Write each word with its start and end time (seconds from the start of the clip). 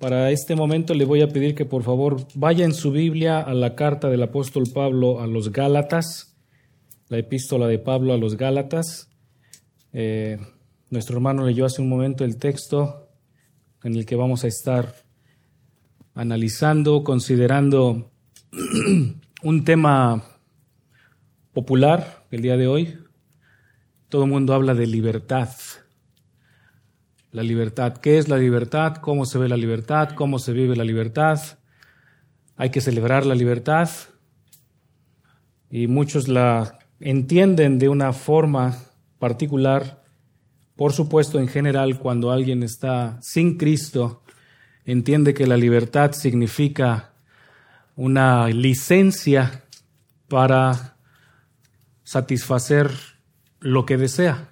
Para 0.00 0.30
este 0.30 0.56
momento 0.56 0.94
le 0.94 1.04
voy 1.04 1.20
a 1.20 1.28
pedir 1.28 1.54
que 1.54 1.66
por 1.66 1.82
favor 1.82 2.26
vaya 2.34 2.64
en 2.64 2.72
su 2.72 2.90
Biblia 2.90 3.38
a 3.38 3.52
la 3.52 3.74
carta 3.74 4.08
del 4.08 4.22
apóstol 4.22 4.64
Pablo 4.72 5.20
a 5.20 5.26
los 5.26 5.52
Gálatas, 5.52 6.34
la 7.08 7.18
epístola 7.18 7.66
de 7.66 7.78
Pablo 7.78 8.14
a 8.14 8.16
los 8.16 8.38
Gálatas. 8.38 9.10
Eh, 9.92 10.38
nuestro 10.88 11.16
hermano 11.16 11.44
leyó 11.44 11.66
hace 11.66 11.82
un 11.82 11.90
momento 11.90 12.24
el 12.24 12.38
texto 12.38 13.10
en 13.84 13.94
el 13.94 14.06
que 14.06 14.16
vamos 14.16 14.42
a 14.42 14.46
estar 14.46 14.94
analizando, 16.14 17.04
considerando 17.04 18.10
un 19.42 19.64
tema 19.64 20.24
popular 21.52 22.24
el 22.30 22.40
día 22.40 22.56
de 22.56 22.68
hoy. 22.68 22.98
Todo 24.08 24.24
el 24.24 24.30
mundo 24.30 24.54
habla 24.54 24.72
de 24.72 24.86
libertad. 24.86 25.50
La 27.32 27.42
libertad. 27.42 27.96
¿Qué 27.98 28.18
es 28.18 28.28
la 28.28 28.38
libertad? 28.38 28.96
¿Cómo 28.96 29.24
se 29.24 29.38
ve 29.38 29.48
la 29.48 29.56
libertad? 29.56 30.10
¿Cómo 30.14 30.38
se 30.38 30.52
vive 30.52 30.74
la 30.74 30.84
libertad? 30.84 31.40
Hay 32.56 32.70
que 32.70 32.80
celebrar 32.80 33.24
la 33.24 33.34
libertad. 33.34 33.88
Y 35.70 35.86
muchos 35.86 36.26
la 36.26 36.78
entienden 36.98 37.78
de 37.78 37.88
una 37.88 38.12
forma 38.12 38.76
particular. 39.18 40.02
Por 40.74 40.92
supuesto, 40.92 41.38
en 41.38 41.46
general, 41.46 41.98
cuando 41.98 42.32
alguien 42.32 42.62
está 42.64 43.18
sin 43.22 43.56
Cristo, 43.56 44.22
entiende 44.84 45.32
que 45.32 45.46
la 45.46 45.56
libertad 45.56 46.12
significa 46.12 47.12
una 47.94 48.48
licencia 48.48 49.64
para 50.26 50.96
satisfacer 52.02 52.90
lo 53.60 53.86
que 53.86 53.96
desea. 53.96 54.49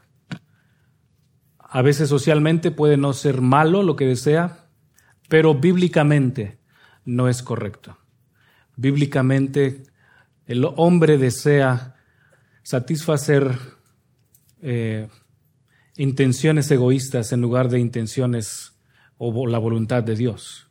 A 1.69 1.83
veces 1.83 2.09
socialmente 2.09 2.71
puede 2.71 2.97
no 2.97 3.13
ser 3.13 3.43
malo 3.43 3.83
lo 3.83 3.95
que 3.95 4.07
desea, 4.07 4.69
pero 5.29 5.55
bíblicamente 5.55 6.59
no 7.05 7.29
es 7.29 7.43
correcto. 7.43 7.99
Bíblicamente 8.77 9.83
el 10.47 10.65
hombre 10.77 11.19
desea 11.19 11.97
satisfacer 12.63 13.59
eh, 14.63 15.09
intenciones 15.97 16.71
egoístas 16.71 17.33
en 17.33 17.43
lugar 17.43 17.69
de 17.69 17.81
intenciones 17.81 18.73
o 19.19 19.47
la 19.47 19.59
voluntad 19.59 20.03
de 20.03 20.17
Dios. 20.17 20.71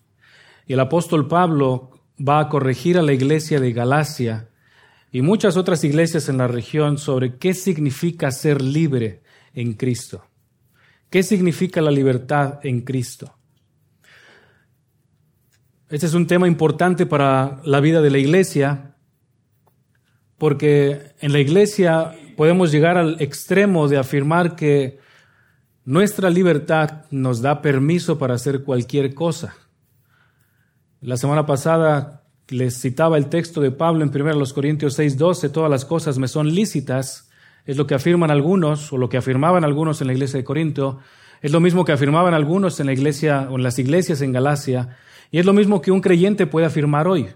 Y 0.66 0.74
el 0.74 0.80
apóstol 0.80 1.28
Pablo 1.28 1.92
va 2.20 2.40
a 2.40 2.50
corregir 2.50 2.98
a 2.98 3.04
la 3.04 3.14
iglesia 3.14 3.60
de 3.60 3.72
Galacia 3.72 4.50
y 5.12 5.22
muchas 5.22 5.58
otras 5.58 5.84
iglesias 5.84 6.28
en 6.28 6.38
la 6.38 6.48
región 6.48 6.98
sobre 6.98 7.38
qué 7.38 7.54
significa 7.54 8.32
ser 8.32 8.62
libre 8.62 9.22
en 9.54 9.74
Cristo. 9.74 10.27
¿Qué 11.10 11.24
significa 11.24 11.82
la 11.82 11.92
libertad 11.92 12.60
en 12.64 12.82
Cristo? 12.82 13.34
Este 15.90 16.06
es 16.06 16.14
un 16.14 16.28
tema 16.28 16.48
importante 16.48 17.06
para 17.06 17.62
la 17.64 17.80
vida 17.80 18.02
de 18.02 18.10
la 18.10 18.18
iglesia, 18.18 18.96
porque 20.38 21.14
en 21.22 21.32
la 21.32 21.40
iglesia 21.40 22.14
podemos 22.36 22.74
llegar 22.74 22.98
al 22.98 23.22
extremo 23.22 23.88
de 23.88 23.98
afirmar 23.98 24.58
que 24.58 25.00
nuestra 25.86 26.30
libertad 26.30 27.06
nos 27.10 27.42
da 27.42 27.62
permiso 27.62 28.20
para 28.20 28.34
hacer 28.34 28.64
cualquier 28.64 29.14
cosa. 29.14 29.56
La 31.00 31.16
semana 31.16 31.46
pasada 31.46 32.26
les 32.50 32.82
citaba 32.82 33.18
el 33.18 33.28
texto 33.28 33.62
de 33.62 33.72
Pablo 33.72 34.04
en 34.04 34.10
1 34.10 34.54
Corintios 34.54 35.00
6:12, 35.00 35.50
todas 35.50 35.72
las 35.72 35.86
cosas 35.86 36.18
me 36.18 36.28
son 36.28 36.54
lícitas, 36.54 37.27
es 37.68 37.78
lo 37.78 37.86
que 37.86 37.96
afirman 37.96 38.32
algunos, 38.32 38.92
o 38.92 38.98
lo 38.98 39.10
que 39.10 39.18
afirmaban 39.18 39.64
algunos 39.64 40.02
en 40.02 40.08
la 40.08 40.14
iglesia 40.14 40.38
de 40.38 40.44
Corinto, 40.44 41.00
es 41.42 41.52
lo 41.52 41.60
mismo 41.60 41.86
que 41.86 41.92
afirmaban 41.92 42.34
algunos 42.34 42.80
en 42.80 42.88
la 42.88 42.94
iglesia 42.94 43.48
o 43.52 43.58
en 43.58 43.64
las 43.64 43.78
iglesias 43.78 44.22
en 44.22 44.32
Galacia, 44.32 44.98
y 45.30 45.40
es 45.40 45.46
lo 45.46 45.54
mismo 45.54 45.82
que 45.82 45.92
un 45.92 46.02
creyente 46.02 46.48
puede 46.48 46.66
afirmar 46.66 47.08
hoy. 47.08 47.28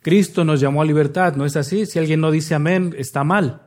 Cristo 0.00 0.44
nos 0.44 0.60
llamó 0.60 0.82
a 0.82 0.84
libertad, 0.84 1.34
¿no 1.34 1.44
es 1.44 1.56
así? 1.56 1.86
Si 1.86 1.98
alguien 1.98 2.20
no 2.20 2.30
dice 2.30 2.54
amén, 2.54 2.94
está 2.96 3.24
mal. 3.24 3.62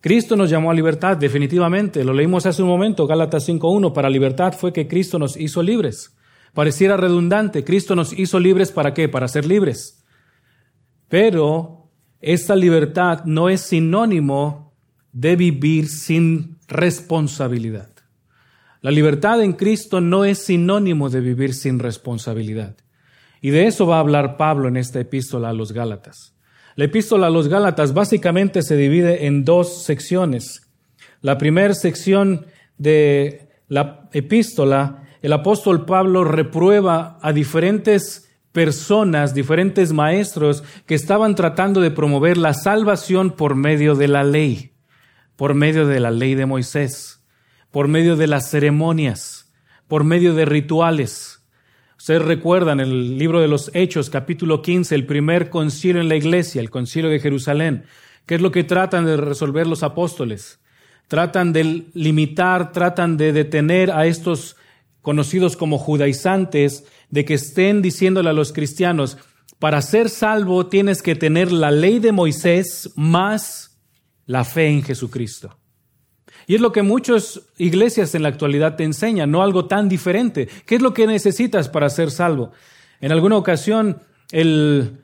Cristo 0.00 0.36
nos 0.36 0.50
llamó 0.50 0.70
a 0.70 0.74
libertad, 0.74 1.16
definitivamente. 1.16 2.04
Lo 2.04 2.12
leímos 2.12 2.46
hace 2.46 2.62
un 2.62 2.68
momento, 2.68 3.06
Gálatas 3.06 3.48
5.1. 3.48 3.92
Para 3.92 4.10
libertad 4.10 4.52
fue 4.52 4.72
que 4.72 4.86
Cristo 4.86 5.18
nos 5.18 5.36
hizo 5.36 5.62
libres. 5.62 6.16
Pareciera 6.54 6.96
redundante, 6.96 7.64
Cristo 7.64 7.94
nos 7.94 8.12
hizo 8.12 8.38
libres 8.38 8.72
para 8.72 8.94
qué? 8.94 9.08
Para 9.08 9.28
ser 9.28 9.46
libres. 9.46 10.04
Pero 11.08 11.90
esta 12.20 12.54
libertad 12.54 13.24
no 13.24 13.48
es 13.48 13.60
sinónimo 13.60 14.67
de 15.12 15.36
vivir 15.36 15.88
sin 15.88 16.58
responsabilidad. 16.68 17.90
La 18.80 18.90
libertad 18.90 19.42
en 19.42 19.54
Cristo 19.54 20.00
no 20.00 20.24
es 20.24 20.38
sinónimo 20.38 21.10
de 21.10 21.20
vivir 21.20 21.54
sin 21.54 21.78
responsabilidad. 21.78 22.76
Y 23.40 23.50
de 23.50 23.66
eso 23.66 23.86
va 23.86 23.96
a 23.96 24.00
hablar 24.00 24.36
Pablo 24.36 24.68
en 24.68 24.76
esta 24.76 25.00
epístola 25.00 25.48
a 25.48 25.52
los 25.52 25.72
Gálatas. 25.72 26.34
La 26.76 26.84
epístola 26.84 27.26
a 27.26 27.30
los 27.30 27.48
Gálatas 27.48 27.92
básicamente 27.92 28.62
se 28.62 28.76
divide 28.76 29.26
en 29.26 29.44
dos 29.44 29.82
secciones. 29.82 30.70
La 31.22 31.38
primera 31.38 31.74
sección 31.74 32.46
de 32.76 33.48
la 33.66 34.08
epístola, 34.12 35.02
el 35.22 35.32
apóstol 35.32 35.84
Pablo 35.84 36.22
reprueba 36.22 37.18
a 37.20 37.32
diferentes 37.32 38.30
personas, 38.52 39.34
diferentes 39.34 39.92
maestros 39.92 40.62
que 40.86 40.94
estaban 40.94 41.34
tratando 41.34 41.80
de 41.80 41.90
promover 41.90 42.36
la 42.36 42.54
salvación 42.54 43.32
por 43.32 43.56
medio 43.56 43.96
de 43.96 44.08
la 44.08 44.22
ley 44.22 44.77
por 45.38 45.54
medio 45.54 45.86
de 45.86 46.00
la 46.00 46.10
ley 46.10 46.34
de 46.34 46.46
Moisés, 46.46 47.20
por 47.70 47.86
medio 47.86 48.16
de 48.16 48.26
las 48.26 48.50
ceremonias, 48.50 49.52
por 49.86 50.02
medio 50.02 50.34
de 50.34 50.44
rituales. 50.44 51.44
Ustedes 51.96 52.22
recuerdan 52.22 52.80
el 52.80 53.18
libro 53.18 53.40
de 53.40 53.46
los 53.46 53.70
Hechos, 53.72 54.10
capítulo 54.10 54.62
15, 54.62 54.96
el 54.96 55.06
primer 55.06 55.48
concilio 55.48 56.02
en 56.02 56.08
la 56.08 56.16
iglesia, 56.16 56.60
el 56.60 56.70
concilio 56.70 57.08
de 57.08 57.20
Jerusalén. 57.20 57.84
¿Qué 58.26 58.34
es 58.34 58.40
lo 58.40 58.50
que 58.50 58.64
tratan 58.64 59.06
de 59.06 59.16
resolver 59.16 59.68
los 59.68 59.84
apóstoles? 59.84 60.58
Tratan 61.06 61.52
de 61.52 61.86
limitar, 61.94 62.72
tratan 62.72 63.16
de 63.16 63.32
detener 63.32 63.92
a 63.92 64.06
estos 64.06 64.56
conocidos 65.02 65.56
como 65.56 65.78
judaizantes, 65.78 66.84
de 67.10 67.24
que 67.24 67.34
estén 67.34 67.80
diciéndole 67.80 68.30
a 68.30 68.32
los 68.32 68.52
cristianos, 68.52 69.18
para 69.60 69.82
ser 69.82 70.08
salvo 70.08 70.66
tienes 70.66 71.00
que 71.00 71.14
tener 71.14 71.52
la 71.52 71.70
ley 71.70 72.00
de 72.00 72.10
Moisés 72.10 72.90
más 72.96 73.67
la 74.28 74.44
fe 74.44 74.68
en 74.68 74.82
Jesucristo. 74.82 75.58
Y 76.46 76.54
es 76.54 76.60
lo 76.60 76.70
que 76.70 76.82
muchas 76.82 77.40
iglesias 77.56 78.14
en 78.14 78.22
la 78.22 78.28
actualidad 78.28 78.76
te 78.76 78.84
enseñan, 78.84 79.30
no 79.30 79.42
algo 79.42 79.66
tan 79.66 79.88
diferente. 79.88 80.48
¿Qué 80.66 80.76
es 80.76 80.82
lo 80.82 80.94
que 80.94 81.06
necesitas 81.06 81.68
para 81.68 81.90
ser 81.90 82.10
salvo? 82.10 82.52
En 83.00 83.10
alguna 83.10 83.36
ocasión, 83.36 84.02
el 84.30 84.98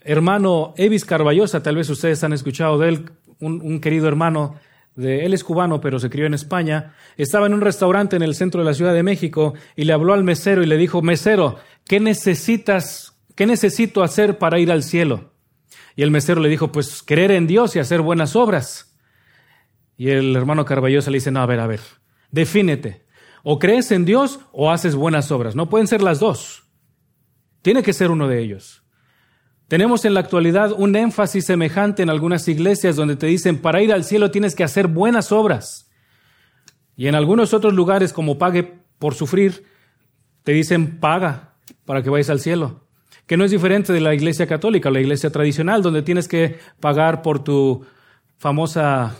hermano 0.00 0.74
Evis 0.76 1.04
Carballosa, 1.04 1.62
tal 1.62 1.76
vez 1.76 1.90
ustedes 1.90 2.22
han 2.24 2.32
escuchado 2.32 2.78
de 2.78 2.88
él, 2.88 3.10
un, 3.40 3.80
querido 3.80 4.06
hermano, 4.06 4.54
de, 4.94 5.26
él 5.26 5.34
es 5.34 5.42
cubano, 5.42 5.80
pero 5.80 5.98
se 5.98 6.08
crió 6.08 6.26
en 6.26 6.34
España, 6.34 6.94
estaba 7.16 7.46
en 7.46 7.54
un 7.54 7.62
restaurante 7.62 8.14
en 8.14 8.22
el 8.22 8.36
centro 8.36 8.60
de 8.60 8.66
la 8.66 8.74
Ciudad 8.74 8.94
de 8.94 9.02
México 9.02 9.54
y 9.74 9.84
le 9.84 9.92
habló 9.92 10.12
al 10.12 10.22
mesero 10.22 10.62
y 10.62 10.66
le 10.66 10.76
dijo, 10.76 11.02
mesero, 11.02 11.56
¿qué 11.84 11.98
necesitas, 11.98 13.18
qué 13.34 13.44
necesito 13.46 14.04
hacer 14.04 14.38
para 14.38 14.60
ir 14.60 14.70
al 14.70 14.84
cielo? 14.84 15.31
Y 15.96 16.02
el 16.02 16.10
mesero 16.10 16.40
le 16.40 16.48
dijo, 16.48 16.72
pues 16.72 17.02
creer 17.02 17.32
en 17.32 17.46
Dios 17.46 17.76
y 17.76 17.78
hacer 17.78 18.00
buenas 18.00 18.36
obras. 18.36 18.96
Y 19.96 20.10
el 20.10 20.34
hermano 20.34 20.64
Carballosa 20.64 21.10
le 21.10 21.18
dice, 21.18 21.30
no, 21.30 21.40
a 21.40 21.46
ver, 21.46 21.60
a 21.60 21.66
ver, 21.66 21.80
defínete. 22.30 23.04
O 23.42 23.58
crees 23.58 23.90
en 23.92 24.04
Dios 24.04 24.40
o 24.52 24.70
haces 24.70 24.94
buenas 24.94 25.30
obras. 25.30 25.54
No 25.54 25.68
pueden 25.68 25.86
ser 25.86 26.02
las 26.02 26.20
dos. 26.20 26.64
Tiene 27.60 27.82
que 27.82 27.92
ser 27.92 28.10
uno 28.10 28.28
de 28.28 28.40
ellos. 28.40 28.82
Tenemos 29.68 30.04
en 30.04 30.14
la 30.14 30.20
actualidad 30.20 30.72
un 30.72 30.96
énfasis 30.96 31.46
semejante 31.46 32.02
en 32.02 32.10
algunas 32.10 32.46
iglesias 32.48 32.96
donde 32.96 33.16
te 33.16 33.26
dicen, 33.26 33.58
para 33.58 33.82
ir 33.82 33.92
al 33.92 34.04
cielo 34.04 34.30
tienes 34.30 34.54
que 34.54 34.64
hacer 34.64 34.86
buenas 34.86 35.32
obras. 35.32 35.90
Y 36.96 37.06
en 37.06 37.14
algunos 37.14 37.54
otros 37.54 37.72
lugares, 37.72 38.12
como 38.12 38.38
pague 38.38 38.80
por 38.98 39.14
sufrir, 39.14 39.64
te 40.42 40.52
dicen, 40.52 41.00
paga 41.00 41.54
para 41.84 42.02
que 42.02 42.10
vayas 42.10 42.30
al 42.30 42.40
cielo 42.40 42.81
que 43.26 43.36
no 43.36 43.44
es 43.44 43.50
diferente 43.50 43.92
de 43.92 44.00
la 44.00 44.14
iglesia 44.14 44.46
católica, 44.46 44.90
la 44.90 45.00
iglesia 45.00 45.30
tradicional, 45.30 45.82
donde 45.82 46.02
tienes 46.02 46.28
que 46.28 46.58
pagar 46.80 47.22
por 47.22 47.42
tu 47.42 47.84
famosa... 48.38 49.16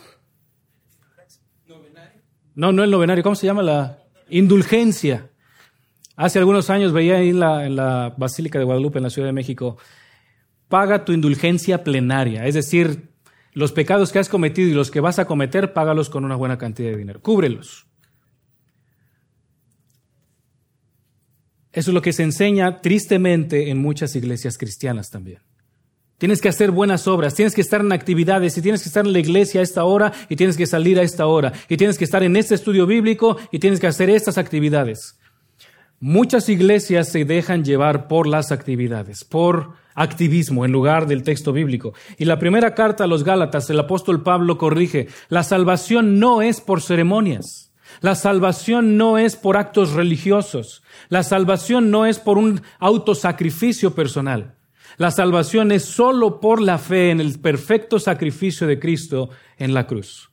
No, 2.55 2.71
no 2.71 2.85
el 2.85 2.91
novenario, 2.91 3.23
¿cómo 3.23 3.35
se 3.35 3.47
llama? 3.47 3.63
La 3.63 3.99
indulgencia. 4.29 5.31
Hace 6.17 6.39
algunos 6.39 6.69
años 6.69 6.93
veía 6.93 7.17
ahí 7.17 7.31
en 7.31 7.41
la, 7.41 7.65
en 7.65 7.77
la 7.77 8.15
Basílica 8.17 8.59
de 8.59 8.67
Guadalupe, 8.67 8.99
en 8.99 9.05
la 9.05 9.11
Ciudad 9.11 9.29
de 9.29 9.33
México, 9.33 9.79
paga 10.69 11.05
tu 11.05 11.13
indulgencia 11.13 11.83
plenaria, 11.83 12.47
es 12.47 12.55
decir, 12.55 13.11
los 13.53 13.73
pecados 13.73 14.13
que 14.13 14.19
has 14.19 14.29
cometido 14.29 14.69
y 14.69 14.75
los 14.75 14.91
que 14.91 15.01
vas 15.01 15.19
a 15.19 15.27
cometer, 15.27 15.73
págalos 15.73 16.11
con 16.11 16.25
una 16.25 16.37
buena 16.37 16.59
cantidad 16.59 16.91
de 16.91 16.97
dinero, 16.97 17.21
cúbrelos. 17.21 17.87
Eso 21.73 21.91
es 21.91 21.95
lo 21.95 22.03
que 22.03 22.13
se 22.13 22.23
enseña 22.23 22.81
tristemente 22.81 23.71
en 23.71 23.79
muchas 23.79 24.15
iglesias 24.15 24.59
cristianas 24.59 25.11
también. 25.11 25.41
Tienes 26.19 26.41
que 26.41 26.49
hacer 26.49 26.71
buenas 26.71 27.09
obras, 27.09 27.35
tienes 27.35 27.53
que 27.55 27.63
estar 27.63 27.81
en 27.81 27.91
actividades, 27.91 28.57
y 28.57 28.63
tienes 28.63 28.83
que 28.83 28.89
estar 28.89 29.05
en 29.05 29.13
la 29.13 29.19
iglesia 29.19 29.61
a 29.61 29.65
esta 29.65 29.83
hora, 29.83 30.13
y 30.29 30.37
tienes 30.37 30.57
que 30.57 30.67
salir 30.67 31.01
a 31.01 31.03
esta 31.03 31.27
hora, 31.27 31.53
y 31.69 31.77
tienes 31.77 31.99
que 31.99 32.05
estar 32.05 32.23
en 32.23 32.37
este 32.37 32.55
estudio 32.55 32.87
bíblico, 32.87 33.37
y 33.51 33.59
tienes 33.59 33.81
que 33.81 33.89
hacer 33.89 34.09
estas 34.09 34.39
actividades. 34.39 35.19
Muchas 35.99 36.49
iglesias 36.49 37.09
se 37.09 37.25
dejan 37.25 37.65
llevar 37.65 38.07
por 38.07 38.29
las 38.29 38.53
actividades, 38.53 39.25
por 39.25 39.73
activismo 39.95 40.65
en 40.65 40.71
lugar 40.71 41.07
del 41.07 41.25
texto 41.25 41.53
bíblico. 41.53 41.93
Y 42.19 42.25
la 42.25 42.39
primera 42.39 42.75
carta 42.75 43.05
a 43.05 43.09
los 43.09 43.25
Gálatas, 43.25 43.69
el 43.71 43.81
apóstol 43.81 44.23
Pablo 44.23 44.59
corrige, 44.59 45.09
la 45.29 45.43
salvación 45.43 46.21
no 46.21 46.41
es 46.41 46.61
por 46.61 46.83
ceremonias, 46.83 47.72
la 48.03 48.17
salvación 48.17 48.97
no 48.97 49.17
es 49.17 49.37
por 49.37 49.57
actos 49.57 49.93
religiosos, 49.93 50.83
la 51.09 51.23
salvación 51.23 51.91
no 51.91 52.05
es 52.05 52.19
por 52.19 52.37
un 52.37 52.61
autosacrificio 52.81 53.95
personal. 53.95 54.57
La 54.99 55.11
salvación 55.11 55.73
es 55.73 55.85
solo 55.85 56.41
por 56.41 56.61
la 56.61 56.79
fe 56.79 57.11
en 57.11 57.21
el 57.21 57.39
perfecto 57.39 57.99
sacrificio 57.99 58.67
de 58.67 58.79
Cristo 58.79 59.31
en 59.57 59.73
la 59.73 59.87
cruz. 59.87 60.31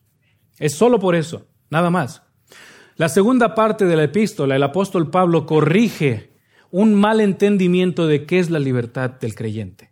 Es 0.57 0.73
solo 0.73 0.99
por 0.99 1.15
eso, 1.15 1.47
nada 1.69 1.89
más. 1.89 2.23
La 2.97 3.07
segunda 3.07 3.55
parte 3.55 3.85
de 3.85 3.95
la 3.95 4.03
epístola, 4.03 4.55
el 4.55 4.63
apóstol 4.63 5.09
Pablo 5.09 5.45
corrige 5.45 6.33
un 6.71 6.93
mal 6.93 7.21
entendimiento 7.21 8.07
de 8.07 8.25
qué 8.25 8.39
es 8.39 8.49
la 8.49 8.59
libertad 8.59 9.11
del 9.11 9.35
creyente. 9.35 9.91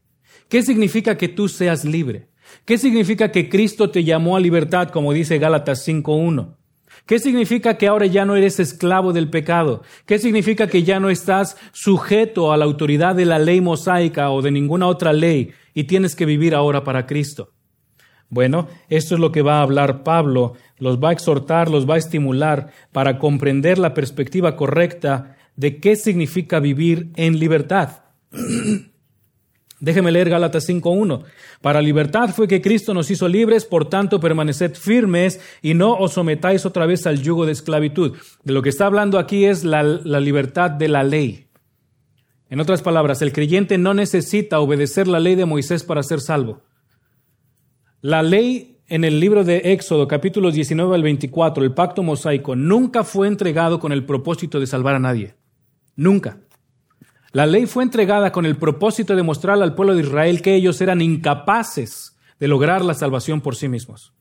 ¿Qué 0.50 0.63
significa 0.63 1.18
que 1.18 1.29
tú 1.29 1.47
seas 1.47 1.85
libre? 1.85 2.29
¿Qué 2.65 2.77
significa 2.77 3.31
que 3.31 3.50
Cristo 3.50 3.89
te 3.91 4.03
llamó 4.03 4.35
a 4.35 4.39
libertad, 4.39 4.89
como 4.89 5.13
dice 5.13 5.38
Gálatas 5.38 5.88
5.1? 5.88 6.57
¿Qué 7.07 7.19
significa 7.19 7.77
que 7.77 7.88
ahora 7.88 8.06
ya 8.06 8.25
no 8.25 8.36
eres 8.36 8.59
esclavo 8.59 9.13
del 9.13 9.30
pecado? 9.30 9.81
¿Qué 10.06 10.19
significa 10.19 10.68
que 10.68 10.83
ya 10.83 11.00
no 11.00 11.09
estás 11.09 11.56
sujeto 11.71 12.51
a 12.51 12.57
la 12.57 12.65
autoridad 12.65 13.15
de 13.15 13.25
la 13.25 13.39
ley 13.39 13.62
mosaica 13.62 14.30
o 14.30 14.42
de 14.42 14.51
ninguna 14.51 14.88
otra 14.88 15.13
ley 15.13 15.51
y 15.74 15.86
tienes 15.86 16.18
que 16.18 16.25
vivir 16.25 16.54
ahora 16.54 16.83
para 16.83 17.06
Cristo? 17.06 17.54
Bueno, 18.30 18.68
esto 18.89 19.15
es 19.15 19.21
lo 19.21 19.31
que 19.31 19.42
va 19.42 19.59
a 19.59 19.62
hablar 19.62 20.04
Pablo, 20.04 20.56
los 20.80 21.01
va 21.01 21.09
a 21.09 21.13
exhortar, 21.13 21.69
los 21.69 21.89
va 21.89 21.95
a 21.95 22.00
estimular 22.00 22.71
para 22.92 23.19
comprender 23.19 23.80
la 23.80 23.94
perspectiva 23.94 24.57
correcta 24.57 25.38
de 25.56 25.80
qué 25.80 25.95
significa 25.95 26.60
vivir 26.60 27.13
en 27.15 27.39
libertad. 27.39 28.01
Déjeme 29.79 30.12
leer 30.12 30.29
Gálatas 30.29 30.68
5.1. 30.68 31.24
Para 31.62 31.81
libertad 31.81 32.29
fue 32.29 32.47
que 32.47 32.62
Cristo 32.62 32.94
nos 32.94 33.12
hizo 33.12 33.27
libres, 33.27 33.65
por 33.65 33.88
tanto 33.89 34.19
permaneced 34.19 34.74
firmes 34.75 35.39
y 35.62 35.75
no 35.75 35.95
os 35.95 36.13
sometáis 36.13 36.65
otra 36.65 36.85
vez 36.85 37.06
al 37.06 37.21
yugo 37.21 37.45
de 37.45 37.51
esclavitud. 37.51 38.18
De 38.44 38.53
lo 38.53 38.62
que 38.62 38.69
está 38.69 38.88
hablando 38.88 39.19
aquí 39.19 39.45
es 39.45 39.63
la, 39.63 39.83
la 39.83 40.19
libertad 40.19 40.71
de 40.71 40.88
la 40.88 41.03
ley. 41.03 41.47
En 42.50 42.59
otras 42.59 42.81
palabras, 42.81 43.21
el 43.21 43.33
creyente 43.33 43.77
no 43.77 43.94
necesita 43.94 44.59
obedecer 44.59 45.07
la 45.07 45.19
ley 45.19 45.35
de 45.35 45.45
Moisés 45.45 45.83
para 45.83 46.01
ser 46.01 46.21
salvo. 46.21 46.63
La 48.01 48.24
ley 48.24 48.77
en 48.88 49.03
el 49.03 49.19
libro 49.19 49.44
de 49.44 49.74
Éxodo, 49.74 50.07
capítulos 50.07 50.53
19 50.53 50.95
al 50.95 51.03
24, 51.03 51.63
el 51.63 51.74
pacto 51.74 52.03
mosaico, 52.03 52.56
nunca 52.56 53.03
fue 53.03 53.27
entregado 53.27 53.79
con 53.79 53.91
el 53.91 54.06
propósito 54.06 54.59
de 54.59 54.68
salvar 54.68 54.95
a 54.95 55.00
nadie. 55.00 55.35
Nunca. 55.95 56.39
La 57.31 57.45
ley 57.45 57.65
fue 57.65 57.83
entregada 57.83 58.31
con 58.31 58.45
el 58.45 58.57
propósito 58.57 59.15
de 59.15 59.24
mostrarle 59.24 59.63
al 59.63 59.75
pueblo 59.75 59.95
de 59.95 60.01
Israel 60.01 60.41
que 60.41 60.56
ellos 60.56 60.79
eran 60.81 61.01
incapaces 61.01 62.18
de 62.39 62.47
lograr 62.47 62.83
la 62.83 62.94
salvación 62.94 63.41
por 63.41 63.56
sí 63.56 63.68
mismos. 63.68 64.13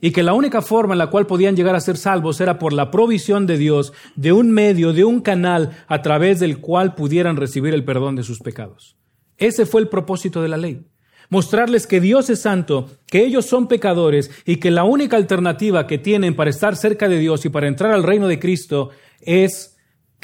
Y 0.00 0.10
que 0.10 0.22
la 0.22 0.34
única 0.34 0.60
forma 0.60 0.94
en 0.94 0.98
la 0.98 1.08
cual 1.08 1.26
podían 1.26 1.56
llegar 1.56 1.74
a 1.74 1.80
ser 1.80 1.96
salvos 1.96 2.40
era 2.40 2.58
por 2.58 2.72
la 2.74 2.90
provisión 2.90 3.46
de 3.46 3.56
Dios 3.56 3.94
de 4.14 4.32
un 4.32 4.50
medio, 4.50 4.92
de 4.92 5.04
un 5.04 5.20
canal 5.20 5.70
a 5.88 6.02
través 6.02 6.38
del 6.38 6.58
cual 6.58 6.94
pudieran 6.94 7.36
recibir 7.36 7.72
el 7.72 7.84
perdón 7.84 8.16
de 8.16 8.22
sus 8.22 8.40
pecados. 8.40 8.96
Ese 9.38 9.64
fue 9.64 9.80
el 9.80 9.88
propósito 9.88 10.42
de 10.42 10.48
la 10.48 10.58
ley 10.58 10.84
mostrarles 11.28 11.86
que 11.86 12.00
Dios 12.00 12.30
es 12.30 12.40
santo, 12.40 12.90
que 13.06 13.24
ellos 13.24 13.46
son 13.46 13.68
pecadores 13.68 14.30
y 14.44 14.56
que 14.56 14.70
la 14.70 14.84
única 14.84 15.16
alternativa 15.16 15.86
que 15.86 15.98
tienen 15.98 16.36
para 16.36 16.50
estar 16.50 16.76
cerca 16.76 17.08
de 17.08 17.18
Dios 17.18 17.44
y 17.44 17.48
para 17.48 17.68
entrar 17.68 17.92
al 17.92 18.02
reino 18.02 18.28
de 18.28 18.38
Cristo 18.38 18.90
es 19.20 19.75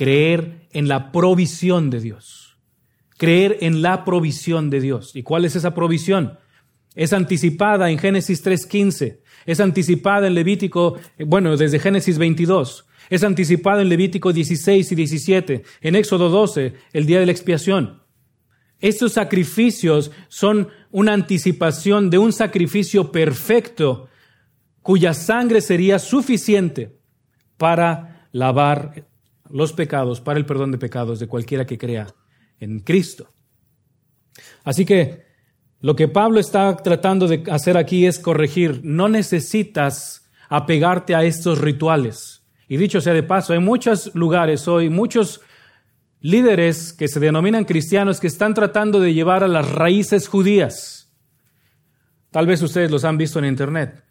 creer 0.02 0.66
en 0.72 0.88
la 0.88 1.12
provisión 1.12 1.88
de 1.88 2.00
Dios. 2.00 2.58
Creer 3.18 3.58
en 3.60 3.82
la 3.82 4.04
provisión 4.04 4.68
de 4.68 4.80
Dios. 4.80 5.14
¿Y 5.14 5.22
cuál 5.22 5.44
es 5.44 5.54
esa 5.54 5.74
provisión? 5.74 6.40
Es 6.96 7.12
anticipada 7.12 7.88
en 7.88 7.98
Génesis 7.98 8.44
3.15, 8.44 9.20
es 9.46 9.60
anticipada 9.60 10.26
en 10.26 10.34
Levítico, 10.34 10.98
bueno, 11.24 11.56
desde 11.56 11.78
Génesis 11.78 12.18
22, 12.18 12.84
es 13.10 13.22
anticipada 13.22 13.80
en 13.80 13.90
Levítico 13.90 14.32
16 14.32 14.90
y 14.90 14.94
17, 14.96 15.62
en 15.82 15.94
Éxodo 15.94 16.30
12, 16.30 16.74
el 16.92 17.06
día 17.06 17.20
de 17.20 17.26
la 17.26 17.32
expiación. 17.32 18.02
Estos 18.80 19.12
sacrificios 19.12 20.10
son 20.26 20.66
una 20.90 21.12
anticipación 21.12 22.10
de 22.10 22.18
un 22.18 22.32
sacrificio 22.32 23.12
perfecto 23.12 24.08
cuya 24.80 25.14
sangre 25.14 25.60
sería 25.60 26.00
suficiente 26.00 26.98
para 27.56 28.26
lavar 28.32 29.11
los 29.52 29.72
pecados, 29.72 30.20
para 30.20 30.38
el 30.38 30.46
perdón 30.46 30.72
de 30.72 30.78
pecados 30.78 31.20
de 31.20 31.28
cualquiera 31.28 31.66
que 31.66 31.78
crea 31.78 32.08
en 32.58 32.80
Cristo. 32.80 33.28
Así 34.64 34.84
que 34.84 35.26
lo 35.80 35.94
que 35.94 36.08
Pablo 36.08 36.40
está 36.40 36.76
tratando 36.76 37.28
de 37.28 37.44
hacer 37.50 37.76
aquí 37.76 38.06
es 38.06 38.18
corregir, 38.18 38.80
no 38.82 39.08
necesitas 39.08 40.30
apegarte 40.48 41.14
a 41.14 41.24
estos 41.24 41.60
rituales. 41.60 42.42
Y 42.68 42.76
dicho 42.76 43.00
sea 43.00 43.12
de 43.12 43.22
paso, 43.22 43.52
hay 43.52 43.58
muchos 43.58 44.14
lugares 44.14 44.66
hoy, 44.68 44.88
muchos 44.88 45.40
líderes 46.20 46.92
que 46.92 47.08
se 47.08 47.20
denominan 47.20 47.64
cristianos 47.64 48.20
que 48.20 48.28
están 48.28 48.54
tratando 48.54 49.00
de 49.00 49.12
llevar 49.12 49.44
a 49.44 49.48
las 49.48 49.70
raíces 49.70 50.28
judías. 50.28 51.12
Tal 52.30 52.46
vez 52.46 52.62
ustedes 52.62 52.90
los 52.90 53.04
han 53.04 53.18
visto 53.18 53.38
en 53.38 53.44
Internet. 53.44 54.04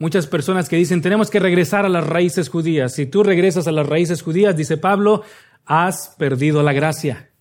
Muchas 0.00 0.26
personas 0.26 0.70
que 0.70 0.76
dicen, 0.76 1.02
tenemos 1.02 1.28
que 1.28 1.38
regresar 1.38 1.84
a 1.84 1.90
las 1.90 2.06
raíces 2.06 2.48
judías. 2.48 2.94
Si 2.94 3.04
tú 3.04 3.22
regresas 3.22 3.68
a 3.68 3.72
las 3.72 3.86
raíces 3.86 4.22
judías, 4.22 4.56
dice 4.56 4.78
Pablo, 4.78 5.24
has 5.66 6.16
perdido 6.18 6.62
la 6.62 6.72
gracia. 6.72 7.32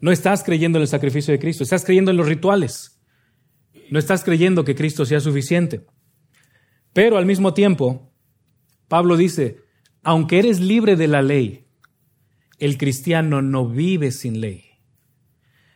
No 0.00 0.10
estás 0.10 0.42
creyendo 0.42 0.78
en 0.78 0.82
el 0.82 0.88
sacrificio 0.88 1.32
de 1.32 1.38
Cristo, 1.38 1.62
estás 1.62 1.84
creyendo 1.84 2.10
en 2.10 2.16
los 2.16 2.26
rituales. 2.26 2.98
No 3.90 3.98
estás 3.98 4.24
creyendo 4.24 4.64
que 4.64 4.74
Cristo 4.74 5.04
sea 5.04 5.20
suficiente. 5.20 5.84
Pero 6.94 7.18
al 7.18 7.26
mismo 7.26 7.52
tiempo, 7.52 8.10
Pablo 8.88 9.18
dice, 9.18 9.58
aunque 10.02 10.38
eres 10.38 10.60
libre 10.60 10.96
de 10.96 11.08
la 11.08 11.20
ley, 11.20 11.66
el 12.58 12.78
cristiano 12.78 13.42
no 13.42 13.68
vive 13.68 14.12
sin 14.12 14.40
ley. 14.40 14.64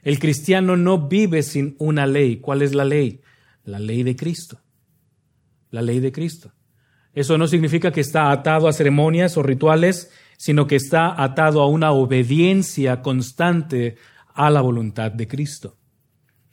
El 0.02 0.18
cristiano 0.18 0.78
no 0.78 1.08
vive 1.08 1.42
sin 1.42 1.76
una 1.78 2.06
ley. 2.06 2.38
¿Cuál 2.38 2.62
es 2.62 2.74
la 2.74 2.86
ley? 2.86 3.20
La 3.64 3.78
ley 3.78 4.02
de 4.02 4.16
Cristo. 4.16 4.62
La 5.76 5.82
ley 5.82 6.00
de 6.00 6.10
Cristo. 6.10 6.52
Eso 7.12 7.36
no 7.36 7.46
significa 7.46 7.92
que 7.92 8.00
está 8.00 8.30
atado 8.30 8.66
a 8.66 8.72
ceremonias 8.72 9.36
o 9.36 9.42
rituales, 9.42 10.10
sino 10.38 10.66
que 10.66 10.76
está 10.76 11.22
atado 11.22 11.60
a 11.60 11.68
una 11.68 11.92
obediencia 11.92 13.02
constante 13.02 13.96
a 14.32 14.48
la 14.48 14.62
voluntad 14.62 15.12
de 15.12 15.28
Cristo. 15.28 15.76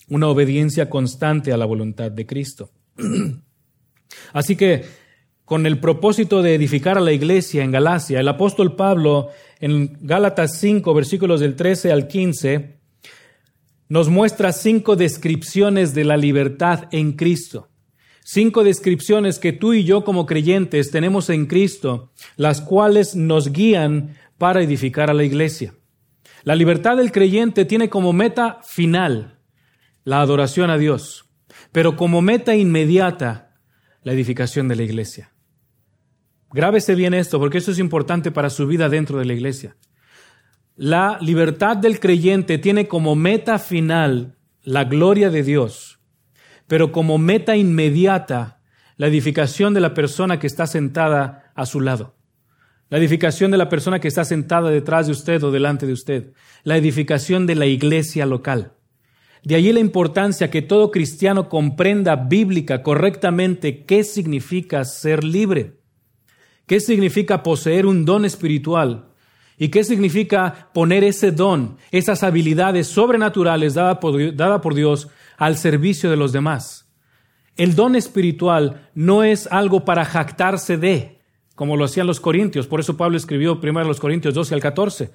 Una 0.10 0.28
obediencia 0.28 0.90
constante 0.90 1.54
a 1.54 1.58
la 1.58 1.64
voluntad 1.64 2.12
de 2.12 2.26
Cristo. 2.26 2.70
Así 4.34 4.58
que 4.58 4.84
con 5.46 5.66
el 5.66 5.80
propósito 5.80 6.42
de 6.42 6.56
edificar 6.56 6.98
a 6.98 7.02
la 7.02 7.14
iglesia 7.14 7.64
en 7.64 7.72
Galacia, 7.72 8.20
el 8.20 8.28
apóstol 8.28 8.76
Pablo 8.76 9.30
en 9.62 9.98
Gálatas 10.02 10.58
5, 10.60 10.94
versículos 10.94 11.40
del 11.40 11.56
13 11.56 11.94
al 11.94 12.08
15, 12.10 12.80
nos 13.88 14.10
muestra 14.10 14.52
cinco 14.52 14.98
descripciones 14.98 15.94
de 15.94 16.04
la 16.04 16.18
libertad 16.18 16.90
en 16.92 17.14
Cristo. 17.14 17.70
Cinco 18.24 18.64
descripciones 18.64 19.38
que 19.38 19.52
tú 19.52 19.74
y 19.74 19.84
yo 19.84 20.04
como 20.04 20.26
creyentes 20.26 20.92
tenemos 20.92 21.30
en 21.30 21.46
Cristo, 21.46 22.12
las 22.38 22.62
cuales 22.62 23.16
nos 23.16 23.52
guían 23.52 24.16
para 24.38 24.62
edificar 24.62 25.10
a 25.10 25.14
la 25.14 25.24
iglesia. 25.24 25.76
La 26.44 26.56
libertad 26.56 26.98
del 26.98 27.12
creyente 27.12 27.66
tiene 27.66 27.90
como 27.90 28.14
meta 28.14 28.60
final 28.64 29.40
la 30.04 30.22
adoración 30.22 30.70
a 30.70 30.78
Dios, 30.78 31.26
pero 31.72 31.96
como 31.96 32.22
meta 32.22 32.56
inmediata 32.56 33.58
la 34.04 34.14
edificación 34.14 34.68
de 34.68 34.76
la 34.76 34.84
iglesia. 34.84 35.34
Grábese 36.52 36.96
bien 36.96 37.14
esto, 37.14 37.40
porque 37.40 37.58
esto 37.58 37.72
es 37.72 37.80
importante 37.80 38.32
para 38.32 38.50
su 38.50 38.68
vida 38.68 38.88
dentro 38.88 39.20
de 39.20 39.26
la 39.26 39.34
iglesia. 39.34 39.76
La 40.76 41.18
libertad 41.22 41.78
del 41.78 42.00
creyente 42.00 42.58
tiene 42.58 42.88
como 42.88 43.16
meta 43.16 43.60
final 43.60 44.38
la 44.64 44.86
gloria 44.86 45.30
de 45.30 45.44
Dios, 45.44 46.00
pero 46.68 46.92
como 46.92 47.18
meta 47.18 47.56
inmediata 47.56 48.60
la 48.98 49.08
edificación 49.08 49.74
de 49.74 49.82
la 49.82 49.94
persona 49.94 50.40
que 50.40 50.48
está 50.48 50.68
sentada 50.68 51.52
a 51.56 51.66
su 51.66 51.82
lado, 51.82 52.16
la 52.90 52.98
edificación 52.98 53.52
de 53.52 53.58
la 53.58 53.70
persona 53.70 54.00
que 54.00 54.08
está 54.08 54.24
sentada 54.24 54.70
detrás 54.70 55.08
de 55.08 55.14
usted 55.14 55.44
o 55.44 55.52
delante 55.52 55.88
de 55.88 55.94
usted, 55.94 56.34
la 56.64 56.78
edificación 56.78 57.48
de 57.48 57.56
la 57.56 57.66
iglesia 57.66 58.26
local. 58.26 58.74
De 59.44 59.56
allí 59.56 59.74
la 59.74 59.82
importancia 59.82 60.50
que 60.50 60.62
todo 60.62 60.92
cristiano 60.92 61.50
comprenda 61.50 62.16
bíblica 62.16 62.82
correctamente 62.82 63.84
qué 63.84 64.04
significa 64.04 64.86
ser 64.86 65.24
libre. 65.24 65.80
¿Qué 66.66 66.80
significa 66.80 67.44
poseer 67.44 67.86
un 67.86 68.06
don 68.06 68.24
espiritual? 68.24 69.13
¿Y 69.58 69.70
qué 69.70 69.84
significa 69.84 70.70
poner 70.74 71.04
ese 71.04 71.32
don, 71.32 71.78
esas 71.92 72.24
habilidades 72.24 72.88
sobrenaturales 72.88 73.76
dadas 73.76 73.98
por, 74.00 74.36
dada 74.36 74.62
por 74.62 74.74
Dios 74.74 75.10
al 75.38 75.58
servicio 75.58 76.10
de 76.10 76.18
los 76.18 76.32
demás? 76.32 76.84
El 77.56 77.76
don 77.76 77.96
espiritual 77.96 78.90
no 78.96 79.24
es 79.24 79.48
algo 79.48 79.86
para 79.86 80.06
jactarse 80.06 80.78
de, 80.78 81.20
como 81.56 81.78
lo 81.78 81.86
hacían 81.86 82.08
los 82.08 82.20
corintios. 82.20 82.66
Por 82.66 82.80
eso 82.80 82.98
Pablo 82.98 83.16
escribió 83.16 83.62
primero 83.62 83.88
los 83.88 84.00
Corintios 84.00 84.34
12 84.34 84.56
al 84.56 84.62
14. 84.62 85.12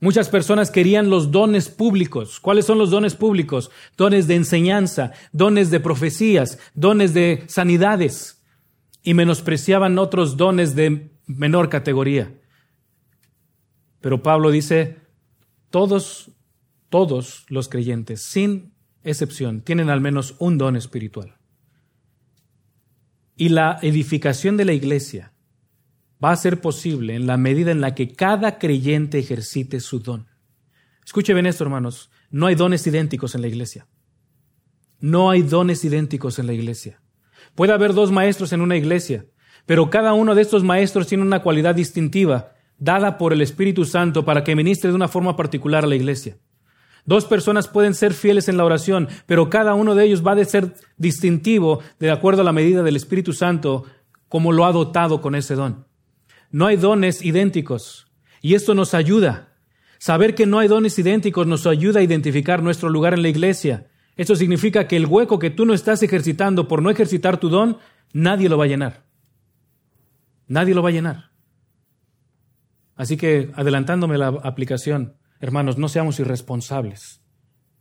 Muchas 0.00 0.28
personas 0.28 0.70
querían 0.70 1.08
los 1.08 1.30
dones 1.30 1.70
públicos. 1.70 2.38
¿Cuáles 2.38 2.66
son 2.66 2.76
los 2.78 2.90
dones 2.90 3.14
públicos? 3.14 3.70
Dones 3.96 4.26
de 4.26 4.34
enseñanza, 4.34 5.12
dones 5.32 5.70
de 5.70 5.80
profecías, 5.80 6.58
dones 6.74 7.14
de 7.14 7.44
sanidades. 7.46 8.42
Y 9.02 9.14
menospreciaban 9.14 9.98
otros 9.98 10.36
dones 10.36 10.74
de 10.74 11.10
menor 11.26 11.70
categoría. 11.70 12.34
Pero 14.04 14.22
Pablo 14.22 14.50
dice, 14.50 14.98
todos, 15.70 16.30
todos 16.90 17.46
los 17.48 17.70
creyentes, 17.70 18.20
sin 18.20 18.74
excepción, 19.02 19.62
tienen 19.62 19.88
al 19.88 20.02
menos 20.02 20.34
un 20.40 20.58
don 20.58 20.76
espiritual. 20.76 21.38
Y 23.34 23.48
la 23.48 23.78
edificación 23.80 24.58
de 24.58 24.66
la 24.66 24.74
iglesia 24.74 25.32
va 26.22 26.32
a 26.32 26.36
ser 26.36 26.60
posible 26.60 27.14
en 27.14 27.26
la 27.26 27.38
medida 27.38 27.70
en 27.70 27.80
la 27.80 27.94
que 27.94 28.12
cada 28.12 28.58
creyente 28.58 29.18
ejercite 29.18 29.80
su 29.80 30.00
don. 30.00 30.26
Escuche 31.02 31.32
bien 31.32 31.46
esto, 31.46 31.64
hermanos. 31.64 32.10
No 32.28 32.44
hay 32.44 32.56
dones 32.56 32.86
idénticos 32.86 33.34
en 33.34 33.40
la 33.40 33.48
iglesia. 33.48 33.86
No 35.00 35.30
hay 35.30 35.40
dones 35.40 35.82
idénticos 35.82 36.38
en 36.38 36.46
la 36.46 36.52
iglesia. 36.52 37.00
Puede 37.54 37.72
haber 37.72 37.94
dos 37.94 38.12
maestros 38.12 38.52
en 38.52 38.60
una 38.60 38.76
iglesia, 38.76 39.24
pero 39.64 39.88
cada 39.88 40.12
uno 40.12 40.34
de 40.34 40.42
estos 40.42 40.62
maestros 40.62 41.06
tiene 41.06 41.22
una 41.24 41.40
cualidad 41.40 41.74
distintiva 41.74 42.53
dada 42.84 43.16
por 43.16 43.32
el 43.32 43.40
Espíritu 43.40 43.84
Santo 43.84 44.24
para 44.24 44.44
que 44.44 44.54
ministre 44.54 44.90
de 44.90 44.96
una 44.96 45.08
forma 45.08 45.36
particular 45.36 45.84
a 45.84 45.88
la 45.88 45.96
iglesia. 45.96 46.36
Dos 47.06 47.24
personas 47.24 47.66
pueden 47.66 47.94
ser 47.94 48.12
fieles 48.14 48.48
en 48.48 48.56
la 48.56 48.64
oración, 48.64 49.08
pero 49.26 49.50
cada 49.50 49.74
uno 49.74 49.94
de 49.94 50.04
ellos 50.04 50.24
va 50.24 50.32
a 50.32 50.44
ser 50.44 50.74
distintivo 50.96 51.80
de 51.98 52.10
acuerdo 52.10 52.42
a 52.42 52.44
la 52.44 52.52
medida 52.52 52.82
del 52.82 52.96
Espíritu 52.96 53.32
Santo 53.32 53.84
como 54.28 54.52
lo 54.52 54.64
ha 54.64 54.72
dotado 54.72 55.20
con 55.20 55.34
ese 55.34 55.54
don. 55.54 55.86
No 56.50 56.66
hay 56.66 56.76
dones 56.76 57.22
idénticos 57.22 58.06
y 58.40 58.54
esto 58.54 58.74
nos 58.74 58.94
ayuda. 58.94 59.48
Saber 59.98 60.34
que 60.34 60.46
no 60.46 60.58
hay 60.58 60.68
dones 60.68 60.98
idénticos 60.98 61.46
nos 61.46 61.66
ayuda 61.66 62.00
a 62.00 62.02
identificar 62.02 62.62
nuestro 62.62 62.90
lugar 62.90 63.14
en 63.14 63.22
la 63.22 63.28
iglesia. 63.28 63.86
Esto 64.16 64.36
significa 64.36 64.86
que 64.86 64.96
el 64.96 65.06
hueco 65.06 65.38
que 65.38 65.50
tú 65.50 65.64
no 65.64 65.74
estás 65.74 66.02
ejercitando 66.02 66.68
por 66.68 66.82
no 66.82 66.90
ejercitar 66.90 67.38
tu 67.38 67.48
don, 67.48 67.78
nadie 68.12 68.48
lo 68.48 68.58
va 68.58 68.64
a 68.64 68.68
llenar. 68.68 69.04
Nadie 70.46 70.74
lo 70.74 70.82
va 70.82 70.90
a 70.90 70.92
llenar. 70.92 71.33
Así 72.96 73.16
que, 73.16 73.50
adelantándome 73.54 74.18
la 74.18 74.28
aplicación, 74.28 75.16
hermanos, 75.40 75.78
no 75.78 75.88
seamos 75.88 76.20
irresponsables. 76.20 77.22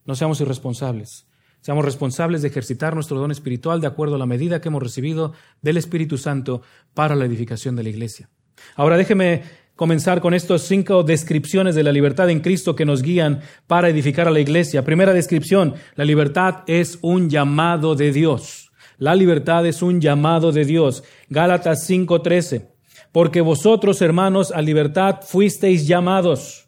No 0.06 0.16
seamos 0.16 0.42
irresponsables. 0.42 1.28
Seamos 1.62 1.86
responsables 1.86 2.42
de 2.42 2.50
ejercitar 2.50 2.94
nuestro 2.94 3.18
don 3.18 3.32
espiritual 3.32 3.80
de 3.80 3.88
acuerdo 3.88 4.16
a 4.16 4.18
la 4.20 4.26
medida 4.26 4.60
que 4.60 4.68
hemos 4.68 4.84
recibido 4.84 5.34
del 5.62 5.78
Espíritu 5.78 6.18
Santo 6.18 6.62
para 6.94 7.16
la 7.16 7.24
edificación 7.24 7.76
de 7.78 7.84
la 7.84 7.90
iglesia. 7.90 8.30
Ahora 8.76 8.98
déjeme 8.98 9.44
comenzar 9.76 10.20
con 10.20 10.34
estas 10.34 10.64
cinco 10.64 11.04
descripciones 11.04 11.74
de 11.76 11.84
la 11.84 11.94
libertad 11.94 12.30
en 12.30 12.42
Cristo 12.42 12.76
que 12.76 12.86
nos 12.86 13.02
guían 13.02 13.42
para 13.66 13.90
edificar 13.90 14.28
a 14.28 14.32
la 14.32 14.42
iglesia. 14.42 14.84
Primera 14.84 15.14
descripción, 15.14 15.76
la 15.96 16.04
libertad 16.04 16.64
es 16.68 17.00
un 17.02 17.30
llamado 17.30 17.96
de 17.96 18.12
Dios. 18.12 18.72
La 18.98 19.16
libertad 19.16 19.66
es 19.66 19.82
un 19.82 20.02
llamado 20.02 20.52
de 20.52 20.66
Dios. 20.66 21.04
Gálatas 21.30 21.90
5:13. 21.90 22.73
Porque 23.14 23.42
vosotros, 23.42 24.02
hermanos, 24.02 24.52
a 24.52 24.62
libertad 24.62 25.20
fuisteis 25.22 25.88
llamados. 25.88 26.68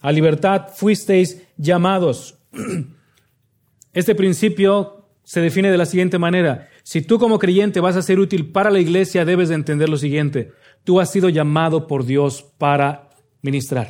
A 0.00 0.12
libertad 0.12 0.68
fuisteis 0.74 1.42
llamados. 1.58 2.38
Este 3.92 4.14
principio 4.14 5.08
se 5.24 5.40
define 5.40 5.70
de 5.70 5.78
la 5.78 5.86
siguiente 5.86 6.18
manera. 6.18 6.68
Si 6.82 7.02
tú 7.02 7.18
como 7.18 7.38
creyente 7.38 7.80
vas 7.80 7.96
a 7.96 8.02
ser 8.02 8.20
útil 8.20 8.52
para 8.52 8.70
la 8.70 8.78
iglesia, 8.78 9.24
debes 9.24 9.48
de 9.48 9.56
entender 9.56 9.88
lo 9.88 9.96
siguiente. 9.96 10.52
Tú 10.84 11.00
has 11.00 11.10
sido 11.10 11.30
llamado 11.30 11.86
por 11.86 12.04
Dios 12.04 12.44
para 12.58 13.08
ministrar. 13.42 13.88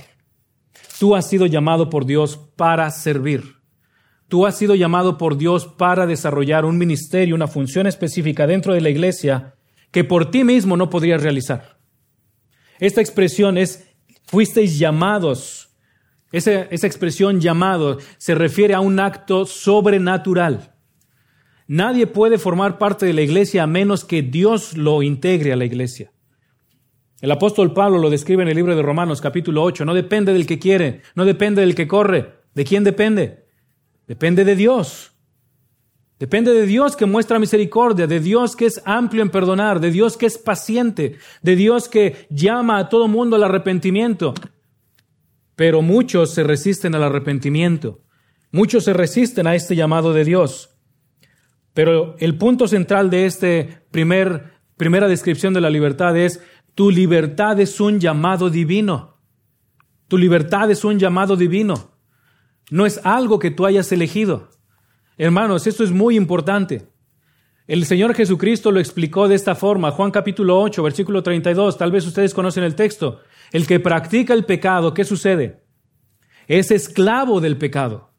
Tú 0.98 1.14
has 1.14 1.28
sido 1.28 1.44
llamado 1.44 1.90
por 1.90 2.06
Dios 2.06 2.38
para 2.56 2.90
servir. 2.90 3.56
Tú 4.28 4.46
has 4.46 4.56
sido 4.56 4.76
llamado 4.76 5.18
por 5.18 5.36
Dios 5.36 5.66
para 5.66 6.06
desarrollar 6.06 6.64
un 6.64 6.78
ministerio, 6.78 7.34
una 7.34 7.48
función 7.48 7.86
específica 7.86 8.46
dentro 8.46 8.72
de 8.72 8.80
la 8.80 8.88
iglesia 8.90 9.55
que 9.96 10.04
por 10.04 10.30
ti 10.30 10.44
mismo 10.44 10.76
no 10.76 10.90
podrías 10.90 11.22
realizar. 11.22 11.78
Esta 12.80 13.00
expresión 13.00 13.56
es, 13.56 13.88
fuisteis 14.26 14.78
llamados. 14.78 15.70
Esa, 16.32 16.64
esa 16.64 16.86
expresión 16.86 17.40
llamado 17.40 17.96
se 18.18 18.34
refiere 18.34 18.74
a 18.74 18.80
un 18.80 19.00
acto 19.00 19.46
sobrenatural. 19.46 20.74
Nadie 21.66 22.06
puede 22.06 22.36
formar 22.36 22.76
parte 22.76 23.06
de 23.06 23.14
la 23.14 23.22
iglesia 23.22 23.62
a 23.62 23.66
menos 23.66 24.04
que 24.04 24.20
Dios 24.20 24.76
lo 24.76 25.02
integre 25.02 25.54
a 25.54 25.56
la 25.56 25.64
iglesia. 25.64 26.12
El 27.22 27.30
apóstol 27.30 27.72
Pablo 27.72 27.96
lo 27.96 28.10
describe 28.10 28.42
en 28.42 28.50
el 28.50 28.56
libro 28.56 28.76
de 28.76 28.82
Romanos 28.82 29.22
capítulo 29.22 29.62
8. 29.62 29.86
No 29.86 29.94
depende 29.94 30.34
del 30.34 30.44
que 30.44 30.58
quiere, 30.58 31.00
no 31.14 31.24
depende 31.24 31.62
del 31.62 31.74
que 31.74 31.88
corre. 31.88 32.34
¿De 32.54 32.66
quién 32.66 32.84
depende? 32.84 33.46
Depende 34.06 34.44
de 34.44 34.56
Dios. 34.56 35.15
Depende 36.18 36.54
de 36.54 36.64
Dios 36.64 36.96
que 36.96 37.04
muestra 37.04 37.38
misericordia, 37.38 38.06
de 38.06 38.20
Dios 38.20 38.56
que 38.56 38.66
es 38.66 38.80
amplio 38.86 39.22
en 39.22 39.30
perdonar, 39.30 39.80
de 39.80 39.90
Dios 39.90 40.16
que 40.16 40.24
es 40.24 40.38
paciente, 40.38 41.18
de 41.42 41.56
Dios 41.56 41.88
que 41.88 42.26
llama 42.30 42.78
a 42.78 42.88
todo 42.88 43.06
mundo 43.06 43.36
al 43.36 43.44
arrepentimiento. 43.44 44.32
Pero 45.56 45.82
muchos 45.82 46.32
se 46.32 46.42
resisten 46.42 46.94
al 46.94 47.02
arrepentimiento. 47.02 48.00
Muchos 48.50 48.84
se 48.84 48.94
resisten 48.94 49.46
a 49.46 49.54
este 49.54 49.76
llamado 49.76 50.14
de 50.14 50.24
Dios. 50.24 50.70
Pero 51.74 52.16
el 52.18 52.38
punto 52.38 52.66
central 52.66 53.10
de 53.10 53.26
esta 53.26 53.82
primer, 53.90 54.52
primera 54.78 55.08
descripción 55.08 55.52
de 55.52 55.60
la 55.60 55.68
libertad 55.68 56.16
es, 56.16 56.40
tu 56.74 56.90
libertad 56.90 57.60
es 57.60 57.78
un 57.80 58.00
llamado 58.00 58.48
divino. 58.48 59.18
Tu 60.08 60.16
libertad 60.16 60.70
es 60.70 60.84
un 60.84 60.98
llamado 60.98 61.36
divino. 61.36 61.98
No 62.70 62.86
es 62.86 63.00
algo 63.04 63.38
que 63.38 63.50
tú 63.50 63.66
hayas 63.66 63.92
elegido. 63.92 64.55
Hermanos, 65.18 65.66
esto 65.66 65.82
es 65.82 65.92
muy 65.92 66.16
importante. 66.16 66.88
El 67.66 67.84
Señor 67.86 68.14
Jesucristo 68.14 68.70
lo 68.70 68.80
explicó 68.80 69.28
de 69.28 69.34
esta 69.34 69.54
forma, 69.54 69.90
Juan 69.90 70.10
capítulo 70.10 70.60
8, 70.60 70.82
versículo 70.82 71.22
32, 71.22 71.78
tal 71.78 71.90
vez 71.90 72.06
ustedes 72.06 72.34
conocen 72.34 72.64
el 72.64 72.74
texto. 72.74 73.20
El 73.50 73.66
que 73.66 73.80
practica 73.80 74.34
el 74.34 74.44
pecado, 74.44 74.94
¿qué 74.94 75.04
sucede? 75.04 75.64
Es 76.46 76.70
esclavo 76.70 77.40
del 77.40 77.56
pecado. 77.56 78.12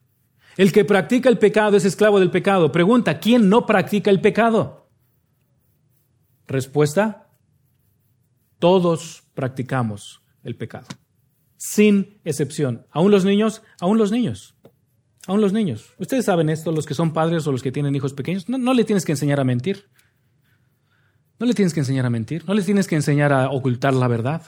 El 0.58 0.72
que 0.72 0.84
practica 0.84 1.30
el 1.30 1.38
pecado 1.38 1.78
es 1.78 1.86
esclavo 1.86 2.20
del 2.20 2.32
pecado. 2.32 2.72
Pregunta, 2.72 3.20
¿quién 3.20 3.48
no 3.48 3.66
practica 3.66 4.10
el 4.10 4.20
pecado? 4.20 4.90
Respuesta, 6.48 7.30
todos 8.58 9.24
practicamos 9.34 10.24
el 10.44 10.56
pecado, 10.56 10.88
sin 11.58 12.20
excepción. 12.24 12.88
Aún 12.90 13.12
los 13.12 13.24
niños, 13.24 13.62
aún 13.80 13.98
los 13.98 14.12
niños. 14.12 14.57
Aún 15.28 15.42
los 15.42 15.52
niños. 15.52 15.94
Ustedes 15.98 16.24
saben 16.24 16.50
esto, 16.50 16.72
los 16.72 16.86
que 16.86 16.94
son 16.94 17.12
padres 17.12 17.46
o 17.46 17.52
los 17.52 17.62
que 17.62 17.72
tienen 17.72 17.94
hijos 17.94 18.14
pequeños. 18.14 18.48
No, 18.48 18.74
le 18.74 18.86
tienes 18.86 19.04
que 19.04 19.12
enseñar 19.12 19.42
a 19.42 19.44
mentir. 19.44 19.90
No 21.38 21.46
le 21.46 21.54
tienes 21.54 21.74
que 21.74 21.82
enseñar 21.82 22.06
a 22.06 22.10
mentir. 22.10 22.46
No 22.48 22.54
le 22.54 22.64
tienes 22.64 22.88
que 22.88 22.96
enseñar 22.96 23.34
a 23.34 23.50
ocultar 23.50 23.94
la 23.94 24.08
verdad. 24.08 24.44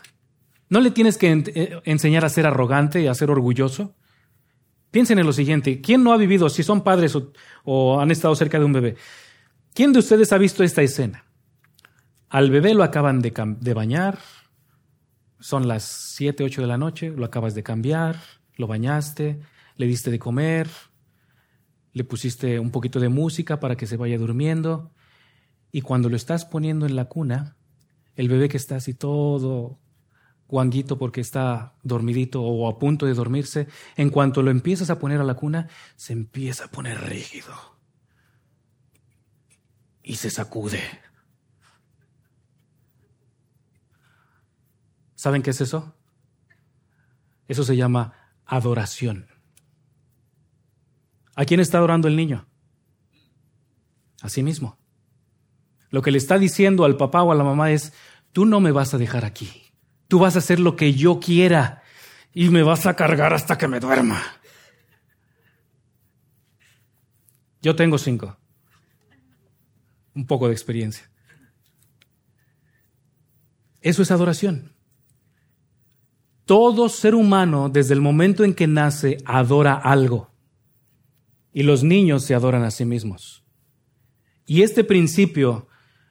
No 0.70 0.80
le 0.80 0.92
tienes 0.92 1.18
que 1.18 1.32
eh, 1.32 1.82
enseñar 1.84 2.24
a 2.24 2.30
ser 2.30 2.48
arrogante 2.48 3.02
y 3.02 3.08
a 3.08 3.14
ser 3.14 3.30
orgulloso. 3.30 3.94
Piensen 4.90 5.20
en 5.20 5.26
lo 5.26 5.34
siguiente. 5.34 5.82
¿Quién 5.82 6.02
no 6.02 6.14
ha 6.14 6.18
vivido, 6.18 6.48
si 6.48 6.64
son 6.64 6.82
padres 6.82 7.14
o, 7.66 8.00
han 8.00 8.10
estado 8.10 8.34
cerca 8.36 8.58
de 8.58 8.64
un 8.64 8.72
bebé? 8.72 8.96
¿Quién 9.74 9.92
de 9.92 10.00
ustedes 10.00 10.32
ha 10.32 10.38
visto 10.38 10.64
esta 10.64 10.82
escena? 10.82 11.26
Al 12.30 12.50
bebé 12.52 12.74
lo 12.74 12.84
acaban 12.84 13.20
de, 13.20 13.34
de 13.60 13.74
bañar. 13.74 14.18
Son 15.42 15.68
las 15.68 15.84
7, 15.84 16.42
8 16.46 16.62
de 16.62 16.68
la 16.68 16.78
noche. 16.78 17.10
Lo 17.10 17.26
acabas 17.26 17.54
de 17.54 17.64
cambiar. 17.64 18.16
Lo 18.56 18.66
bañaste 18.66 19.42
le 19.80 19.88
diste 19.88 20.12
de 20.12 20.20
comer, 20.20 20.70
le 21.94 22.04
pusiste 22.04 22.60
un 22.60 22.70
poquito 22.70 23.00
de 23.00 23.08
música 23.08 23.62
para 23.62 23.78
que 23.78 23.88
se 23.88 23.96
vaya 23.96 24.18
durmiendo, 24.18 24.92
y 25.72 25.80
cuando 25.80 26.10
lo 26.10 26.18
estás 26.18 26.44
poniendo 26.44 26.86
en 26.86 26.98
la 26.98 27.06
cuna, 27.06 27.56
el 28.16 28.28
bebé 28.28 28.50
que 28.50 28.58
está 28.58 28.76
así 28.76 28.94
todo 28.94 29.80
guanguito 30.50 30.98
porque 30.98 31.22
está 31.22 31.78
dormidito 31.82 32.42
o 32.42 32.68
a 32.68 32.78
punto 32.78 33.06
de 33.06 33.14
dormirse, 33.14 33.70
en 33.96 34.10
cuanto 34.10 34.44
lo 34.44 34.52
empiezas 34.52 34.90
a 34.90 35.00
poner 35.00 35.22
a 35.22 35.24
la 35.24 35.36
cuna, 35.36 35.70
se 35.96 36.12
empieza 36.12 36.66
a 36.66 36.72
poner 36.72 37.00
rígido 37.00 37.54
y 40.04 40.16
se 40.16 40.30
sacude. 40.30 40.82
¿Saben 45.16 45.42
qué 45.42 45.52
es 45.52 45.62
eso? 45.62 45.96
Eso 47.48 47.64
se 47.64 47.78
llama 47.78 48.14
adoración. 48.46 49.29
¿A 51.40 51.46
quién 51.46 51.62
está 51.62 51.78
adorando 51.78 52.10
el 52.10 52.18
niño? 52.18 52.46
A 54.22 54.28
sí 54.28 54.44
mismo. 54.44 54.78
Lo 55.90 56.02
que 56.02 56.12
le 56.12 56.18
está 56.18 56.38
diciendo 56.38 56.84
al 56.84 56.98
papá 56.98 57.24
o 57.24 57.32
a 57.32 57.36
la 57.36 57.46
mamá 57.46 57.72
es, 57.72 57.94
tú 58.34 58.46
no 58.46 58.60
me 58.60 58.74
vas 58.74 58.94
a 58.94 58.98
dejar 58.98 59.24
aquí. 59.24 59.72
Tú 60.10 60.20
vas 60.20 60.36
a 60.36 60.40
hacer 60.40 60.60
lo 60.60 60.76
que 60.76 60.96
yo 60.96 61.22
quiera 61.22 61.82
y 62.34 62.50
me 62.50 62.62
vas 62.62 62.86
a 62.88 62.98
cargar 62.98 63.34
hasta 63.34 63.58
que 63.58 63.70
me 63.70 63.80
duerma. 63.80 64.22
Yo 67.62 67.74
tengo 67.74 67.98
cinco. 67.98 68.38
Un 70.14 70.28
poco 70.28 70.48
de 70.48 70.54
experiencia. 70.54 71.10
Eso 73.80 74.02
es 74.02 74.12
adoración. 74.12 74.74
Todo 76.44 76.90
ser 76.90 77.16
humano, 77.16 77.70
desde 77.70 77.94
el 77.94 78.02
momento 78.02 78.44
en 78.44 78.54
que 78.54 78.68
nace, 78.68 79.20
adora 79.24 79.76
algo. 79.76 80.29
Y 81.54 81.64
los 81.64 81.84
niños 81.84 82.24
se 82.24 82.36
adoran 82.36 82.64
a 82.64 82.72
sí 82.72 82.86
mismos. 82.86 83.44
Y 84.46 84.64
este 84.64 84.84
principio 84.84 85.68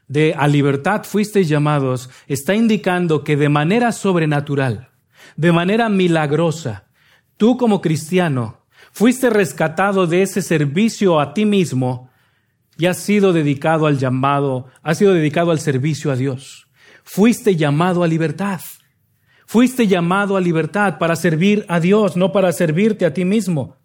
de 0.06 0.34
a 0.34 0.48
libertad 0.48 1.04
fuisteis 1.04 1.48
llamados 1.48 2.10
está 2.26 2.54
indicando 2.54 3.24
que 3.24 3.36
de 3.36 3.48
manera 3.48 3.92
sobrenatural, 3.92 4.90
de 5.36 5.52
manera 5.52 5.88
milagrosa, 5.88 6.88
tú 7.36 7.56
como 7.56 7.80
cristiano 7.80 8.64
fuiste 8.92 9.30
rescatado 9.30 10.06
de 10.06 10.22
ese 10.22 10.42
servicio 10.42 11.20
a 11.20 11.34
ti 11.34 11.44
mismo 11.44 12.10
y 12.78 12.86
has 12.86 12.98
sido 12.98 13.32
dedicado 13.32 13.86
al 13.86 13.98
llamado, 13.98 14.66
has 14.82 14.98
sido 14.98 15.12
dedicado 15.12 15.50
al 15.50 15.58
servicio 15.58 16.12
a 16.12 16.16
Dios. 16.16 16.68
Fuiste 17.02 17.56
llamado 17.56 18.04
a 18.04 18.06
libertad. 18.06 18.60
Fuiste 19.46 19.86
llamado 19.86 20.36
a 20.36 20.40
libertad 20.40 20.98
para 20.98 21.16
servir 21.16 21.64
a 21.68 21.80
Dios, 21.80 22.16
no 22.16 22.32
para 22.32 22.52
servirte 22.52 23.04
a 23.04 23.12
ti 23.12 23.24
mismo. 23.24 23.77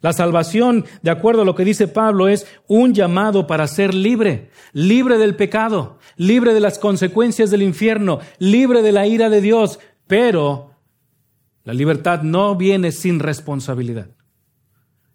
La 0.00 0.12
salvación, 0.12 0.84
de 1.02 1.10
acuerdo 1.10 1.42
a 1.42 1.44
lo 1.44 1.54
que 1.54 1.64
dice 1.64 1.88
Pablo, 1.88 2.28
es 2.28 2.46
un 2.68 2.94
llamado 2.94 3.46
para 3.46 3.66
ser 3.66 3.94
libre, 3.94 4.50
libre 4.72 5.18
del 5.18 5.36
pecado, 5.36 5.98
libre 6.16 6.54
de 6.54 6.60
las 6.60 6.78
consecuencias 6.78 7.50
del 7.50 7.62
infierno, 7.62 8.20
libre 8.38 8.82
de 8.82 8.92
la 8.92 9.06
ira 9.06 9.30
de 9.30 9.40
Dios, 9.40 9.78
pero 10.06 10.72
la 11.64 11.72
libertad 11.72 12.22
no 12.22 12.54
viene 12.56 12.92
sin 12.92 13.18
responsabilidad. 13.18 14.10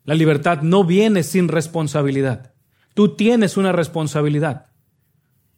La 0.04 0.16
libertad 0.16 0.62
no 0.62 0.84
viene 0.84 1.24
sin 1.24 1.48
responsabilidad. 1.48 2.54
Tú 2.94 3.16
tienes 3.16 3.56
una 3.56 3.72
responsabilidad. 3.72 4.68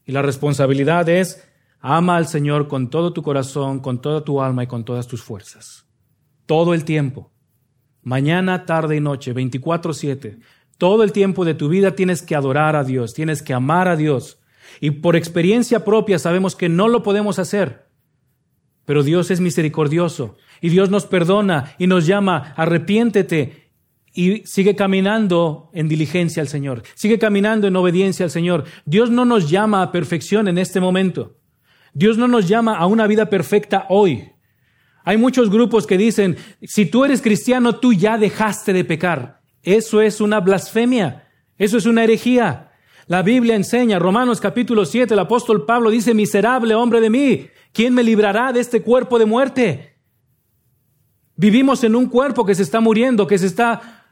Y 0.06 0.12
la 0.12 0.22
responsabilidad 0.22 1.08
es 1.08 1.44
Ama 1.86 2.16
al 2.16 2.28
Señor 2.28 2.70
con 2.70 2.90
todo 2.90 3.12
tu 3.12 3.22
corazón, 3.22 3.82
con 3.82 4.00
toda 4.00 4.24
tu 4.24 4.42
alma 4.42 4.64
y 4.64 4.68
con 4.68 4.86
todas 4.86 5.06
tus 5.06 5.22
fuerzas. 5.22 5.86
Todo 6.46 6.74
el 6.74 6.86
tiempo. 6.86 7.33
Mañana, 8.04 8.66
tarde 8.66 8.98
y 8.98 9.00
noche, 9.00 9.34
24/7. 9.34 10.40
Todo 10.78 11.04
el 11.04 11.12
tiempo 11.12 11.46
de 11.46 11.54
tu 11.54 11.70
vida 11.70 11.96
tienes 11.96 12.22
que 12.22 12.36
adorar 12.36 12.76
a 12.76 12.84
Dios, 12.84 13.14
tienes 13.14 13.42
que 13.42 13.54
amar 13.54 13.88
a 13.88 13.96
Dios. 13.96 14.40
Y 14.82 14.92
por 14.92 15.16
experiencia 15.16 15.86
propia 15.86 16.20
sabemos 16.20 16.56
que 16.56 16.70
no 16.70 16.88
lo 16.88 17.04
podemos 17.04 17.40
hacer. 17.40 17.88
Pero 18.86 19.04
Dios 19.04 19.32
es 19.32 19.40
misericordioso 19.40 20.36
y 20.62 20.70
Dios 20.70 20.90
nos 20.90 21.06
perdona 21.06 21.76
y 21.78 21.88
nos 21.88 22.06
llama, 22.06 22.54
arrepiéntete 22.58 23.72
y 24.14 24.46
sigue 24.46 24.76
caminando 24.76 25.70
en 25.74 25.88
diligencia 25.88 26.42
al 26.42 26.48
Señor, 26.48 26.84
sigue 26.94 27.18
caminando 27.18 27.68
en 27.68 27.76
obediencia 27.76 28.26
al 28.26 28.32
Señor. 28.32 28.66
Dios 28.86 29.10
no 29.10 29.26
nos 29.26 29.50
llama 29.50 29.82
a 29.82 29.92
perfección 29.92 30.48
en 30.48 30.58
este 30.58 30.80
momento. 30.80 31.38
Dios 31.94 32.18
no 32.18 32.28
nos 32.28 32.48
llama 32.48 32.78
a 32.78 32.86
una 32.86 33.08
vida 33.08 33.30
perfecta 33.30 33.86
hoy. 33.90 34.33
Hay 35.04 35.18
muchos 35.18 35.50
grupos 35.50 35.86
que 35.86 35.98
dicen, 35.98 36.38
si 36.62 36.86
tú 36.86 37.04
eres 37.04 37.22
cristiano, 37.22 37.76
tú 37.76 37.94
ya 37.94 38.18
dejaste 38.18 38.74
de 38.74 38.86
pecar. 38.86 39.42
Eso 39.62 40.02
es 40.02 40.22
una 40.22 40.40
blasfemia, 40.40 41.28
eso 41.58 41.78
es 41.78 41.86
una 41.86 42.04
herejía. 42.04 42.72
La 43.08 43.22
Biblia 43.22 43.56
enseña, 43.56 44.00
Romanos 44.00 44.40
capítulo 44.40 44.86
7, 44.86 45.14
el 45.14 45.20
apóstol 45.20 45.66
Pablo 45.66 45.90
dice, 45.90 46.14
miserable 46.14 46.74
hombre 46.74 47.02
de 47.02 47.10
mí, 47.10 47.48
¿quién 47.74 47.94
me 47.94 48.04
librará 48.04 48.54
de 48.54 48.62
este 48.62 48.82
cuerpo 48.82 49.20
de 49.20 49.26
muerte? 49.26 49.98
Vivimos 51.36 51.84
en 51.84 51.96
un 51.96 52.08
cuerpo 52.08 52.46
que 52.46 52.56
se 52.56 52.64
está 52.64 52.80
muriendo, 52.80 53.28
que 53.28 53.38
se 53.38 53.48
está 53.48 54.06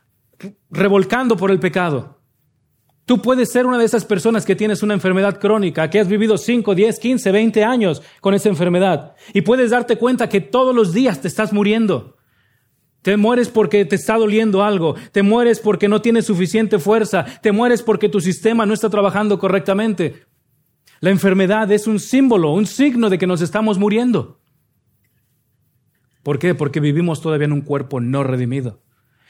revolcando 0.70 1.38
por 1.38 1.52
el 1.52 1.60
pecado. 1.60 2.21
Tú 3.12 3.22
puedes 3.22 3.52
ser 3.52 3.66
una 3.66 3.78
de 3.78 3.84
esas 3.84 4.06
personas 4.06 4.46
que 4.46 4.56
tienes 4.56 4.84
una 4.84 4.94
enfermedad 4.94 5.38
crónica, 5.38 5.90
que 5.90 6.00
has 6.00 6.08
vivido 6.08 6.38
5, 6.38 6.74
10, 6.74 6.98
15, 6.98 7.32
20 7.34 7.62
años 7.66 8.02
con 8.22 8.34
esa 8.34 8.48
enfermedad 8.48 9.16
y 9.34 9.42
puedes 9.42 9.72
darte 9.72 9.98
cuenta 9.98 10.30
que 10.30 10.40
todos 10.40 10.74
los 10.74 10.94
días 10.94 11.20
te 11.20 11.28
estás 11.28 11.52
muriendo. 11.52 12.16
Te 13.02 13.18
mueres 13.18 13.50
porque 13.50 13.84
te 13.84 13.98
está 13.98 14.16
doliendo 14.16 14.64
algo, 14.64 14.96
te 15.12 15.24
mueres 15.24 15.60
porque 15.60 15.90
no 15.90 16.02
tienes 16.02 16.26
suficiente 16.26 16.80
fuerza, 16.80 17.26
te 17.42 17.52
mueres 17.52 17.84
porque 17.84 18.08
tu 18.08 18.22
sistema 18.22 18.66
no 18.66 18.74
está 18.74 18.90
trabajando 18.90 19.38
correctamente. 19.38 20.24
La 21.02 21.10
enfermedad 21.10 21.70
es 21.70 21.88
un 21.88 22.00
símbolo, 22.00 22.54
un 22.54 22.66
signo 22.66 23.10
de 23.10 23.18
que 23.18 23.28
nos 23.28 23.42
estamos 23.42 23.78
muriendo. 23.78 24.40
¿Por 26.24 26.40
qué? 26.40 26.56
Porque 26.56 26.80
vivimos 26.80 27.20
todavía 27.22 27.48
en 27.48 27.52
un 27.52 27.62
cuerpo 27.64 28.00
no 28.00 28.24
redimido. 28.24 28.80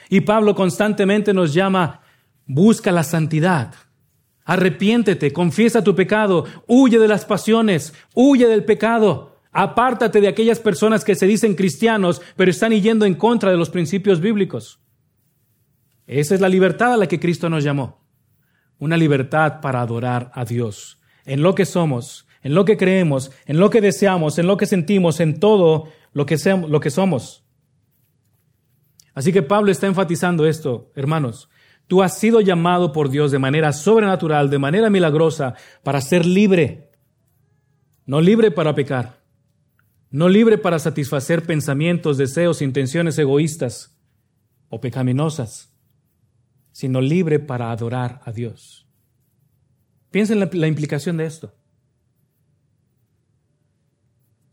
Y 0.08 0.22
Pablo 0.22 0.54
constantemente 0.54 1.34
nos 1.34 1.52
llama 1.52 2.02
Busca 2.54 2.92
la 2.92 3.04
santidad. 3.04 3.74
Arrepiéntete, 4.44 5.32
confiesa 5.32 5.86
tu 5.86 5.96
pecado, 5.96 6.44
huye 6.68 7.00
de 7.00 7.08
las 7.08 7.24
pasiones, 7.24 7.94
huye 8.14 8.46
del 8.46 8.66
pecado. 8.66 9.38
Apártate 9.54 10.20
de 10.20 10.28
aquellas 10.28 10.60
personas 10.60 11.06
que 11.06 11.16
se 11.16 11.28
dicen 11.28 11.56
cristianos, 11.56 12.22
pero 12.36 12.52
están 12.52 12.74
yendo 12.74 13.06
en 13.06 13.16
contra 13.16 13.52
de 13.52 13.56
los 13.56 13.70
principios 13.70 14.20
bíblicos. 14.20 14.82
Esa 16.08 16.36
es 16.36 16.42
la 16.42 16.50
libertad 16.50 16.92
a 16.92 16.98
la 16.98 17.08
que 17.08 17.22
Cristo 17.22 17.50
nos 17.50 17.64
llamó. 17.64 18.06
Una 18.80 18.98
libertad 18.98 19.62
para 19.62 19.80
adorar 19.80 20.30
a 20.34 20.44
Dios. 20.44 21.00
En 21.24 21.44
lo 21.44 21.56
que 21.56 21.66
somos, 21.66 22.28
en 22.44 22.54
lo 22.54 22.66
que 22.66 22.76
creemos, 22.76 23.32
en 23.46 23.62
lo 23.62 23.70
que 23.70 23.80
deseamos, 23.80 24.38
en 24.40 24.48
lo 24.48 24.58
que 24.58 24.66
sentimos, 24.66 25.22
en 25.22 25.40
todo 25.40 25.88
lo 26.12 26.26
que, 26.26 26.36
lo 26.68 26.82
que 26.82 26.90
somos. 26.90 27.46
Así 29.14 29.32
que 29.32 29.42
Pablo 29.42 29.72
está 29.72 29.88
enfatizando 29.88 30.46
esto, 30.46 30.92
hermanos. 30.96 31.48
Tú 31.92 32.02
has 32.02 32.18
sido 32.18 32.40
llamado 32.40 32.94
por 32.94 33.10
Dios 33.10 33.32
de 33.32 33.38
manera 33.38 33.74
sobrenatural, 33.74 34.50
de 34.50 34.58
manera 34.58 34.90
milagrosa, 34.90 35.56
para 35.84 36.00
ser 36.00 36.26
libre. 36.26 36.90
No 38.06 38.22
libre 38.22 38.50
para 38.50 38.74
pecar. 38.74 39.22
No 40.10 40.30
libre 40.30 40.58
para 40.58 40.80
satisfacer 40.80 41.46
pensamientos, 41.46 42.18
deseos, 42.18 42.62
intenciones 42.62 43.18
egoístas 43.20 43.94
o 44.70 44.80
pecaminosas, 44.80 45.76
sino 46.72 47.02
libre 47.02 47.40
para 47.40 47.72
adorar 47.72 48.22
a 48.24 48.32
Dios. 48.32 48.88
Piensa 50.12 50.32
en 50.32 50.40
la, 50.40 50.50
la 50.50 50.68
implicación 50.68 51.18
de 51.18 51.26
esto. 51.26 51.54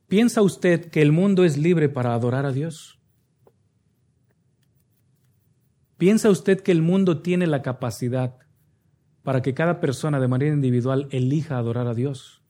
¿Piensa 0.08 0.42
usted 0.42 0.90
que 0.90 1.02
el 1.02 1.12
mundo 1.12 1.44
es 1.44 1.56
libre 1.56 1.88
para 1.88 2.14
adorar 2.14 2.46
a 2.46 2.50
Dios? 2.50 2.97
¿Piensa 5.98 6.30
usted 6.30 6.60
que 6.60 6.72
el 6.72 6.80
mundo 6.80 7.20
tiene 7.22 7.48
la 7.48 7.60
capacidad 7.60 8.36
para 9.24 9.42
que 9.42 9.52
cada 9.52 9.80
persona 9.80 10.20
de 10.20 10.28
manera 10.28 10.54
individual 10.54 11.08
elija 11.10 11.58
adorar 11.58 11.88
a 11.88 11.94
Dios? 11.94 12.40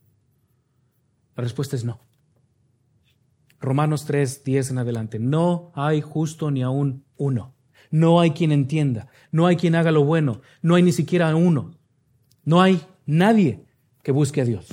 La 1.34 1.42
respuesta 1.42 1.74
es 1.74 1.84
no. 1.84 1.98
Romanos 3.58 4.04
3, 4.04 4.44
10 4.44 4.70
en 4.70 4.78
adelante. 4.78 5.18
No 5.18 5.72
hay 5.74 6.02
justo 6.02 6.50
ni 6.50 6.62
aún 6.62 7.04
uno. 7.16 7.54
No 7.90 8.20
hay 8.20 8.32
quien 8.32 8.52
entienda. 8.52 9.08
No 9.32 9.46
hay 9.46 9.56
quien 9.56 9.74
haga 9.74 9.92
lo 9.92 10.04
bueno. 10.04 10.42
No 10.60 10.74
hay 10.74 10.82
ni 10.82 10.92
siquiera 10.92 11.34
uno. 11.34 11.72
No 12.44 12.60
hay 12.60 12.82
nadie 13.06 13.64
que 14.02 14.12
busque 14.12 14.42
a 14.42 14.44
Dios. 14.44 14.66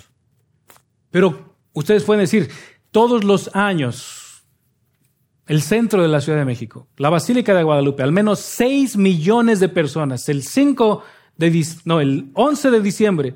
Pero 1.12 1.56
ustedes 1.72 2.04
pueden 2.04 2.24
decir, 2.24 2.50
todos 2.92 3.24
los 3.24 3.56
años 3.56 4.25
el 5.48 5.62
centro 5.62 6.02
de 6.02 6.08
la 6.08 6.22
Ciudad 6.22 6.40
de 6.40 6.46
México, 6.46 6.88
la 6.98 7.10
Basílica 7.10 7.54
de 7.54 7.64
Guadalupe, 7.64 8.04
al 8.04 8.12
menos 8.12 8.40
6 8.40 8.98
millones 8.98 9.60
de 9.60 9.70
personas, 9.70 10.28
el 10.30 10.44
5 10.44 11.04
de, 11.38 11.66
no, 11.86 12.02
el 12.02 12.32
11 12.34 12.72
de 12.72 12.82
diciembre, 12.82 13.36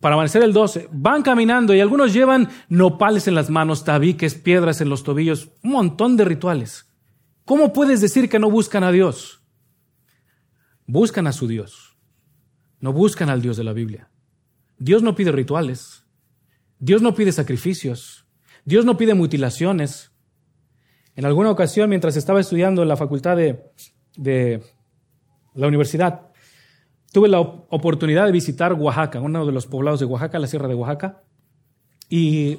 para 0.00 0.14
amanecer 0.14 0.42
el 0.42 0.52
12, 0.52 0.88
van 0.92 1.22
caminando 1.22 1.74
y 1.74 1.80
algunos 1.80 2.12
llevan 2.12 2.50
nopales 2.68 3.26
en 3.26 3.34
las 3.34 3.50
manos, 3.50 3.84
tabiques, 3.84 4.34
piedras 4.34 4.80
en 4.80 4.88
los 4.88 5.02
tobillos, 5.02 5.50
un 5.62 5.72
montón 5.72 6.16
de 6.16 6.24
rituales. 6.24 6.86
¿Cómo 7.44 7.72
puedes 7.72 8.00
decir 8.00 8.28
que 8.28 8.38
no 8.38 8.50
buscan 8.50 8.84
a 8.84 8.92
Dios? 8.92 9.42
Buscan 10.86 11.26
a 11.26 11.32
su 11.32 11.46
Dios, 11.46 11.96
no 12.80 12.92
buscan 12.92 13.30
al 13.30 13.40
Dios 13.40 13.56
de 13.56 13.64
la 13.64 13.72
Biblia. 13.72 14.10
Dios 14.78 15.02
no 15.02 15.14
pide 15.14 15.32
rituales, 15.32 16.04
Dios 16.78 17.00
no 17.00 17.14
pide 17.14 17.32
sacrificios, 17.32 18.26
Dios 18.64 18.84
no 18.84 18.96
pide 18.96 19.14
mutilaciones, 19.14 20.13
en 21.16 21.24
alguna 21.24 21.50
ocasión, 21.50 21.88
mientras 21.88 22.16
estaba 22.16 22.40
estudiando 22.40 22.82
en 22.82 22.88
la 22.88 22.96
facultad 22.96 23.36
de, 23.36 24.62
la 25.54 25.68
universidad, 25.68 26.22
tuve 27.12 27.28
la 27.28 27.38
oportunidad 27.40 28.26
de 28.26 28.32
visitar 28.32 28.72
Oaxaca, 28.72 29.20
uno 29.20 29.46
de 29.46 29.52
los 29.52 29.66
poblados 29.66 30.00
de 30.00 30.06
Oaxaca, 30.06 30.40
la 30.40 30.48
Sierra 30.48 30.66
de 30.66 30.74
Oaxaca, 30.74 31.22
y 32.08 32.58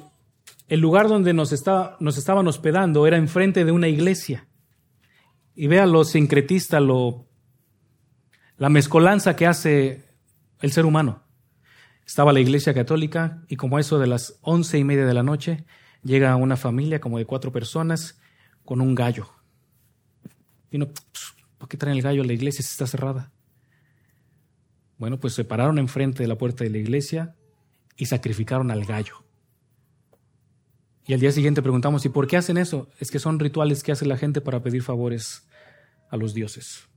el 0.68 0.80
lugar 0.80 1.08
donde 1.08 1.34
nos, 1.34 1.52
nos 2.00 2.18
estaban 2.18 2.46
hospedando 2.46 3.06
era 3.06 3.18
enfrente 3.18 3.64
de 3.64 3.72
una 3.72 3.88
iglesia. 3.88 4.48
Y 5.54 5.66
vea 5.66 5.86
lo 5.86 6.04
sincretista, 6.04 6.80
lo, 6.80 7.26
la 8.56 8.70
mezcolanza 8.70 9.36
que 9.36 9.46
hace 9.46 10.04
el 10.60 10.72
ser 10.72 10.86
humano. 10.86 11.24
Estaba 12.06 12.32
la 12.32 12.40
iglesia 12.40 12.72
católica 12.72 13.42
y 13.48 13.56
como 13.56 13.78
eso 13.78 13.98
de 13.98 14.06
las 14.06 14.38
once 14.40 14.78
y 14.78 14.84
media 14.84 15.06
de 15.06 15.14
la 15.14 15.22
noche, 15.22 15.64
llega 16.02 16.36
una 16.36 16.56
familia 16.56 17.00
como 17.00 17.18
de 17.18 17.26
cuatro 17.26 17.52
personas 17.52 18.18
con 18.66 18.82
un 18.82 18.94
gallo. 18.94 19.26
Vino, 20.70 20.88
¿por 21.56 21.68
qué 21.68 21.78
traen 21.78 21.96
el 21.96 22.02
gallo 22.02 22.22
a 22.22 22.26
la 22.26 22.34
iglesia 22.34 22.62
si 22.62 22.70
está 22.70 22.86
cerrada? 22.86 23.32
Bueno, 24.98 25.18
pues 25.18 25.32
se 25.32 25.44
pararon 25.44 25.78
enfrente 25.78 26.22
de 26.22 26.28
la 26.28 26.36
puerta 26.36 26.64
de 26.64 26.70
la 26.70 26.78
iglesia 26.78 27.34
y 27.96 28.06
sacrificaron 28.06 28.70
al 28.70 28.84
gallo. 28.84 29.24
Y 31.06 31.14
al 31.14 31.20
día 31.20 31.30
siguiente 31.32 31.62
preguntamos, 31.62 32.04
¿y 32.04 32.08
por 32.08 32.26
qué 32.26 32.36
hacen 32.36 32.58
eso? 32.58 32.90
Es 32.98 33.10
que 33.10 33.20
son 33.20 33.38
rituales 33.38 33.82
que 33.82 33.92
hace 33.92 34.04
la 34.04 34.16
gente 34.16 34.40
para 34.40 34.62
pedir 34.62 34.82
favores 34.82 35.46
a 36.10 36.16
los 36.16 36.34
dioses. 36.34 36.88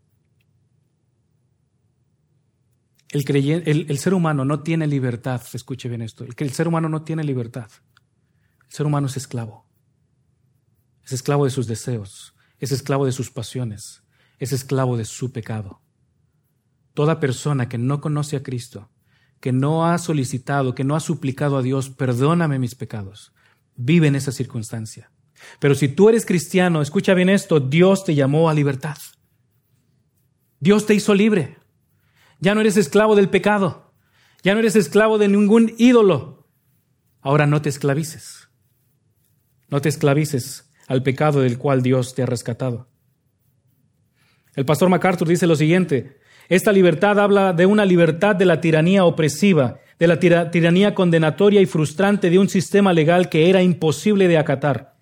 El, 3.10 3.98
ser 3.98 4.14
humano 4.14 4.46
no 4.46 4.62
tiene 4.62 4.86
libertad, 4.86 5.42
escuche 5.54 5.90
bien 5.90 6.02
esto, 6.04 6.24
el, 6.24 6.36
el 6.38 6.52
ser 6.52 6.68
humano 6.68 6.90
no 6.90 7.04
tiene 7.04 7.24
libertad. 7.24 7.70
El 8.68 8.74
ser 8.74 8.86
humano 8.86 9.08
es 9.08 9.18
esclavo. 9.18 9.69
Es 11.10 11.14
esclavo 11.14 11.46
de 11.46 11.50
sus 11.50 11.66
deseos, 11.66 12.36
es 12.60 12.72
esclavo 12.72 13.04
de 13.04 13.12
sus 13.12 13.32
pasiones, 13.32 14.04
es 14.38 14.54
esclavo 14.54 14.96
de 14.96 15.06
su 15.06 15.32
pecado. 15.32 15.82
Toda 16.94 17.20
persona 17.20 17.68
que 17.68 17.80
no 17.80 18.00
conoce 18.00 18.36
a 18.36 18.44
Cristo, 18.44 18.92
que 19.40 19.52
no 19.52 19.88
ha 19.88 19.98
solicitado, 19.98 20.76
que 20.76 20.84
no 20.84 20.96
ha 20.96 21.00
suplicado 21.00 21.58
a 21.58 21.64
Dios, 21.64 21.90
perdóname 21.90 22.60
mis 22.60 22.76
pecados, 22.76 23.34
vive 23.76 24.06
en 24.06 24.18
esa 24.18 24.32
circunstancia. 24.32 25.12
Pero 25.60 25.74
si 25.74 25.88
tú 25.88 26.10
eres 26.10 26.28
cristiano, 26.28 26.80
escucha 26.80 27.16
bien 27.16 27.30
esto, 27.30 27.60
Dios 27.60 28.06
te 28.06 28.14
llamó 28.14 28.48
a 28.48 28.54
libertad. 28.54 29.00
Dios 30.60 30.86
te 30.86 30.94
hizo 30.94 31.16
libre. 31.16 31.58
Ya 32.40 32.54
no 32.54 32.62
eres 32.62 32.78
esclavo 32.78 33.16
del 33.16 33.30
pecado. 33.30 33.96
Ya 34.44 34.54
no 34.54 34.60
eres 34.60 34.76
esclavo 34.76 35.18
de 35.18 35.28
ningún 35.28 35.74
ídolo. 35.80 36.48
Ahora 37.20 37.48
no 37.48 37.64
te 37.64 37.70
esclavices. 37.70 38.50
No 39.70 39.82
te 39.82 39.90
esclavices 39.90 40.69
al 40.90 41.04
pecado 41.04 41.42
del 41.42 41.58
cual 41.58 41.82
Dios 41.82 42.14
te 42.16 42.24
ha 42.24 42.26
rescatado. 42.26 42.88
El 44.56 44.66
pastor 44.66 44.90
MacArthur 44.90 45.28
dice 45.28 45.48
lo 45.48 45.56
siguiente, 45.56 46.18
esta 46.50 46.72
libertad 46.72 47.20
habla 47.20 47.54
de 47.54 47.68
una 47.68 47.86
libertad 47.86 48.36
de 48.36 48.46
la 48.46 48.60
tiranía 48.60 49.06
opresiva, 49.06 49.80
de 50.00 50.08
la 50.08 50.20
tiranía 50.20 50.96
condenatoria 50.96 51.62
y 51.62 51.68
frustrante 51.68 52.32
de 52.32 52.40
un 52.40 52.50
sistema 52.50 52.92
legal 52.92 53.30
que 53.30 53.50
era 53.52 53.62
imposible 53.62 54.28
de 54.28 54.40
acatar. 54.40 54.96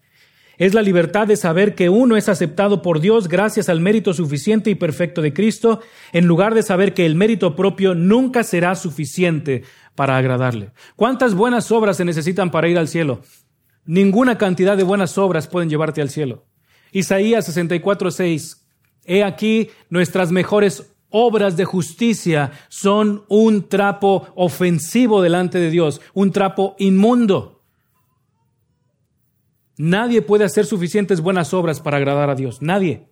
Es 0.57 0.73
la 0.73 0.81
libertad 0.81 1.25
de 1.25 1.37
saber 1.37 1.73
que 1.73 1.87
uno 1.87 2.17
es 2.17 2.27
aceptado 2.27 2.81
por 2.81 2.99
Dios 2.99 3.29
gracias 3.29 3.69
al 3.69 3.79
mérito 3.79 4.13
suficiente 4.13 4.69
y 4.69 4.75
perfecto 4.75 5.21
de 5.21 5.31
Cristo, 5.31 5.79
en 6.11 6.25
lugar 6.25 6.53
de 6.53 6.63
saber 6.63 6.93
que 6.93 7.05
el 7.05 7.15
mérito 7.15 7.55
propio 7.55 7.95
nunca 7.95 8.43
será 8.43 8.75
suficiente 8.75 9.63
para 9.95 10.17
agradarle. 10.17 10.71
¿Cuántas 10.97 11.33
buenas 11.33 11.71
obras 11.71 11.95
se 11.95 12.05
necesitan 12.05 12.51
para 12.51 12.67
ir 12.67 12.77
al 12.77 12.89
cielo? 12.89 13.21
Ninguna 13.87 14.37
cantidad 14.37 14.77
de 14.77 14.83
buenas 14.83 15.17
obras 15.17 15.47
pueden 15.47 15.69
llevarte 15.69 16.01
al 16.01 16.09
cielo. 16.09 16.45
Isaías 16.91 17.45
64, 17.45 18.11
6. 18.11 18.67
He 19.05 19.23
aquí 19.23 19.69
nuestras 19.89 20.31
mejores 20.31 20.93
obras 21.09 21.55
de 21.55 21.63
justicia 21.63 22.51
son 22.67 23.23
un 23.29 23.69
trapo 23.69 24.27
ofensivo 24.35 25.21
delante 25.21 25.57
de 25.57 25.71
Dios, 25.71 26.01
un 26.13 26.31
trapo 26.31 26.75
inmundo. 26.79 27.63
Nadie 29.77 30.21
puede 30.21 30.43
hacer 30.43 30.65
suficientes 30.65 31.21
buenas 31.21 31.53
obras 31.53 31.79
para 31.79 31.97
agradar 31.97 32.29
a 32.29 32.35
Dios. 32.35 32.61
Nadie. 32.61 33.07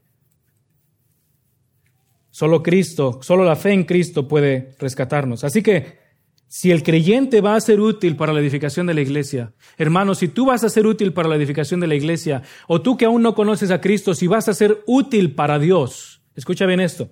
Solo 2.31 2.61
Cristo, 2.61 3.19
solo 3.21 3.45
la 3.45 3.55
fe 3.55 3.71
en 3.71 3.85
Cristo 3.85 4.27
puede 4.27 4.75
rescatarnos. 4.77 5.45
Así 5.45 5.63
que 5.63 6.04
si 6.47 6.71
el 6.71 6.83
creyente 6.83 7.41
va 7.41 7.55
a 7.55 7.61
ser 7.61 7.79
útil 7.79 8.15
para 8.15 8.33
la 8.33 8.39
edificación 8.39 8.87
de 8.87 8.93
la 8.93 9.01
iglesia, 9.01 9.53
hermano, 9.77 10.15
si 10.15 10.27
tú 10.27 10.45
vas 10.45 10.63
a 10.63 10.69
ser 10.69 10.87
útil 10.87 11.13
para 11.13 11.29
la 11.29 11.35
edificación 11.35 11.79
de 11.79 11.87
la 11.87 11.95
iglesia, 11.95 12.43
o 12.67 12.81
tú 12.81 12.97
que 12.97 13.05
aún 13.05 13.21
no 13.21 13.35
conoces 13.35 13.71
a 13.71 13.81
Cristo, 13.81 14.13
si 14.13 14.27
vas 14.27 14.47
a 14.47 14.53
ser 14.53 14.83
útil 14.85 15.33
para 15.33 15.59
Dios, 15.59 16.21
escucha 16.35 16.65
bien 16.65 16.79
esto, 16.79 17.09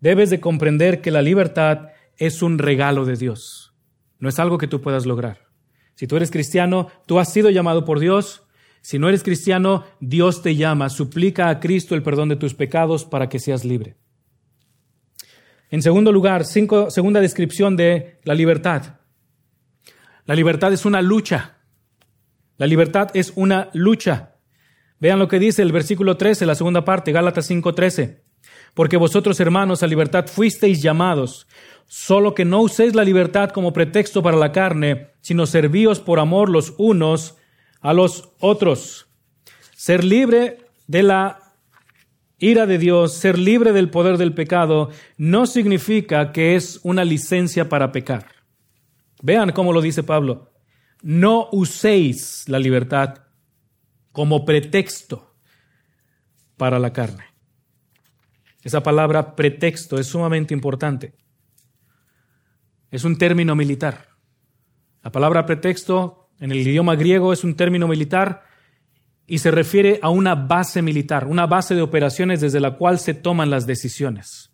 debes 0.00 0.30
de 0.30 0.40
comprender 0.40 1.00
que 1.00 1.10
la 1.10 1.22
libertad 1.22 1.88
es 2.16 2.42
un 2.42 2.58
regalo 2.58 3.04
de 3.04 3.16
Dios, 3.16 3.74
no 4.18 4.28
es 4.28 4.38
algo 4.38 4.58
que 4.58 4.68
tú 4.68 4.80
puedas 4.80 5.06
lograr. 5.06 5.46
Si 5.96 6.06
tú 6.06 6.16
eres 6.16 6.30
cristiano, 6.30 6.88
tú 7.06 7.18
has 7.18 7.32
sido 7.32 7.48
llamado 7.48 7.86
por 7.86 8.00
Dios. 8.00 8.42
Si 8.82 8.98
no 8.98 9.08
eres 9.08 9.22
cristiano, 9.22 9.84
Dios 9.98 10.42
te 10.42 10.54
llama, 10.54 10.90
suplica 10.90 11.48
a 11.48 11.58
Cristo 11.58 11.94
el 11.94 12.02
perdón 12.02 12.28
de 12.28 12.36
tus 12.36 12.54
pecados 12.54 13.06
para 13.06 13.30
que 13.30 13.38
seas 13.38 13.64
libre. 13.64 13.96
En 15.70 15.82
segundo 15.82 16.12
lugar, 16.12 16.44
segunda 16.44 17.20
descripción 17.20 17.76
de 17.76 18.18
la 18.24 18.34
libertad. 18.34 19.00
La 20.24 20.34
libertad 20.34 20.72
es 20.72 20.84
una 20.84 21.02
lucha. 21.02 21.56
La 22.56 22.66
libertad 22.66 23.10
es 23.14 23.32
una 23.36 23.70
lucha. 23.72 24.36
Vean 24.98 25.18
lo 25.18 25.28
que 25.28 25.38
dice 25.38 25.62
el 25.62 25.72
versículo 25.72 26.16
13, 26.16 26.46
la 26.46 26.54
segunda 26.54 26.84
parte, 26.84 27.12
Gálatas 27.12 27.46
5:13. 27.46 28.22
Porque 28.74 28.96
vosotros, 28.96 29.40
hermanos, 29.40 29.82
a 29.82 29.86
libertad 29.86 30.26
fuisteis 30.26 30.82
llamados, 30.82 31.46
solo 31.86 32.34
que 32.34 32.44
no 32.44 32.60
uséis 32.60 32.94
la 32.94 33.04
libertad 33.04 33.50
como 33.50 33.72
pretexto 33.72 34.22
para 34.22 34.36
la 34.36 34.52
carne, 34.52 35.10
sino 35.20 35.46
servíos 35.46 36.00
por 36.00 36.18
amor 36.18 36.48
los 36.48 36.74
unos 36.78 37.36
a 37.80 37.92
los 37.92 38.30
otros. 38.40 39.08
Ser 39.74 40.04
libre 40.04 40.58
de 40.86 41.02
la 41.02 41.45
ira 42.38 42.66
de 42.66 42.78
Dios, 42.78 43.14
ser 43.14 43.38
libre 43.38 43.72
del 43.72 43.90
poder 43.90 44.18
del 44.18 44.34
pecado, 44.34 44.90
no 45.16 45.46
significa 45.46 46.32
que 46.32 46.56
es 46.56 46.80
una 46.82 47.04
licencia 47.04 47.68
para 47.68 47.92
pecar. 47.92 48.26
Vean 49.22 49.52
cómo 49.52 49.72
lo 49.72 49.80
dice 49.80 50.02
Pablo. 50.02 50.52
No 51.02 51.48
uséis 51.52 52.48
la 52.48 52.58
libertad 52.58 53.22
como 54.12 54.44
pretexto 54.44 55.34
para 56.56 56.78
la 56.78 56.92
carne. 56.92 57.24
Esa 58.62 58.82
palabra 58.82 59.36
pretexto 59.36 59.98
es 59.98 60.06
sumamente 60.06 60.52
importante. 60.52 61.14
Es 62.90 63.04
un 63.04 63.16
término 63.18 63.54
militar. 63.54 64.08
La 65.02 65.12
palabra 65.12 65.46
pretexto 65.46 66.30
en 66.40 66.50
el 66.50 66.58
idioma 66.58 66.96
griego 66.96 67.32
es 67.32 67.44
un 67.44 67.54
término 67.54 67.86
militar 67.86 68.45
y 69.26 69.38
se 69.38 69.50
refiere 69.50 69.98
a 70.02 70.10
una 70.10 70.34
base 70.34 70.82
militar, 70.82 71.26
una 71.26 71.46
base 71.46 71.74
de 71.74 71.82
operaciones 71.82 72.40
desde 72.40 72.60
la 72.60 72.76
cual 72.76 72.98
se 72.98 73.14
toman 73.14 73.50
las 73.50 73.66
decisiones. 73.66 74.52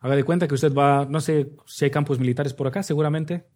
Haga 0.00 0.14
de 0.14 0.24
cuenta 0.24 0.46
que 0.46 0.54
usted 0.54 0.72
va, 0.72 1.04
no 1.06 1.20
sé 1.20 1.56
si 1.66 1.84
hay 1.84 1.90
campos 1.90 2.20
militares 2.20 2.54
por 2.54 2.68
acá, 2.68 2.84
seguramente. 2.84 3.48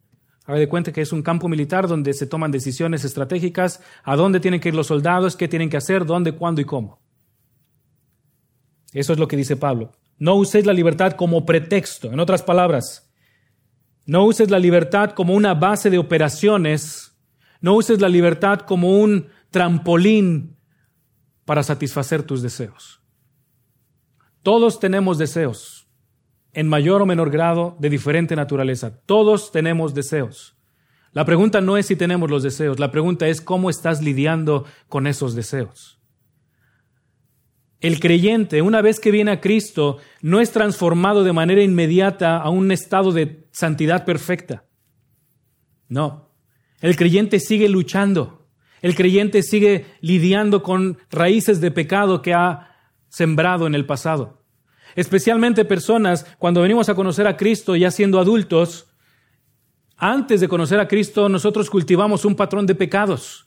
Haga 0.44 0.58
de 0.58 0.68
cuenta 0.68 0.92
que 0.92 1.00
es 1.00 1.12
un 1.12 1.22
campo 1.22 1.48
militar 1.48 1.86
donde 1.86 2.12
se 2.14 2.26
toman 2.26 2.50
decisiones 2.50 3.04
estratégicas, 3.04 3.80
a 4.02 4.16
dónde 4.16 4.40
tienen 4.40 4.60
que 4.60 4.70
ir 4.70 4.74
los 4.74 4.88
soldados, 4.88 5.36
qué 5.36 5.46
tienen 5.46 5.70
que 5.70 5.76
hacer, 5.76 6.04
dónde, 6.04 6.32
cuándo 6.32 6.60
y 6.60 6.64
cómo. 6.64 7.00
Eso 8.92 9.12
es 9.12 9.20
lo 9.20 9.28
que 9.28 9.36
dice 9.36 9.56
Pablo. 9.56 9.92
No 10.18 10.34
uséis 10.34 10.66
la 10.66 10.72
libertad 10.72 11.12
como 11.12 11.46
pretexto. 11.46 12.12
En 12.12 12.18
otras 12.18 12.42
palabras, 12.42 13.12
no 14.04 14.24
uses 14.24 14.50
la 14.50 14.58
libertad 14.58 15.12
como 15.12 15.34
una 15.34 15.54
base 15.54 15.90
de 15.90 15.98
operaciones 15.98 17.11
no 17.62 17.74
uses 17.74 18.00
la 18.00 18.08
libertad 18.10 18.60
como 18.60 19.00
un 19.00 19.28
trampolín 19.50 20.56
para 21.44 21.62
satisfacer 21.62 22.22
tus 22.22 22.42
deseos. 22.42 23.00
Todos 24.42 24.80
tenemos 24.80 25.16
deseos, 25.16 25.88
en 26.52 26.68
mayor 26.68 27.00
o 27.00 27.06
menor 27.06 27.30
grado, 27.30 27.76
de 27.78 27.88
diferente 27.88 28.36
naturaleza. 28.36 29.00
Todos 29.06 29.52
tenemos 29.52 29.94
deseos. 29.94 30.56
La 31.12 31.24
pregunta 31.24 31.60
no 31.60 31.76
es 31.76 31.86
si 31.86 31.96
tenemos 31.96 32.30
los 32.30 32.42
deseos, 32.42 32.78
la 32.78 32.90
pregunta 32.90 33.28
es 33.28 33.40
cómo 33.40 33.70
estás 33.70 34.02
lidiando 34.02 34.64
con 34.88 35.06
esos 35.06 35.34
deseos. 35.34 36.00
El 37.80 38.00
creyente, 38.00 38.62
una 38.62 38.80
vez 38.80 38.98
que 38.98 39.10
viene 39.10 39.32
a 39.32 39.40
Cristo, 39.40 39.98
no 40.20 40.40
es 40.40 40.52
transformado 40.52 41.22
de 41.24 41.32
manera 41.32 41.62
inmediata 41.62 42.38
a 42.38 42.48
un 42.48 42.72
estado 42.72 43.12
de 43.12 43.46
santidad 43.50 44.04
perfecta. 44.04 44.64
No, 45.88 46.31
el 46.82 46.96
creyente 46.96 47.40
sigue 47.40 47.68
luchando. 47.68 48.46
El 48.82 48.94
creyente 48.94 49.42
sigue 49.42 49.86
lidiando 50.00 50.62
con 50.62 50.98
raíces 51.10 51.60
de 51.60 51.70
pecado 51.70 52.20
que 52.20 52.34
ha 52.34 52.76
sembrado 53.08 53.66
en 53.66 53.74
el 53.74 53.86
pasado. 53.86 54.42
Especialmente 54.96 55.64
personas, 55.64 56.26
cuando 56.38 56.60
venimos 56.60 56.88
a 56.88 56.94
conocer 56.94 57.26
a 57.26 57.36
Cristo 57.36 57.76
ya 57.76 57.90
siendo 57.90 58.18
adultos, 58.18 58.88
antes 59.96 60.40
de 60.40 60.48
conocer 60.48 60.80
a 60.80 60.88
Cristo 60.88 61.28
nosotros 61.28 61.70
cultivamos 61.70 62.24
un 62.24 62.34
patrón 62.34 62.66
de 62.66 62.74
pecados, 62.74 63.46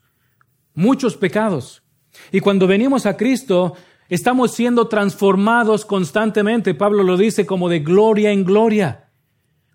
muchos 0.73 1.17
pecados. 1.17 1.83
Y 2.31 2.39
cuando 2.39 2.65
venimos 2.65 3.05
a 3.05 3.17
Cristo 3.17 3.75
estamos 4.07 4.51
siendo 4.51 4.87
transformados 4.87 5.83
constantemente. 5.85 6.73
Pablo 6.73 7.03
lo 7.03 7.17
dice 7.17 7.45
como 7.45 7.69
de 7.69 7.79
gloria 7.79 8.31
en 8.31 8.45
gloria. 8.45 9.04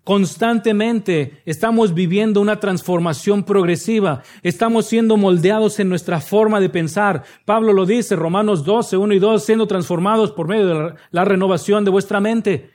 Constantemente 0.03 1.43
estamos 1.45 1.93
viviendo 1.93 2.41
una 2.41 2.59
transformación 2.59 3.43
progresiva, 3.43 4.23
estamos 4.41 4.87
siendo 4.87 5.15
moldeados 5.15 5.79
en 5.79 5.89
nuestra 5.89 6.19
forma 6.19 6.59
de 6.59 6.69
pensar. 6.69 7.23
Pablo 7.45 7.71
lo 7.71 7.85
dice, 7.85 8.15
Romanos 8.15 8.65
12, 8.65 8.97
1 8.97 9.13
y 9.13 9.19
2, 9.19 9.45
siendo 9.45 9.67
transformados 9.67 10.31
por 10.31 10.47
medio 10.47 10.67
de 10.67 10.93
la 11.11 11.23
renovación 11.23 11.85
de 11.85 11.91
vuestra 11.91 12.19
mente. 12.19 12.71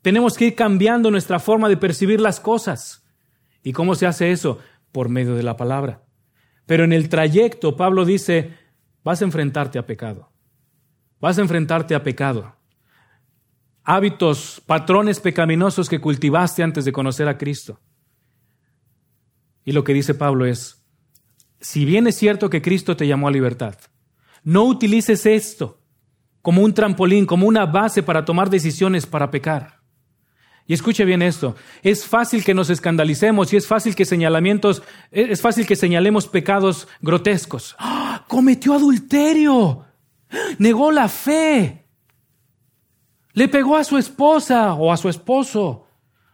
Tenemos 0.00 0.38
que 0.38 0.46
ir 0.46 0.54
cambiando 0.54 1.10
nuestra 1.10 1.40
forma 1.40 1.68
de 1.68 1.76
percibir 1.76 2.22
las 2.22 2.40
cosas. 2.40 3.04
¿Y 3.62 3.72
cómo 3.72 3.94
se 3.94 4.06
hace 4.06 4.32
eso? 4.32 4.58
Por 4.92 5.10
medio 5.10 5.34
de 5.34 5.42
la 5.42 5.58
palabra. 5.58 6.04
Pero 6.64 6.84
en 6.84 6.94
el 6.94 7.10
trayecto, 7.10 7.76
Pablo 7.76 8.06
dice, 8.06 8.56
vas 9.04 9.20
a 9.20 9.26
enfrentarte 9.26 9.78
a 9.78 9.84
pecado. 9.84 10.32
Vas 11.20 11.36
a 11.36 11.42
enfrentarte 11.42 11.94
a 11.94 12.02
pecado 12.02 12.59
hábitos, 13.90 14.62
patrones 14.66 15.18
pecaminosos 15.18 15.88
que 15.88 16.00
cultivaste 16.00 16.62
antes 16.62 16.84
de 16.84 16.92
conocer 16.92 17.26
a 17.26 17.36
Cristo. 17.36 17.80
Y 19.64 19.72
lo 19.72 19.82
que 19.82 19.92
dice 19.92 20.14
Pablo 20.14 20.46
es, 20.46 20.84
si 21.60 21.84
bien 21.84 22.06
es 22.06 22.14
cierto 22.14 22.50
que 22.50 22.62
Cristo 22.62 22.96
te 22.96 23.08
llamó 23.08 23.26
a 23.26 23.32
libertad, 23.32 23.74
no 24.44 24.62
utilices 24.62 25.26
esto 25.26 25.80
como 26.40 26.62
un 26.62 26.72
trampolín, 26.72 27.26
como 27.26 27.48
una 27.48 27.66
base 27.66 28.04
para 28.04 28.24
tomar 28.24 28.48
decisiones 28.48 29.06
para 29.06 29.32
pecar. 29.32 29.80
Y 30.68 30.74
escuche 30.74 31.04
bien 31.04 31.20
esto, 31.20 31.56
es 31.82 32.06
fácil 32.06 32.44
que 32.44 32.54
nos 32.54 32.70
escandalicemos 32.70 33.52
y 33.52 33.56
es 33.56 33.66
fácil 33.66 33.96
que 33.96 34.04
señalamientos, 34.04 34.84
es 35.10 35.40
fácil 35.40 35.66
que 35.66 35.74
señalemos 35.74 36.28
pecados 36.28 36.86
grotescos. 37.00 37.74
¡Ah! 37.80 38.24
Cometió 38.28 38.74
adulterio, 38.74 39.84
negó 40.58 40.92
la 40.92 41.08
fe, 41.08 41.89
le 43.32 43.48
pegó 43.48 43.76
a 43.76 43.84
su 43.84 43.96
esposa 43.96 44.74
o 44.74 44.92
a 44.92 44.96
su 44.96 45.08
esposo, 45.08 45.86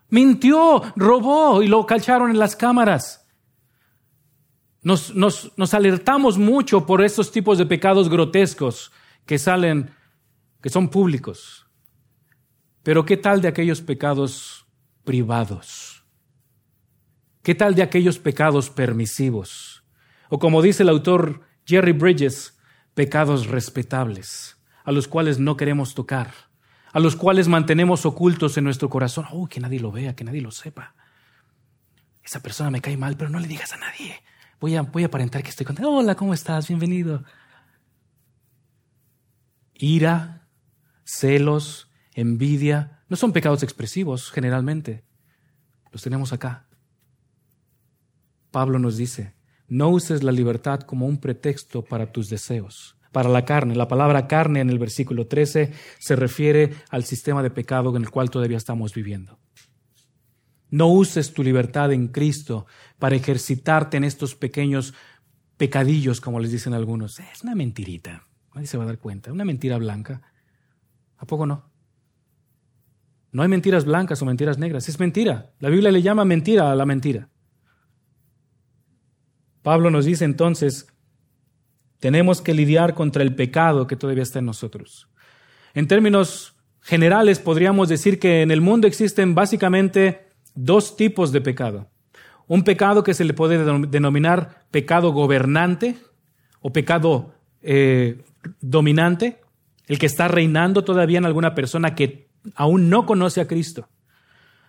mintió, 0.09 0.83
robó 0.97 1.63
y 1.63 1.69
lo 1.69 1.85
cacharon 1.87 2.31
en 2.31 2.39
las 2.39 2.57
cámaras. 2.57 3.27
Nos, 4.83 5.15
nos, 5.15 5.53
nos 5.57 5.75
alertamos 5.75 6.39
mucho 6.39 6.87
por 6.87 7.05
estos 7.05 7.33
tipos 7.33 7.59
de 7.59 7.67
pecados 7.67 8.09
grotescos 8.09 8.93
que 9.25 9.39
salen, 9.39 9.91
que 10.63 10.71
son 10.71 10.89
públicos. 10.89 11.67
Pero 12.83 13.05
¿qué 13.05 13.17
tal 13.17 13.41
de 13.41 13.49
aquellos 13.49 13.81
pecados 13.81 14.65
privados? 15.05 16.05
¿Qué 17.43 17.55
tal 17.55 17.75
de 17.75 17.83
aquellos 17.83 18.19
pecados 18.19 18.71
permisivos? 18.71 19.85
O 20.29 20.39
como 20.39 20.63
dice 20.63 20.83
el 20.83 20.89
autor 20.89 21.43
Jerry 21.65 21.93
Bridges, 21.93 22.59
pecados 22.95 23.49
respetables, 23.49 24.57
a 24.85 24.93
los 24.93 25.09
cuales 25.09 25.39
no 25.39 25.57
queremos 25.57 25.95
tocar, 25.95 26.33
a 26.93 27.01
los 27.01 27.17
cuales 27.17 27.49
mantenemos 27.49 28.07
ocultos 28.07 28.57
en 28.57 28.65
nuestro 28.65 28.89
corazón. 28.89 29.27
Oh, 29.33 29.47
que 29.47 29.61
nadie 29.61 29.81
lo 29.81 29.93
vea, 29.93 30.15
que 30.15 30.25
nadie 30.25 30.41
lo 30.41 30.51
sepa. 30.51 30.95
Esa 32.23 32.41
persona 32.41 32.71
me 32.71 32.81
cae 32.81 32.97
mal, 32.97 33.17
pero 33.17 33.31
no 33.31 33.39
le 33.39 33.49
digas 33.49 33.73
a 33.73 33.77
nadie. 33.77 34.23
Voy 34.61 34.75
a, 34.77 34.83
voy 34.83 35.03
a 35.03 35.07
aparentar 35.07 35.43
que 35.43 35.51
estoy 35.51 35.67
contento. 35.67 35.91
Hola, 35.91 36.15
¿cómo 36.15 36.35
estás? 36.35 36.69
Bienvenido. 36.69 37.25
Ira, 39.75 40.49
celos, 41.05 41.91
envidia, 42.15 43.03
no 43.09 43.17
son 43.17 43.33
pecados 43.33 43.63
expresivos 43.63 44.31
generalmente. 44.31 45.05
Los 45.93 46.03
tenemos 46.03 46.33
acá. 46.33 46.67
Pablo 48.51 48.79
nos 48.79 48.97
dice, 48.97 49.35
no 49.69 49.89
uses 49.91 50.23
la 50.23 50.33
libertad 50.33 50.81
como 50.81 51.07
un 51.07 51.19
pretexto 51.19 51.83
para 51.83 52.11
tus 52.11 52.31
deseos, 52.31 52.97
para 53.17 53.31
la 53.31 53.47
carne. 53.47 53.75
La 53.75 53.89
palabra 53.89 54.29
carne 54.29 54.61
en 54.61 54.69
el 54.69 54.79
versículo 54.79 55.27
13 55.27 55.73
se 55.99 56.17
refiere 56.17 56.75
al 56.91 57.03
sistema 57.05 57.43
de 57.43 57.49
pecado 57.49 57.97
en 57.97 58.03
el 58.03 58.11
cual 58.11 58.29
todavía 58.29 58.59
estamos 58.59 58.93
viviendo. 58.93 59.39
No 60.69 60.89
uses 60.89 61.33
tu 61.33 61.43
libertad 61.43 61.95
en 61.95 62.09
Cristo 62.09 62.67
para 62.99 63.17
ejercitarte 63.17 63.97
en 63.97 64.05
estos 64.05 64.35
pequeños 64.35 64.93
pecadillos, 65.57 66.21
como 66.21 66.41
les 66.41 66.53
dicen 66.53 66.75
algunos. 66.75 67.19
Es 67.19 67.43
una 67.43 67.55
mentirita, 67.55 68.27
nadie 68.53 68.67
se 68.67 68.77
va 68.77 68.85
a 68.85 68.89
dar 68.89 68.99
cuenta, 68.99 69.33
una 69.33 69.47
mentira 69.47 69.79
blanca. 69.79 70.21
¿A 71.17 71.25
poco 71.25 71.47
no? 71.47 71.71
No 73.33 73.43
hay 73.43 73.49
mentiras 73.49 73.87
blancas 73.87 74.21
o 74.21 74.27
mentiras 74.27 74.59
negras, 74.59 74.91
es 74.91 75.01
mentira. 75.01 75.55
La 75.59 75.71
Biblia 75.71 75.91
le 75.91 76.03
llama 76.03 76.27
mentira 76.27 76.71
a 76.71 76.75
la 76.75 76.85
mentira. 76.85 77.31
Pablo 79.63 79.91
nos 79.91 80.05
dice 80.05 80.27
entonces, 80.27 80.87
tenemos 82.07 82.41
que 82.41 82.55
lidiar 82.55 82.95
contra 82.95 83.25
el 83.25 83.35
pecado 83.35 83.89
que 83.89 83.97
todavía 83.97 84.23
está 84.23 84.39
en 84.39 84.45
nosotros. 84.45 85.09
En 85.75 85.89
términos 85.89 86.55
generales, 86.81 87.41
podríamos 87.41 87.89
decir 87.89 88.21
que 88.21 88.43
en 88.43 88.53
el 88.53 88.61
mundo 88.61 88.87
existen 88.87 89.35
básicamente 89.35 90.29
dos 90.55 90.97
tipos 90.97 91.33
de 91.33 91.41
pecado. 91.41 91.89
Un 92.47 92.63
pecado 92.63 93.03
que 93.03 93.13
se 93.13 93.25
le 93.25 93.35
puede 93.35 93.59
denominar 93.89 94.67
pecado 94.71 95.11
gobernante 95.11 95.97
o 96.61 96.73
pecado 96.73 97.35
eh, 97.61 98.23
dominante, 98.61 99.41
el 99.89 99.99
que 99.99 100.07
está 100.07 100.29
reinando 100.29 100.85
todavía 100.85 101.19
en 101.19 101.27
alguna 101.27 101.57
persona 101.57 101.97
que 101.97 102.29
aún 102.55 102.89
no 102.89 103.05
conoce 103.05 103.41
a 103.41 103.49
Cristo. 103.49 103.89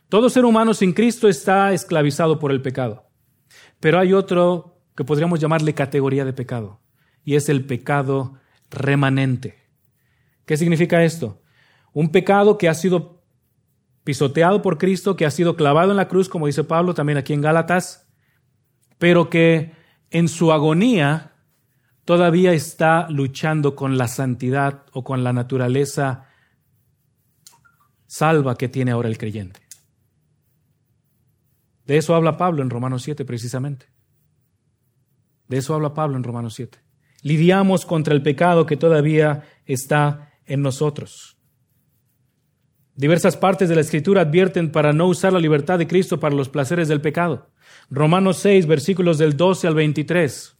Todo 0.10 0.32
ser 0.32 0.44
humano 0.44 0.74
sin 0.74 0.92
Cristo 0.92 1.28
está 1.28 1.72
esclavizado 1.72 2.40
por 2.40 2.52
el 2.52 2.64
pecado. 2.64 3.06
Pero 3.80 4.00
hay 4.00 4.14
otro 4.14 4.80
que 4.96 5.04
podríamos 5.04 5.40
llamarle 5.40 5.76
categoría 5.76 6.26
de 6.26 6.34
pecado, 6.34 6.80
y 7.28 7.36
es 7.36 7.50
el 7.50 7.66
pecado 7.66 8.36
remanente. 8.70 9.60
¿Qué 10.46 10.56
significa 10.56 11.04
esto? 11.04 11.42
Un 11.92 12.10
pecado 12.10 12.58
que 12.58 12.70
ha 12.70 12.74
sido 12.74 13.22
pisoteado 14.06 14.62
por 14.62 14.78
Cristo, 14.78 15.18
que 15.18 15.26
ha 15.26 15.30
sido 15.32 15.58
clavado 15.58 15.92
en 15.92 15.98
la 15.98 16.08
cruz, 16.08 16.30
como 16.30 16.48
dice 16.48 16.64
Pablo 16.64 16.94
también 16.94 17.18
aquí 17.18 17.34
en 17.34 17.42
Gálatas, 17.42 18.08
pero 18.98 19.30
que 19.30 19.74
en 20.10 20.30
su 20.30 20.54
agonía 20.54 21.34
todavía 22.06 22.54
está 22.54 23.10
luchando 23.10 23.76
con 23.76 23.98
la 23.98 24.08
santidad 24.08 24.86
o 24.94 25.04
con 25.04 25.26
la 25.26 25.34
naturaleza 25.34 26.30
salva 28.06 28.58
que 28.58 28.70
tiene 28.70 28.92
ahora 28.92 29.10
el 29.10 29.18
creyente. 29.18 29.60
De 31.86 31.98
eso 31.98 32.16
habla 32.16 32.38
Pablo 32.38 32.64
en 32.64 32.70
Romanos 32.70 33.04
7 33.04 33.26
precisamente. 33.26 33.88
De 35.50 35.58
eso 35.58 35.76
habla 35.76 35.94
Pablo 35.94 36.16
en 36.16 36.24
Romanos 36.24 36.54
7. 36.54 36.87
Lidiamos 37.28 37.86
contra 37.86 38.14
el 38.14 38.22
pecado 38.22 38.66
que 38.66 38.78
todavía 38.78 39.44
está 39.66 40.32
en 40.46 40.62
nosotros. 40.62 41.36
Diversas 42.96 43.36
partes 43.36 43.68
de 43.68 43.76
la 43.76 43.82
Escritura 43.82 44.22
advierten 44.22 44.72
para 44.72 44.94
no 44.94 45.08
usar 45.08 45.34
la 45.34 45.40
libertad 45.42 45.78
de 45.78 45.88
Cristo 45.88 46.22
para 46.22 46.34
los 46.34 46.48
placeres 46.48 46.88
del 46.88 47.02
pecado. 47.02 47.50
Romanos 47.90 48.38
6, 48.38 48.66
versículos 48.66 49.18
del 49.18 49.36
12 49.36 49.68
al 49.68 49.76
23. 49.76 50.58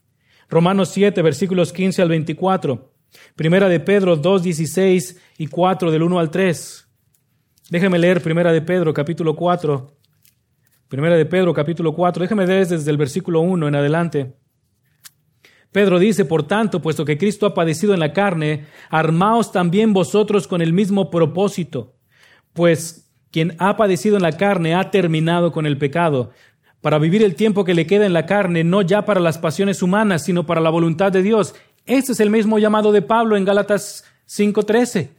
Romanos 0.50 0.90
7, 0.90 1.22
versículos 1.22 1.72
15 1.72 2.02
al 2.02 2.10
24. 2.10 2.94
Primera 3.38 3.70
de 3.70 3.80
Pedro 3.80 4.18
2, 4.18 4.44
16 4.44 5.22
y 5.38 5.48
4 5.48 5.90
del 5.90 6.04
1 6.04 6.20
al 6.20 6.30
3. 6.30 6.90
Déjeme 7.70 7.98
leer 7.98 8.22
Primera 8.22 8.52
de 8.52 8.62
Pedro, 8.62 8.94
capítulo 8.94 9.38
4. 9.38 9.96
Primera 10.90 11.16
de 11.16 11.26
Pedro, 11.26 11.54
capítulo 11.54 11.94
4. 11.94 12.24
Déjeme 12.24 12.46
leer 12.46 12.68
desde 12.68 12.92
el 12.92 12.98
versículo 12.98 13.40
1 13.40 13.70
en 13.70 13.76
adelante. 13.76 14.36
Pedro 15.72 16.00
dice, 16.00 16.26
por 16.26 16.44
tanto, 16.44 16.82
puesto 16.82 17.06
que 17.06 17.18
Cristo 17.18 17.46
ha 17.46 17.54
padecido 17.54 17.94
en 17.94 18.00
la 18.00 18.14
carne, 18.14 18.66
armaos 18.90 19.52
también 19.52 19.94
vosotros 19.94 20.48
con 20.48 20.62
el 20.62 20.74
mismo 20.74 21.10
propósito, 21.12 21.96
pues 22.54 23.10
quien 23.32 23.56
ha 23.60 23.78
padecido 23.78 24.16
en 24.16 24.24
la 24.24 24.32
carne 24.32 24.76
ha 24.76 24.90
terminado 24.90 25.52
con 25.52 25.66
el 25.66 25.78
pecado, 25.78 26.32
para 26.82 27.00
vivir 27.00 27.24
el 27.24 27.36
tiempo 27.36 27.66
que 27.66 27.74
le 27.74 27.88
queda 27.88 28.06
en 28.06 28.14
la 28.14 28.26
carne, 28.26 28.64
no 28.64 28.82
ya 28.82 29.06
para 29.06 29.20
las 29.20 29.38
pasiones 29.38 29.82
humanas, 29.82 30.24
sino 30.24 30.46
para 30.46 30.62
la 30.62 30.70
voluntad 30.70 31.12
de 31.12 31.22
Dios. 31.22 31.54
Este 31.86 32.14
es 32.14 32.20
el 32.20 32.30
mismo 32.30 32.60
llamado 32.60 32.92
de 32.92 33.02
Pablo 33.02 33.36
en 33.36 33.46
Gálatas 33.46 34.06
5:13 34.26 35.18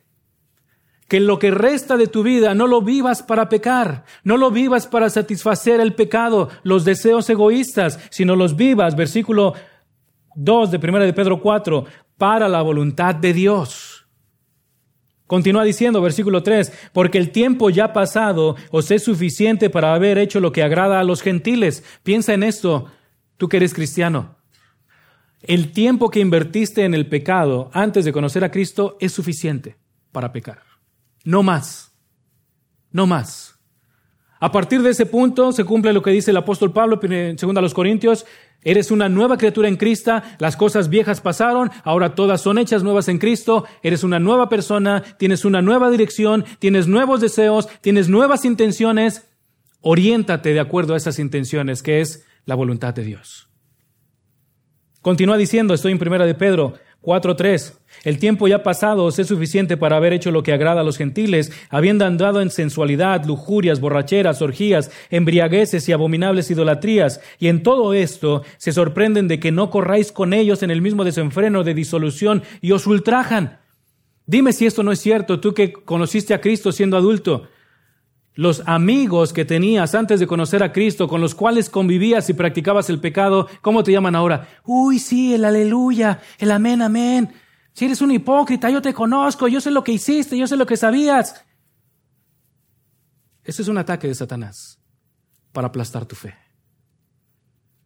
que 1.08 1.20
lo 1.20 1.38
que 1.38 1.50
resta 1.50 1.96
de 1.96 2.06
tu 2.06 2.22
vida 2.22 2.54
no 2.54 2.66
lo 2.66 2.82
vivas 2.82 3.22
para 3.22 3.48
pecar, 3.48 4.04
no 4.24 4.36
lo 4.36 4.50
vivas 4.50 4.86
para 4.86 5.08
satisfacer 5.08 5.80
el 5.80 5.94
pecado, 5.94 6.50
los 6.62 6.84
deseos 6.84 7.28
egoístas, 7.30 7.98
sino 8.10 8.36
los 8.36 8.56
vivas, 8.56 8.94
versículo 8.94 9.54
2 10.40 10.70
de 10.70 10.78
1 10.78 11.00
de 11.00 11.12
Pedro 11.12 11.40
4, 11.40 11.84
para 12.16 12.48
la 12.48 12.62
voluntad 12.62 13.14
de 13.14 13.32
Dios. 13.32 14.06
Continúa 15.26 15.64
diciendo, 15.64 16.00
versículo 16.00 16.42
3, 16.42 16.72
porque 16.92 17.18
el 17.18 17.32
tiempo 17.32 17.70
ya 17.70 17.92
pasado 17.92 18.56
os 18.70 18.90
es 18.90 19.04
suficiente 19.04 19.68
para 19.68 19.92
haber 19.92 20.16
hecho 20.16 20.40
lo 20.40 20.52
que 20.52 20.62
agrada 20.62 21.00
a 21.00 21.04
los 21.04 21.22
gentiles. 21.22 21.84
Piensa 22.02 22.34
en 22.34 22.44
esto, 22.44 22.86
tú 23.36 23.48
que 23.48 23.58
eres 23.58 23.74
cristiano. 23.74 24.36
El 25.42 25.72
tiempo 25.72 26.10
que 26.10 26.20
invertiste 26.20 26.84
en 26.84 26.94
el 26.94 27.08
pecado 27.08 27.70
antes 27.74 28.04
de 28.04 28.12
conocer 28.12 28.44
a 28.44 28.50
Cristo 28.50 28.96
es 29.00 29.12
suficiente 29.12 29.76
para 30.12 30.32
pecar. 30.32 30.62
No 31.24 31.42
más. 31.42 31.92
No 32.90 33.06
más. 33.06 33.57
A 34.40 34.52
partir 34.52 34.82
de 34.82 34.90
ese 34.90 35.06
punto 35.06 35.52
se 35.52 35.64
cumple 35.64 35.92
lo 35.92 36.02
que 36.02 36.10
dice 36.10 36.30
el 36.30 36.36
apóstol 36.36 36.72
Pablo 36.72 37.00
en 37.02 37.36
2 37.36 37.74
Corintios. 37.74 38.24
Eres 38.62 38.90
una 38.90 39.08
nueva 39.08 39.36
criatura 39.36 39.68
en 39.68 39.76
Cristo, 39.76 40.20
las 40.38 40.56
cosas 40.56 40.88
viejas 40.88 41.20
pasaron, 41.20 41.70
ahora 41.84 42.14
todas 42.14 42.40
son 42.40 42.58
hechas 42.58 42.82
nuevas 42.82 43.08
en 43.08 43.18
Cristo, 43.18 43.64
eres 43.84 44.02
una 44.02 44.18
nueva 44.18 44.48
persona, 44.48 45.02
tienes 45.16 45.44
una 45.44 45.62
nueva 45.62 45.90
dirección, 45.90 46.44
tienes 46.58 46.88
nuevos 46.88 47.20
deseos, 47.20 47.68
tienes 47.80 48.08
nuevas 48.08 48.44
intenciones. 48.44 49.28
Oriéntate 49.80 50.52
de 50.52 50.60
acuerdo 50.60 50.94
a 50.94 50.96
esas 50.96 51.20
intenciones, 51.20 51.84
que 51.84 52.00
es 52.00 52.26
la 52.46 52.56
voluntad 52.56 52.94
de 52.94 53.04
Dios. 53.04 53.48
Continúa 55.02 55.36
diciendo, 55.36 55.74
estoy 55.74 55.92
en 55.92 55.98
primera 56.00 56.26
de 56.26 56.34
Pedro, 56.34 56.74
4.3. 57.08 57.72
El 58.04 58.18
tiempo 58.18 58.46
ya 58.48 58.62
pasado 58.62 59.04
os 59.04 59.18
es 59.18 59.28
suficiente 59.28 59.78
para 59.78 59.96
haber 59.96 60.12
hecho 60.12 60.30
lo 60.30 60.42
que 60.42 60.52
agrada 60.52 60.82
a 60.82 60.84
los 60.84 60.98
gentiles, 60.98 61.50
habiendo 61.70 62.04
andado 62.04 62.42
en 62.42 62.50
sensualidad, 62.50 63.24
lujurias, 63.24 63.80
borracheras, 63.80 64.42
orgías, 64.42 64.90
embriagueces 65.08 65.88
y 65.88 65.92
abominables 65.92 66.50
idolatrías. 66.50 67.20
Y 67.38 67.48
en 67.48 67.62
todo 67.62 67.94
esto 67.94 68.42
se 68.58 68.72
sorprenden 68.72 69.26
de 69.26 69.40
que 69.40 69.52
no 69.52 69.70
corráis 69.70 70.12
con 70.12 70.34
ellos 70.34 70.62
en 70.62 70.70
el 70.70 70.82
mismo 70.82 71.02
desenfreno 71.02 71.64
de 71.64 71.72
disolución 71.72 72.42
y 72.60 72.72
os 72.72 72.86
ultrajan. 72.86 73.58
Dime 74.26 74.52
si 74.52 74.66
esto 74.66 74.82
no 74.82 74.92
es 74.92 75.00
cierto, 75.00 75.40
tú 75.40 75.54
que 75.54 75.72
conociste 75.72 76.34
a 76.34 76.42
Cristo 76.42 76.72
siendo 76.72 76.98
adulto. 76.98 77.48
Los 78.38 78.62
amigos 78.66 79.32
que 79.32 79.44
tenías 79.44 79.96
antes 79.96 80.20
de 80.20 80.28
conocer 80.28 80.62
a 80.62 80.72
Cristo, 80.72 81.08
con 81.08 81.20
los 81.20 81.34
cuales 81.34 81.68
convivías 81.68 82.30
y 82.30 82.34
practicabas 82.34 82.88
el 82.88 83.00
pecado, 83.00 83.48
¿cómo 83.62 83.82
te 83.82 83.90
llaman 83.90 84.14
ahora? 84.14 84.48
Uy, 84.64 85.00
sí, 85.00 85.34
el 85.34 85.44
aleluya, 85.44 86.20
el 86.38 86.52
amén, 86.52 86.80
amén. 86.80 87.34
Si 87.72 87.86
eres 87.86 88.00
un 88.00 88.12
hipócrita, 88.12 88.70
yo 88.70 88.80
te 88.80 88.94
conozco, 88.94 89.48
yo 89.48 89.60
sé 89.60 89.72
lo 89.72 89.82
que 89.82 89.90
hiciste, 89.90 90.38
yo 90.38 90.46
sé 90.46 90.56
lo 90.56 90.66
que 90.66 90.76
sabías. 90.76 91.44
Ese 93.42 93.62
es 93.62 93.66
un 93.66 93.76
ataque 93.76 94.06
de 94.06 94.14
Satanás 94.14 94.78
para 95.50 95.66
aplastar 95.66 96.06
tu 96.06 96.14
fe. 96.14 96.36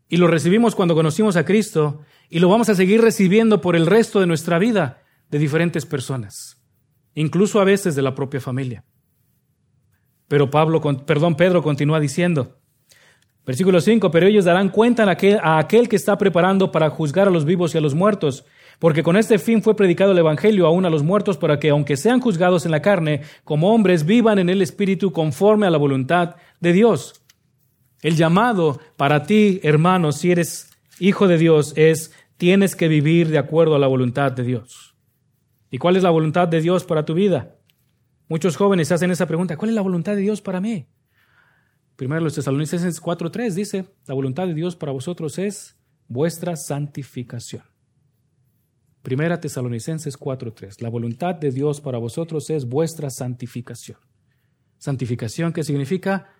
Y 0.07 0.19
lo 0.19 0.27
recibimos 0.27 0.75
cuando 0.75 0.95
conocimos 0.95 1.37
a 1.37 1.47
Cristo 1.47 2.03
y 2.29 2.41
lo 2.41 2.51
vamos 2.51 2.69
a 2.69 2.75
seguir 2.75 3.01
recibiendo 3.01 3.63
por 3.63 3.75
el 3.75 3.87
resto 3.87 4.21
de 4.21 4.27
nuestra 4.27 4.59
vida 4.59 5.03
de 5.31 5.39
diferentes 5.39 5.87
personas, 5.87 6.63
incluso 7.15 7.59
a 7.59 7.65
veces 7.65 7.95
de 7.95 8.03
la 8.03 8.15
propia 8.15 8.43
familia. 8.43 8.85
Pero 10.33 10.49
Pablo, 10.49 10.81
perdón, 10.81 11.35
Pedro 11.35 11.63
continúa 11.63 12.01
diciendo, 12.01 12.57
versículo 13.45 13.83
5, 13.83 14.11
pero 14.11 14.27
ellos 14.27 14.47
darán 14.47 14.71
cuenta 14.71 15.05
a 15.05 15.11
aquel, 15.11 15.39
a 15.43 15.59
aquel 15.59 15.91
que 15.91 15.97
está 15.97 16.17
preparando 16.17 16.73
para 16.73 16.89
juzgar 16.89 17.29
a 17.29 17.31
los 17.31 17.45
vivos 17.45 17.75
y 17.75 17.77
a 17.77 17.83
los 17.83 17.95
muertos, 17.95 18.47
porque 18.79 19.03
con 19.03 19.19
este 19.19 19.39
fin 19.39 19.63
fue 19.63 19.77
predicado 19.77 20.13
el 20.13 20.19
Evangelio 20.19 20.67
aún 20.67 20.87
a 20.87 20.89
los 20.89 21.03
muertos 21.03 21.37
para 21.37 21.59
que, 21.59 21.69
aunque 21.69 21.99
sean 21.99 22.19
juzgados 22.19 22.65
en 22.65 22.71
la 22.71 22.81
carne, 22.81 23.21
como 23.45 23.75
hombres 23.75 24.07
vivan 24.07 24.39
en 24.39 24.49
el 24.49 24.63
Espíritu 24.63 25.13
conforme 25.13 25.67
a 25.67 25.71
la 25.71 25.77
voluntad 25.77 26.37
de 26.61 26.73
Dios. 26.73 27.23
El 28.01 28.17
llamado 28.17 28.81
para 28.97 29.25
ti, 29.25 29.61
hermano, 29.63 30.13
si 30.13 30.33
eres 30.33 30.71
hijo 30.99 31.29
de 31.29 31.37
Dios, 31.37 31.75
es 31.77 32.11
tienes 32.39 32.75
que 32.75 32.89
vivir 32.89 33.29
de 33.29 33.37
acuerdo 33.37 33.75
a 33.75 33.79
la 33.79 33.87
voluntad 33.87 34.33
de 34.33 34.45
Dios. 34.45 34.95
¿Y 35.71 35.77
cuál 35.77 35.97
es 35.97 36.03
la 36.03 36.09
voluntad 36.09 36.49
de 36.49 36.63
Dios 36.63 36.85
para 36.85 37.05
tu 37.05 37.13
vida? 37.13 37.57
Muchos 38.33 38.57
jóvenes 38.57 38.91
hacen 38.91 39.11
esa 39.11 39.27
pregunta, 39.27 39.59
¿cuál 39.59 39.69
es 39.69 39.75
la 39.75 39.83
voluntad 39.83 40.17
de 40.17 40.23
Dios 40.23 40.41
para 40.41 40.59
mí? 40.59 40.87
Primero 41.97 42.23
los 42.23 42.35
Tesalonicenses 42.35 42.99
4.3 43.03 43.53
dice, 43.53 43.85
la 44.07 44.15
voluntad 44.15 44.47
de 44.47 44.55
Dios 44.55 44.75
para 44.75 44.91
vosotros 44.91 45.39
es 45.39 45.77
vuestra 46.09 46.57
santificación. 46.57 47.63
Primera 49.03 49.39
Tesalonicenses 49.39 50.19
4:3. 50.19 50.81
La 50.81 50.89
voluntad 50.89 51.35
de 51.35 51.51
Dios 51.51 51.83
para 51.83 51.99
vosotros 51.99 52.49
es 52.49 52.65
vuestra 52.65 53.11
santificación. 53.11 53.99
Santificación, 54.79 55.53
¿qué 55.53 55.63
significa? 55.63 56.33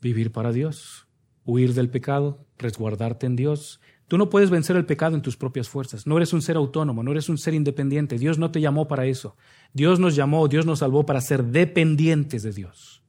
Vivir 0.00 0.32
para 0.32 0.50
Dios, 0.50 1.08
huir 1.44 1.74
del 1.74 1.90
pecado, 1.90 2.46
resguardarte 2.56 3.26
en 3.26 3.36
Dios. 3.36 3.82
Tú 4.12 4.18
no 4.18 4.28
puedes 4.28 4.50
vencer 4.50 4.76
el 4.76 4.84
pecado 4.84 5.16
en 5.16 5.22
tus 5.22 5.38
propias 5.38 5.70
fuerzas. 5.70 6.06
No 6.06 6.18
eres 6.18 6.34
un 6.34 6.42
ser 6.42 6.56
autónomo, 6.56 7.02
no 7.02 7.12
eres 7.12 7.30
un 7.30 7.38
ser 7.38 7.54
independiente. 7.54 8.18
Dios 8.18 8.36
no 8.38 8.50
te 8.50 8.60
llamó 8.60 8.86
para 8.86 9.06
eso. 9.06 9.38
Dios 9.72 10.00
nos 10.00 10.14
llamó, 10.14 10.48
Dios 10.48 10.66
nos 10.66 10.80
salvó 10.80 11.06
para 11.06 11.22
ser 11.22 11.44
dependientes 11.44 12.42
de 12.42 12.52
Dios. 12.52 13.02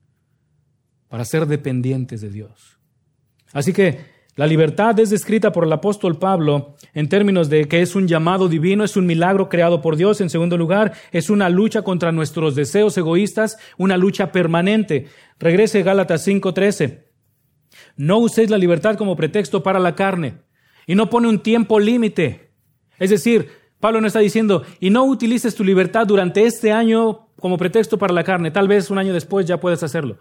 Para 1.09 1.25
ser 1.25 1.45
dependientes 1.45 2.21
de 2.21 2.29
Dios. 2.29 2.79
Así 3.51 3.73
que 3.73 3.99
la 4.37 4.47
libertad 4.47 4.97
es 4.97 5.09
descrita 5.09 5.51
por 5.51 5.65
el 5.65 5.73
apóstol 5.73 6.19
Pablo 6.19 6.77
en 6.93 7.09
términos 7.09 7.49
de 7.49 7.67
que 7.67 7.81
es 7.81 7.97
un 7.97 8.07
llamado 8.07 8.47
divino, 8.47 8.85
es 8.85 8.95
un 8.95 9.05
milagro 9.05 9.49
creado 9.49 9.81
por 9.81 9.97
Dios. 9.97 10.21
En 10.21 10.29
segundo 10.29 10.57
lugar, 10.57 10.93
es 11.11 11.29
una 11.29 11.49
lucha 11.49 11.81
contra 11.81 12.13
nuestros 12.13 12.55
deseos 12.55 12.97
egoístas, 12.97 13.57
una 13.77 13.97
lucha 13.97 14.31
permanente. 14.31 15.07
Regrese 15.37 15.83
Gálatas 15.83 16.25
5:13. 16.25 17.09
No 17.97 18.19
uséis 18.19 18.49
la 18.49 18.57
libertad 18.57 18.95
como 18.95 19.17
pretexto 19.17 19.63
para 19.63 19.81
la 19.81 19.95
carne 19.95 20.52
y 20.88 20.96
no 20.96 21.10
pone 21.10 21.28
un 21.28 21.39
tiempo 21.39 21.80
límite. 21.80 22.52
Es 23.00 23.10
decir, 23.10 23.50
Pablo 23.80 24.00
no 24.00 24.08
está 24.08 24.19
diciendo, 24.19 24.63
y 24.80 24.89
no 24.89 25.04
utilices 25.04 25.56
tu 25.56 25.63
libertad 25.63 26.08
durante 26.08 26.46
este 26.46 26.72
año 26.72 27.28
como 27.39 27.58
pretexto 27.58 27.98
para 27.98 28.13
la 28.13 28.24
carne, 28.24 28.52
tal 28.52 28.67
vez 28.67 28.89
un 28.89 28.98
año 28.98 29.13
después 29.13 29.46
ya 29.46 29.60
puedes 29.60 29.84
hacerlo. 29.84 30.17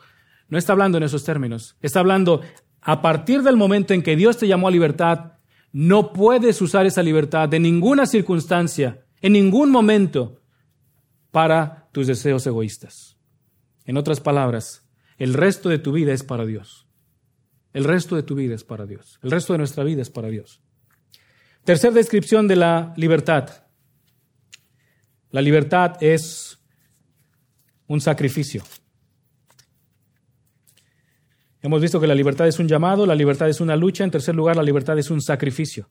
No 0.48 0.58
está 0.58 0.72
hablando 0.72 0.98
en 0.98 1.04
esos 1.04 1.24
términos. 1.24 1.76
Está 1.80 2.00
hablando 2.00 2.40
a 2.80 3.00
partir 3.00 3.42
del 3.42 3.56
momento 3.56 3.94
en 3.94 4.02
que 4.02 4.16
Dios 4.16 4.36
te 4.36 4.48
llamó 4.48 4.68
a 4.68 4.72
libertad, 4.72 5.34
no 5.70 6.12
puedes 6.12 6.60
usar 6.60 6.84
esa 6.84 7.02
libertad 7.02 7.48
de 7.48 7.60
ninguna 7.60 8.06
circunstancia, 8.06 9.04
en 9.20 9.32
ningún 9.34 9.70
momento, 9.70 10.40
para 11.30 11.88
tus 11.92 12.08
deseos 12.08 12.46
egoístas. 12.46 13.16
En 13.84 13.96
otras 13.96 14.20
palabras, 14.20 14.88
el 15.16 15.34
resto 15.34 15.68
de 15.68 15.78
tu 15.78 15.92
vida 15.92 16.12
es 16.12 16.24
para 16.24 16.44
Dios. 16.44 16.88
El 17.72 17.84
resto 17.84 18.16
de 18.16 18.22
tu 18.22 18.34
vida 18.34 18.54
es 18.54 18.64
para 18.64 18.86
Dios. 18.86 19.18
El 19.22 19.30
resto 19.30 19.52
de 19.54 19.58
nuestra 19.58 19.84
vida 19.84 20.02
es 20.02 20.10
para 20.10 20.28
Dios. 20.28 20.60
Tercera 21.64 21.94
descripción 21.94 22.48
de 22.48 22.56
la 22.56 22.92
libertad. 22.96 23.48
La 25.30 25.40
libertad 25.40 25.96
es 26.00 26.58
un 27.86 28.00
sacrificio. 28.00 28.62
Hemos 31.62 31.80
visto 31.80 32.00
que 32.00 32.08
la 32.08 32.14
libertad 32.14 32.48
es 32.48 32.58
un 32.58 32.66
llamado, 32.66 33.06
la 33.06 33.14
libertad 33.14 33.48
es 33.48 33.60
una 33.60 33.76
lucha, 33.76 34.02
en 34.02 34.10
tercer 34.10 34.34
lugar, 34.34 34.56
la 34.56 34.62
libertad 34.62 34.98
es 34.98 35.10
un 35.10 35.22
sacrificio. 35.22 35.88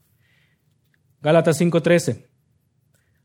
Gálatas 1.21 1.57
5:13. 1.57 2.27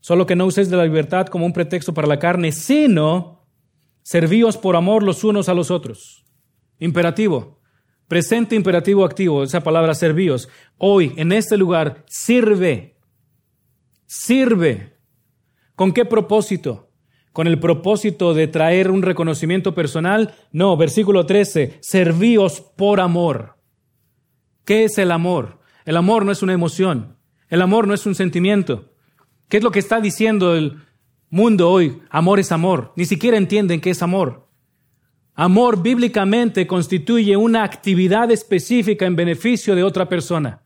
Solo 0.00 0.26
que 0.26 0.36
no 0.36 0.46
uséis 0.46 0.70
de 0.70 0.76
la 0.76 0.84
libertad 0.84 1.26
como 1.26 1.44
un 1.44 1.52
pretexto 1.52 1.92
para 1.92 2.06
la 2.06 2.20
carne, 2.20 2.52
sino 2.52 3.48
servíos 4.02 4.56
por 4.56 4.76
amor 4.76 5.02
los 5.02 5.24
unos 5.24 5.48
a 5.48 5.54
los 5.54 5.72
otros. 5.72 6.24
Imperativo. 6.78 7.55
Presente 8.08 8.54
imperativo 8.54 9.04
activo, 9.04 9.42
esa 9.42 9.62
palabra 9.62 9.94
servíos. 9.94 10.48
Hoy, 10.78 11.12
en 11.16 11.32
este 11.32 11.56
lugar, 11.56 12.04
sirve. 12.06 12.96
Sirve. 14.06 14.96
¿Con 15.74 15.92
qué 15.92 16.04
propósito? 16.04 16.86
con 17.36 17.46
el 17.46 17.60
propósito 17.60 18.32
de 18.32 18.48
traer 18.48 18.90
un 18.90 19.02
reconocimiento 19.02 19.74
personal. 19.74 20.34
No, 20.52 20.74
versículo 20.78 21.26
13, 21.26 21.76
servíos 21.82 22.62
por 22.62 22.98
amor. 22.98 23.58
¿Qué 24.64 24.84
es 24.84 24.96
el 24.96 25.12
amor? 25.12 25.58
El 25.84 25.98
amor 25.98 26.24
no 26.24 26.32
es 26.32 26.42
una 26.42 26.54
emoción, 26.54 27.18
el 27.50 27.60
amor 27.60 27.86
no 27.86 27.92
es 27.92 28.06
un 28.06 28.14
sentimiento. 28.14 28.90
¿Qué 29.50 29.58
es 29.58 29.62
lo 29.62 29.70
que 29.70 29.80
está 29.80 30.00
diciendo 30.00 30.54
el 30.54 30.82
mundo 31.28 31.70
hoy? 31.70 32.00
Amor 32.08 32.40
es 32.40 32.52
amor. 32.52 32.94
Ni 32.96 33.04
siquiera 33.04 33.36
entienden 33.36 33.82
qué 33.82 33.90
es 33.90 34.00
amor. 34.00 34.45
Amor 35.38 35.82
bíblicamente 35.82 36.66
constituye 36.66 37.36
una 37.36 37.62
actividad 37.62 38.30
específica 38.30 39.04
en 39.04 39.16
beneficio 39.16 39.74
de 39.74 39.82
otra 39.82 40.08
persona. 40.08 40.62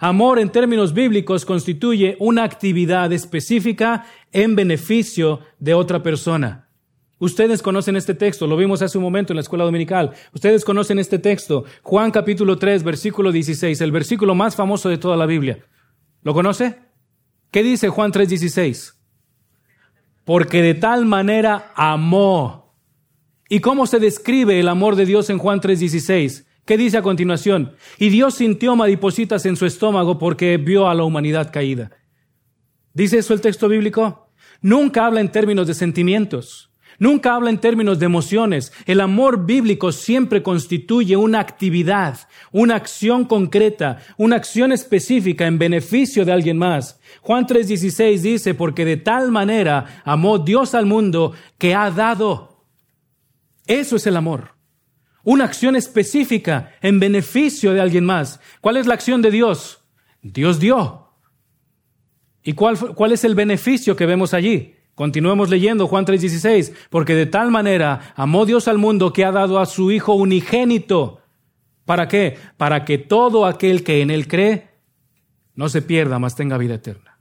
Amor 0.00 0.40
en 0.40 0.50
términos 0.50 0.92
bíblicos 0.92 1.44
constituye 1.44 2.16
una 2.18 2.42
actividad 2.42 3.12
específica 3.12 4.04
en 4.32 4.56
beneficio 4.56 5.42
de 5.60 5.74
otra 5.74 6.02
persona. 6.02 6.70
Ustedes 7.20 7.62
conocen 7.62 7.94
este 7.94 8.14
texto, 8.14 8.48
lo 8.48 8.56
vimos 8.56 8.82
hace 8.82 8.98
un 8.98 9.04
momento 9.04 9.32
en 9.32 9.36
la 9.36 9.42
escuela 9.42 9.62
dominical. 9.62 10.10
Ustedes 10.34 10.64
conocen 10.64 10.98
este 10.98 11.20
texto, 11.20 11.64
Juan 11.82 12.10
capítulo 12.10 12.58
3, 12.58 12.82
versículo 12.82 13.30
16, 13.30 13.80
el 13.80 13.92
versículo 13.92 14.34
más 14.34 14.56
famoso 14.56 14.88
de 14.88 14.98
toda 14.98 15.16
la 15.16 15.26
Biblia. 15.26 15.64
¿Lo 16.22 16.34
conoce? 16.34 16.80
¿Qué 17.52 17.62
dice 17.62 17.90
Juan 17.90 18.10
3, 18.10 18.28
16? 18.28 19.00
Porque 20.24 20.62
de 20.62 20.74
tal 20.74 21.06
manera 21.06 21.70
amó. 21.76 22.61
¿Y 23.52 23.60
cómo 23.60 23.86
se 23.86 23.98
describe 23.98 24.58
el 24.58 24.66
amor 24.66 24.96
de 24.96 25.04
Dios 25.04 25.28
en 25.28 25.36
Juan 25.36 25.60
3, 25.60 25.78
16? 25.78 26.46
¿Qué 26.64 26.78
dice 26.78 26.96
a 26.96 27.02
continuación? 27.02 27.74
Y 27.98 28.08
Dios 28.08 28.36
sintió 28.36 28.74
maripositas 28.76 29.44
en 29.44 29.56
su 29.56 29.66
estómago 29.66 30.18
porque 30.18 30.56
vio 30.56 30.88
a 30.88 30.94
la 30.94 31.04
humanidad 31.04 31.52
caída. 31.52 31.90
¿Dice 32.94 33.18
eso 33.18 33.34
el 33.34 33.42
texto 33.42 33.68
bíblico? 33.68 34.30
Nunca 34.62 35.04
habla 35.04 35.20
en 35.20 35.30
términos 35.30 35.66
de 35.66 35.74
sentimientos. 35.74 36.70
Nunca 36.98 37.34
habla 37.34 37.50
en 37.50 37.58
términos 37.58 37.98
de 37.98 38.06
emociones. 38.06 38.72
El 38.86 39.02
amor 39.02 39.44
bíblico 39.44 39.92
siempre 39.92 40.42
constituye 40.42 41.14
una 41.18 41.40
actividad, 41.40 42.20
una 42.52 42.76
acción 42.76 43.26
concreta, 43.26 43.98
una 44.16 44.36
acción 44.36 44.72
específica 44.72 45.46
en 45.46 45.58
beneficio 45.58 46.24
de 46.24 46.32
alguien 46.32 46.56
más. 46.56 46.98
Juan 47.20 47.46
3:16 47.46 48.22
dice, 48.22 48.54
porque 48.54 48.86
de 48.86 48.96
tal 48.96 49.30
manera 49.30 50.00
amó 50.06 50.38
Dios 50.38 50.74
al 50.74 50.86
mundo 50.86 51.34
que 51.58 51.74
ha 51.74 51.90
dado. 51.90 52.51
Eso 53.66 53.96
es 53.96 54.06
el 54.06 54.16
amor 54.16 54.52
una 55.24 55.44
acción 55.44 55.76
específica 55.76 56.72
en 56.80 57.00
beneficio 57.00 57.72
de 57.72 57.80
alguien 57.80 58.04
más. 58.04 58.40
¿Cuál 58.60 58.76
es 58.76 58.86
la 58.86 58.94
acción 58.94 59.22
de 59.22 59.30
Dios? 59.30 59.84
Dios 60.22 60.58
dio. 60.58 61.08
¿Y 62.42 62.54
cuál, 62.54 62.76
cuál 62.94 63.12
es 63.12 63.24
el 63.24 63.34
beneficio 63.34 63.94
que 63.94 64.06
vemos 64.06 64.34
allí? 64.34 64.74
Continuemos 64.94 65.48
leyendo 65.48 65.86
Juan 65.86 66.04
3:16, 66.04 66.74
porque 66.90 67.14
de 67.14 67.26
tal 67.26 67.50
manera 67.50 68.12
amó 68.16 68.44
Dios 68.44 68.68
al 68.68 68.78
mundo 68.78 69.12
que 69.12 69.24
ha 69.24 69.32
dado 69.32 69.58
a 69.58 69.66
su 69.66 69.90
Hijo 69.90 70.14
unigénito. 70.14 71.20
¿Para 71.84 72.08
qué? 72.08 72.36
Para 72.56 72.84
que 72.84 72.98
todo 72.98 73.46
aquel 73.46 73.84
que 73.84 74.02
en 74.02 74.10
Él 74.10 74.28
cree 74.28 74.70
no 75.54 75.68
se 75.68 75.82
pierda, 75.82 76.18
mas 76.18 76.34
tenga 76.34 76.58
vida 76.58 76.74
eterna. 76.74 77.18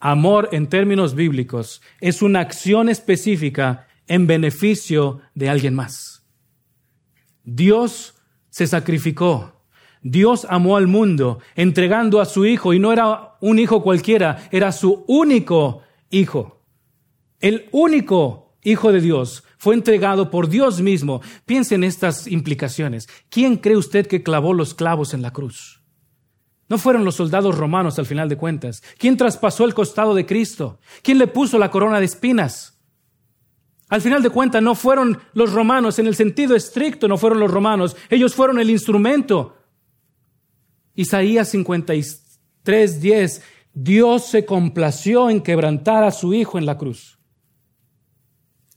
Amor 0.00 0.48
en 0.52 0.68
términos 0.68 1.14
bíblicos 1.14 1.82
es 2.00 2.22
una 2.22 2.40
acción 2.40 2.88
específica 2.88 3.86
en 4.06 4.26
beneficio 4.26 5.20
de 5.34 5.48
alguien 5.48 5.74
más. 5.74 6.24
Dios 7.44 8.14
se 8.50 8.66
sacrificó. 8.66 9.66
Dios 10.02 10.46
amó 10.50 10.76
al 10.76 10.86
mundo 10.86 11.38
entregando 11.54 12.20
a 12.20 12.26
su 12.26 12.44
hijo 12.44 12.74
y 12.74 12.78
no 12.78 12.92
era 12.92 13.36
un 13.40 13.58
hijo 13.58 13.82
cualquiera, 13.82 14.48
era 14.50 14.70
su 14.72 15.04
único 15.08 15.82
hijo. 16.10 16.62
El 17.40 17.68
único 17.72 18.44
Hijo 18.66 18.92
de 18.92 19.02
Dios, 19.02 19.44
fue 19.58 19.74
entregado 19.74 20.30
por 20.30 20.48
Dios 20.48 20.80
mismo. 20.80 21.20
Piense 21.44 21.74
en 21.74 21.84
estas 21.84 22.26
implicaciones. 22.26 23.08
¿Quién 23.28 23.58
cree 23.58 23.76
usted 23.76 24.06
que 24.06 24.22
clavó 24.22 24.54
los 24.54 24.72
clavos 24.72 25.12
en 25.12 25.20
la 25.20 25.32
cruz? 25.34 25.82
No 26.66 26.78
fueron 26.78 27.04
los 27.04 27.16
soldados 27.16 27.58
romanos 27.58 27.98
al 27.98 28.06
final 28.06 28.30
de 28.30 28.38
cuentas. 28.38 28.82
¿Quién 28.96 29.18
traspasó 29.18 29.66
el 29.66 29.74
costado 29.74 30.14
de 30.14 30.24
Cristo? 30.24 30.80
¿Quién 31.02 31.18
le 31.18 31.26
puso 31.26 31.58
la 31.58 31.70
corona 31.70 31.98
de 31.98 32.06
espinas? 32.06 32.73
Al 33.94 34.02
final 34.02 34.24
de 34.24 34.30
cuentas 34.30 34.60
no 34.60 34.74
fueron 34.74 35.20
los 35.34 35.52
romanos, 35.52 36.00
en 36.00 36.08
el 36.08 36.16
sentido 36.16 36.56
estricto 36.56 37.06
no 37.06 37.16
fueron 37.16 37.38
los 37.38 37.48
romanos, 37.48 37.96
ellos 38.10 38.34
fueron 38.34 38.58
el 38.58 38.68
instrumento. 38.68 39.56
Isaías 40.96 41.50
53, 41.50 43.00
10, 43.00 43.42
Dios 43.72 44.26
se 44.26 44.44
complació 44.44 45.30
en 45.30 45.40
quebrantar 45.40 46.02
a 46.02 46.10
su 46.10 46.34
Hijo 46.34 46.58
en 46.58 46.66
la 46.66 46.76
cruz. 46.76 47.20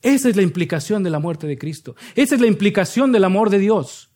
Esa 0.03 0.29
es 0.29 0.35
la 0.35 0.43
implicación 0.43 1.01
de 1.01 1.09
la 1.09 1.17
muerte 1.17 1.47
de 1.47 1.57
Cristo. 1.57 1.95
Esa 2.13 2.35
es 2.35 2.41
la 2.41 2.45
implicación 2.45 3.11
del 3.11 3.23
amor 3.23 3.49
de 3.49 3.57
Dios. 3.57 4.11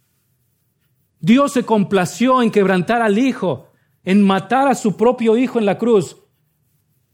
Dios 1.20 1.52
se 1.52 1.64
complació 1.64 2.43
en 2.43 2.52
quebrantar 2.52 3.02
al 3.02 3.18
Hijo, 3.18 3.72
en 4.04 4.22
matar 4.22 4.68
a 4.68 4.76
su 4.76 4.97
propio 4.97 5.36
Hijo 5.36 5.58
en 5.58 5.66
la 5.66 5.80
cruz. 5.80 6.18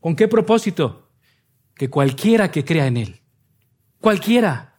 ¿Con 0.02 0.18
qué 0.18 0.28
propósito? 0.28 1.10
Que 1.74 1.90
cualquiera 1.90 2.52
que 2.52 2.66
crea 2.66 2.88
en 2.88 2.98
Él, 2.98 3.22
cualquiera, 4.00 4.76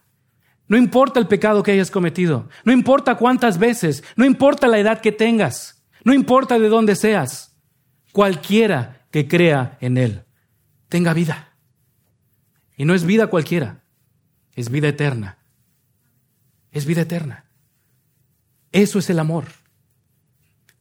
no 0.67 0.77
importa 0.77 1.19
el 1.19 1.27
pecado 1.27 1.63
que 1.63 1.73
hayas 1.73 1.91
cometido, 1.91 2.49
no 2.65 2.73
importa 2.73 3.17
cuántas 3.17 3.59
veces, 3.59 4.05
no 4.17 4.25
importa 4.25 4.69
la 4.69 4.79
edad 4.79 5.01
que 5.01 5.13
tengas, 5.13 5.83
no 6.05 6.13
importa 6.13 6.59
de 6.59 6.69
dónde 6.69 6.95
seas, 6.95 7.57
cualquiera 8.13 9.07
que 9.11 9.29
crea 9.29 9.79
en 9.81 9.97
Él, 9.97 10.25
tenga 10.89 11.15
vida. 11.15 11.55
Y 12.77 12.85
no 12.85 12.95
es 12.95 13.05
vida 13.05 13.27
cualquiera, 13.27 13.83
es 14.55 14.71
vida 14.71 14.89
eterna. 14.89 15.39
Es 16.71 16.85
vida 16.85 17.03
eterna. 17.03 17.45
Eso 18.73 18.99
es 18.99 19.09
el 19.11 19.19
amor. 19.19 19.47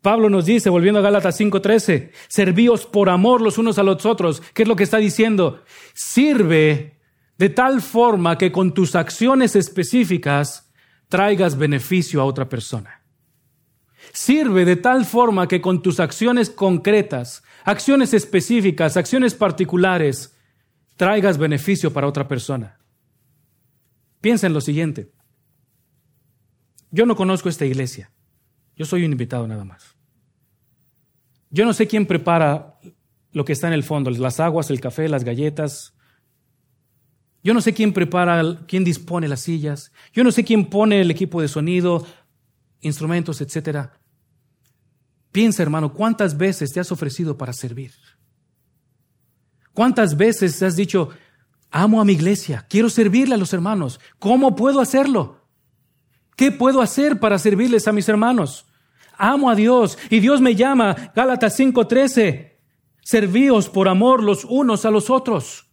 Pablo 0.01 0.29
nos 0.29 0.45
dice, 0.45 0.69
volviendo 0.69 0.99
a 0.99 1.03
Gálatas 1.03 1.39
5:13, 1.39 2.11
servíos 2.27 2.85
por 2.85 3.09
amor 3.09 3.41
los 3.41 3.57
unos 3.57 3.79
a 3.79 3.83
los 3.83 4.05
otros. 4.05 4.41
¿Qué 4.53 4.63
es 4.63 4.67
lo 4.67 4.75
que 4.75 4.83
está 4.83 4.97
diciendo? 4.97 5.63
Sirve 5.93 6.96
de 7.37 7.49
tal 7.49 7.81
forma 7.81 8.37
que 8.37 8.51
con 8.51 8.73
tus 8.73 8.95
acciones 8.95 9.55
específicas 9.55 10.71
traigas 11.07 11.57
beneficio 11.57 12.21
a 12.21 12.25
otra 12.25 12.49
persona. 12.49 13.03
Sirve 14.13 14.65
de 14.65 14.75
tal 14.75 15.05
forma 15.05 15.47
que 15.47 15.61
con 15.61 15.81
tus 15.81 15.99
acciones 15.99 16.49
concretas, 16.49 17.43
acciones 17.63 18.13
específicas, 18.13 18.97
acciones 18.97 19.35
particulares, 19.35 20.35
traigas 20.95 21.37
beneficio 21.37 21.93
para 21.93 22.07
otra 22.07 22.27
persona. 22.27 22.79
Piensa 24.21 24.47
en 24.47 24.53
lo 24.53 24.61
siguiente. 24.61 25.11
Yo 26.89 27.05
no 27.05 27.15
conozco 27.15 27.49
esta 27.49 27.65
iglesia. 27.65 28.11
Yo 28.75 28.85
soy 28.85 29.05
un 29.05 29.11
invitado 29.11 29.47
nada 29.47 29.63
más. 29.63 29.95
Yo 31.49 31.65
no 31.65 31.73
sé 31.73 31.87
quién 31.87 32.05
prepara 32.05 32.79
lo 33.31 33.45
que 33.45 33.53
está 33.53 33.67
en 33.67 33.73
el 33.73 33.83
fondo, 33.83 34.09
las 34.09 34.39
aguas, 34.39 34.69
el 34.69 34.79
café, 34.79 35.07
las 35.07 35.23
galletas. 35.23 35.96
Yo 37.47 37.53
no 37.53 37.61
sé 37.61 37.73
quién 37.73 37.93
prepara, 37.93 38.43
quién 38.67 38.83
dispone 38.83 39.25
las 39.25 39.39
sillas. 39.39 39.93
Yo 40.11 40.21
no 40.25 40.33
sé 40.33 40.43
quién 40.43 40.65
pone 40.65 40.99
el 40.99 41.09
equipo 41.09 41.41
de 41.41 41.47
sonido, 41.47 42.05
instrumentos, 42.81 43.39
etc. 43.39 43.87
Piensa, 45.31 45.63
hermano, 45.63 45.93
¿cuántas 45.93 46.35
veces 46.35 46.73
te 46.73 46.81
has 46.81 46.91
ofrecido 46.91 47.37
para 47.37 47.53
servir? 47.53 47.93
¿Cuántas 49.71 50.17
veces 50.17 50.61
has 50.61 50.75
dicho, 50.75 51.07
amo 51.71 52.01
a 52.01 52.03
mi 52.03 52.11
iglesia, 52.11 52.65
quiero 52.69 52.89
servirle 52.89 53.35
a 53.35 53.37
los 53.37 53.53
hermanos? 53.53 54.01
¿Cómo 54.19 54.53
puedo 54.53 54.81
hacerlo? 54.81 55.39
¿Qué 56.35 56.51
puedo 56.51 56.81
hacer 56.81 57.17
para 57.17 57.39
servirles 57.39 57.87
a 57.87 57.93
mis 57.93 58.09
hermanos? 58.09 58.65
Amo 59.17 59.49
a 59.49 59.55
Dios 59.55 59.97
y 60.09 60.19
Dios 60.19 60.41
me 60.41 60.53
llama, 60.53 61.13
Gálatas 61.15 61.57
5:13, 61.57 62.59
servíos 63.01 63.69
por 63.69 63.87
amor 63.87 64.21
los 64.21 64.43
unos 64.43 64.83
a 64.83 64.91
los 64.91 65.09
otros. 65.09 65.66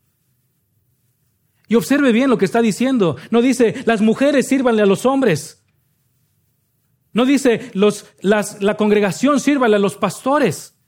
Y 1.74 1.76
observe 1.76 2.12
bien 2.12 2.30
lo 2.30 2.38
que 2.38 2.44
está 2.44 2.62
diciendo. 2.62 3.16
No 3.32 3.42
dice, 3.42 3.82
las 3.84 4.00
mujeres 4.00 4.46
sírvanle 4.46 4.82
a 4.82 4.86
los 4.86 5.04
hombres. 5.06 5.66
No 7.12 7.26
dice, 7.26 7.72
la 7.72 8.76
congregación 8.76 9.40
sírvanle 9.40 9.74
a 9.74 9.80
los 9.80 9.96
pastores. 9.96 10.78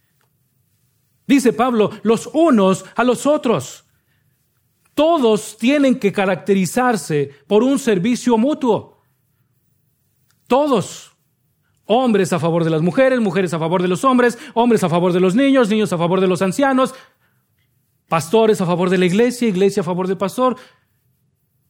Dice 1.26 1.52
Pablo, 1.52 1.90
los 2.04 2.30
unos 2.32 2.84
a 2.94 3.02
los 3.02 3.26
otros. 3.26 3.84
Todos 4.94 5.56
tienen 5.56 5.98
que 5.98 6.12
caracterizarse 6.12 7.32
por 7.48 7.64
un 7.64 7.80
servicio 7.80 8.38
mutuo. 8.38 9.02
Todos. 10.46 11.16
Hombres 11.86 12.32
a 12.32 12.38
favor 12.38 12.62
de 12.62 12.70
las 12.70 12.82
mujeres, 12.82 13.18
mujeres 13.18 13.52
a 13.52 13.58
favor 13.58 13.82
de 13.82 13.88
los 13.88 14.04
hombres, 14.04 14.38
hombres 14.54 14.84
a 14.84 14.88
favor 14.88 15.12
de 15.12 15.18
los 15.18 15.34
niños, 15.34 15.68
niños 15.68 15.92
a 15.92 15.98
favor 15.98 16.20
de 16.20 16.28
los 16.28 16.42
ancianos, 16.42 16.94
pastores 18.08 18.60
a 18.60 18.66
favor 18.66 18.88
de 18.88 18.98
la 18.98 19.06
iglesia, 19.06 19.48
iglesia 19.48 19.80
a 19.80 19.84
favor 19.84 20.06
del 20.06 20.16
pastor. 20.16 20.56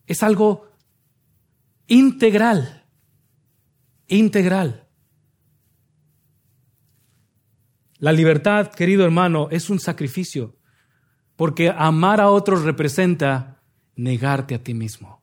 Es 0.06 0.22
algo 0.22 0.68
integral, 1.86 2.84
integral. 4.06 4.86
La 7.98 8.12
libertad, 8.12 8.72
querido 8.72 9.04
hermano, 9.04 9.48
es 9.50 9.70
un 9.70 9.80
sacrificio, 9.80 10.56
porque 11.34 11.70
amar 11.70 12.20
a 12.20 12.30
otros 12.30 12.62
representa 12.62 13.62
negarte 13.94 14.54
a 14.54 14.62
ti 14.62 14.74
mismo. 14.74 15.22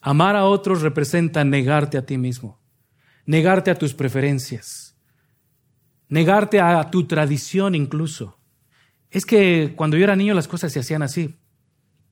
Amar 0.00 0.36
a 0.36 0.44
otros 0.44 0.82
representa 0.82 1.44
negarte 1.44 1.98
a 1.98 2.04
ti 2.04 2.18
mismo, 2.18 2.60
negarte 3.26 3.70
a 3.70 3.78
tus 3.78 3.94
preferencias, 3.94 4.98
negarte 6.08 6.60
a 6.60 6.90
tu 6.90 7.06
tradición 7.06 7.74
incluso. 7.74 8.38
Es 9.10 9.24
que 9.24 9.72
cuando 9.76 9.96
yo 9.96 10.04
era 10.04 10.16
niño 10.16 10.34
las 10.34 10.48
cosas 10.48 10.72
se 10.72 10.80
hacían 10.80 11.02
así, 11.02 11.38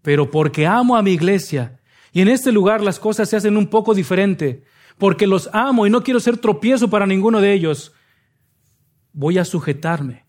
pero 0.02 0.30
porque 0.30 0.66
amo 0.66 0.96
a 0.96 1.02
mi 1.02 1.12
iglesia 1.12 1.80
y 2.12 2.20
en 2.20 2.28
este 2.28 2.52
lugar 2.52 2.82
las 2.82 2.98
cosas 2.98 3.28
se 3.28 3.36
hacen 3.36 3.56
un 3.56 3.68
poco 3.68 3.94
diferente, 3.94 4.64
porque 4.98 5.26
los 5.26 5.48
amo 5.52 5.86
y 5.86 5.90
no 5.90 6.02
quiero 6.02 6.20
ser 6.20 6.36
tropiezo 6.36 6.90
para 6.90 7.06
ninguno 7.06 7.40
de 7.40 7.52
ellos, 7.54 7.92
voy 9.12 9.38
a 9.38 9.44
sujetarme, 9.44 10.26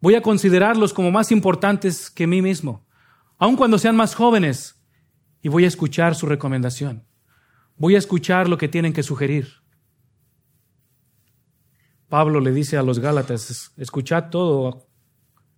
voy 0.00 0.14
a 0.14 0.22
considerarlos 0.22 0.92
como 0.94 1.10
más 1.10 1.30
importantes 1.30 2.10
que 2.10 2.26
mí 2.26 2.40
mismo, 2.40 2.86
aun 3.38 3.56
cuando 3.56 3.78
sean 3.78 3.96
más 3.96 4.14
jóvenes 4.14 4.82
y 5.42 5.48
voy 5.48 5.64
a 5.64 5.68
escuchar 5.68 6.14
su 6.14 6.26
recomendación. 6.26 7.04
Voy 7.76 7.96
a 7.96 7.98
escuchar 7.98 8.48
lo 8.48 8.58
que 8.58 8.68
tienen 8.68 8.92
que 8.92 9.02
sugerir. 9.02 9.48
Pablo 12.08 12.40
le 12.40 12.52
dice 12.52 12.76
a 12.76 12.82
los 12.82 12.98
Gálatas, 12.98 13.72
escuchad 13.76 14.30
todo, 14.30 14.86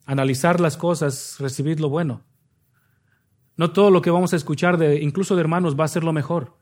analizar 0.06 0.60
las 0.60 0.76
cosas, 0.76 1.36
recibid 1.38 1.80
lo 1.80 1.88
bueno. 1.88 2.24
No 3.56 3.72
todo 3.72 3.90
lo 3.90 4.02
que 4.02 4.10
vamos 4.10 4.32
a 4.32 4.36
escuchar, 4.36 4.82
incluso 5.00 5.34
de 5.34 5.40
hermanos, 5.40 5.78
va 5.78 5.84
a 5.84 5.88
ser 5.88 6.04
lo 6.04 6.12
mejor, 6.12 6.58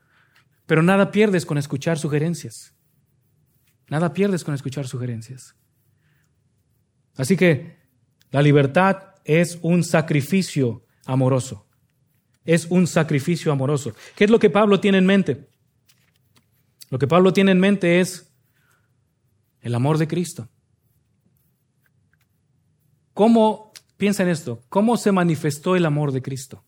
pero 0.65 0.83
nada 0.83 1.11
pierdes 1.11 1.45
con 1.45 1.57
escuchar 1.57 1.97
sugerencias. 1.97 2.75
Nada 3.89 4.13
pierdes 4.13 4.43
con 4.43 4.53
escuchar 4.53 4.87
sugerencias. 4.87 5.55
Así 7.15 7.35
que 7.35 7.77
la 8.31 8.41
libertad 8.41 9.15
es 9.25 9.59
un 9.61 9.83
sacrificio 9.83 10.85
amoroso 11.05 11.67
es 12.45 12.67
un 12.69 12.87
sacrificio 12.87 13.51
amoroso. 13.51 13.93
¿Qué 14.15 14.25
es 14.25 14.29
lo 14.29 14.39
que 14.39 14.49
Pablo 14.49 14.79
tiene 14.79 14.97
en 14.97 15.05
mente? 15.05 15.49
Lo 16.89 16.99
que 16.99 17.07
Pablo 17.07 17.33
tiene 17.33 17.51
en 17.51 17.59
mente 17.59 17.99
es 17.99 18.33
el 19.61 19.75
amor 19.75 19.97
de 19.97 20.07
Cristo. 20.07 20.49
¿Cómo, 23.13 23.71
piensa 23.97 24.23
en 24.23 24.29
esto, 24.29 24.61
cómo 24.69 24.97
se 24.97 25.11
manifestó 25.11 25.75
el 25.75 25.85
amor 25.85 26.11
de 26.11 26.21
Cristo? 26.21 26.65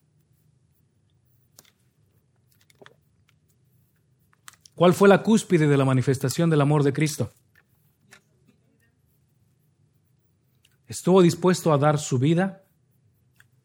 ¿Cuál 4.75 4.93
fue 4.93 5.07
la 5.07 5.23
cúspide 5.23 5.67
de 5.67 5.77
la 5.77 5.85
manifestación 5.85 6.49
del 6.49 6.61
amor 6.61 6.83
de 6.83 6.91
Cristo? 6.91 7.31
Estuvo 10.87 11.21
dispuesto 11.21 11.73
a 11.73 11.77
dar 11.77 11.97
su 11.97 12.19
vida 12.19 12.63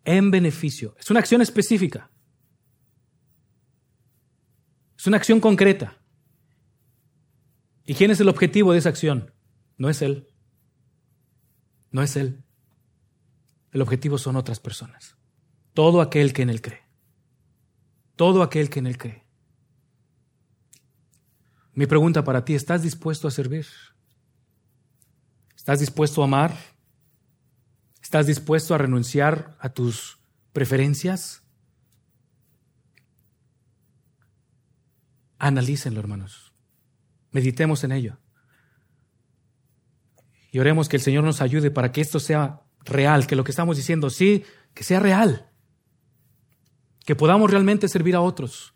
en 0.04 0.30
beneficio. 0.30 0.94
Es 0.98 1.10
una 1.10 1.20
acción 1.20 1.42
específica. 1.42 2.10
Es 4.96 5.06
una 5.06 5.16
acción 5.16 5.40
concreta. 5.40 5.98
¿Y 7.84 7.94
quién 7.94 8.10
es 8.10 8.20
el 8.20 8.28
objetivo 8.28 8.72
de 8.72 8.78
esa 8.78 8.88
acción? 8.88 9.34
No 9.76 9.90
es 9.90 10.02
Él. 10.02 10.28
No 11.90 12.02
es 12.02 12.16
Él. 12.16 12.44
El 13.72 13.82
objetivo 13.82 14.16
son 14.16 14.36
otras 14.36 14.60
personas. 14.60 15.16
Todo 15.74 16.00
aquel 16.00 16.32
que 16.32 16.42
en 16.42 16.50
Él 16.50 16.62
cree. 16.62 16.82
Todo 18.14 18.42
aquel 18.42 18.70
que 18.70 18.78
en 18.78 18.86
Él 18.86 18.96
cree. 18.96 19.29
Mi 21.80 21.86
pregunta 21.86 22.22
para 22.22 22.44
ti, 22.44 22.54
¿estás 22.54 22.82
dispuesto 22.82 23.26
a 23.26 23.30
servir? 23.30 23.66
¿Estás 25.56 25.80
dispuesto 25.80 26.20
a 26.20 26.26
amar? 26.26 26.54
¿Estás 28.02 28.26
dispuesto 28.26 28.74
a 28.74 28.76
renunciar 28.76 29.56
a 29.58 29.70
tus 29.70 30.18
preferencias? 30.52 31.42
Analícenlo, 35.38 36.00
hermanos. 36.00 36.52
Meditemos 37.30 37.82
en 37.82 37.92
ello. 37.92 38.18
Y 40.52 40.58
oremos 40.58 40.86
que 40.86 40.96
el 40.96 41.02
Señor 41.02 41.24
nos 41.24 41.40
ayude 41.40 41.70
para 41.70 41.92
que 41.92 42.02
esto 42.02 42.20
sea 42.20 42.60
real, 42.84 43.26
que 43.26 43.36
lo 43.36 43.44
que 43.44 43.52
estamos 43.52 43.78
diciendo 43.78 44.10
sí, 44.10 44.44
que 44.74 44.84
sea 44.84 45.00
real. 45.00 45.50
Que 47.06 47.16
podamos 47.16 47.50
realmente 47.50 47.88
servir 47.88 48.16
a 48.16 48.20
otros 48.20 48.74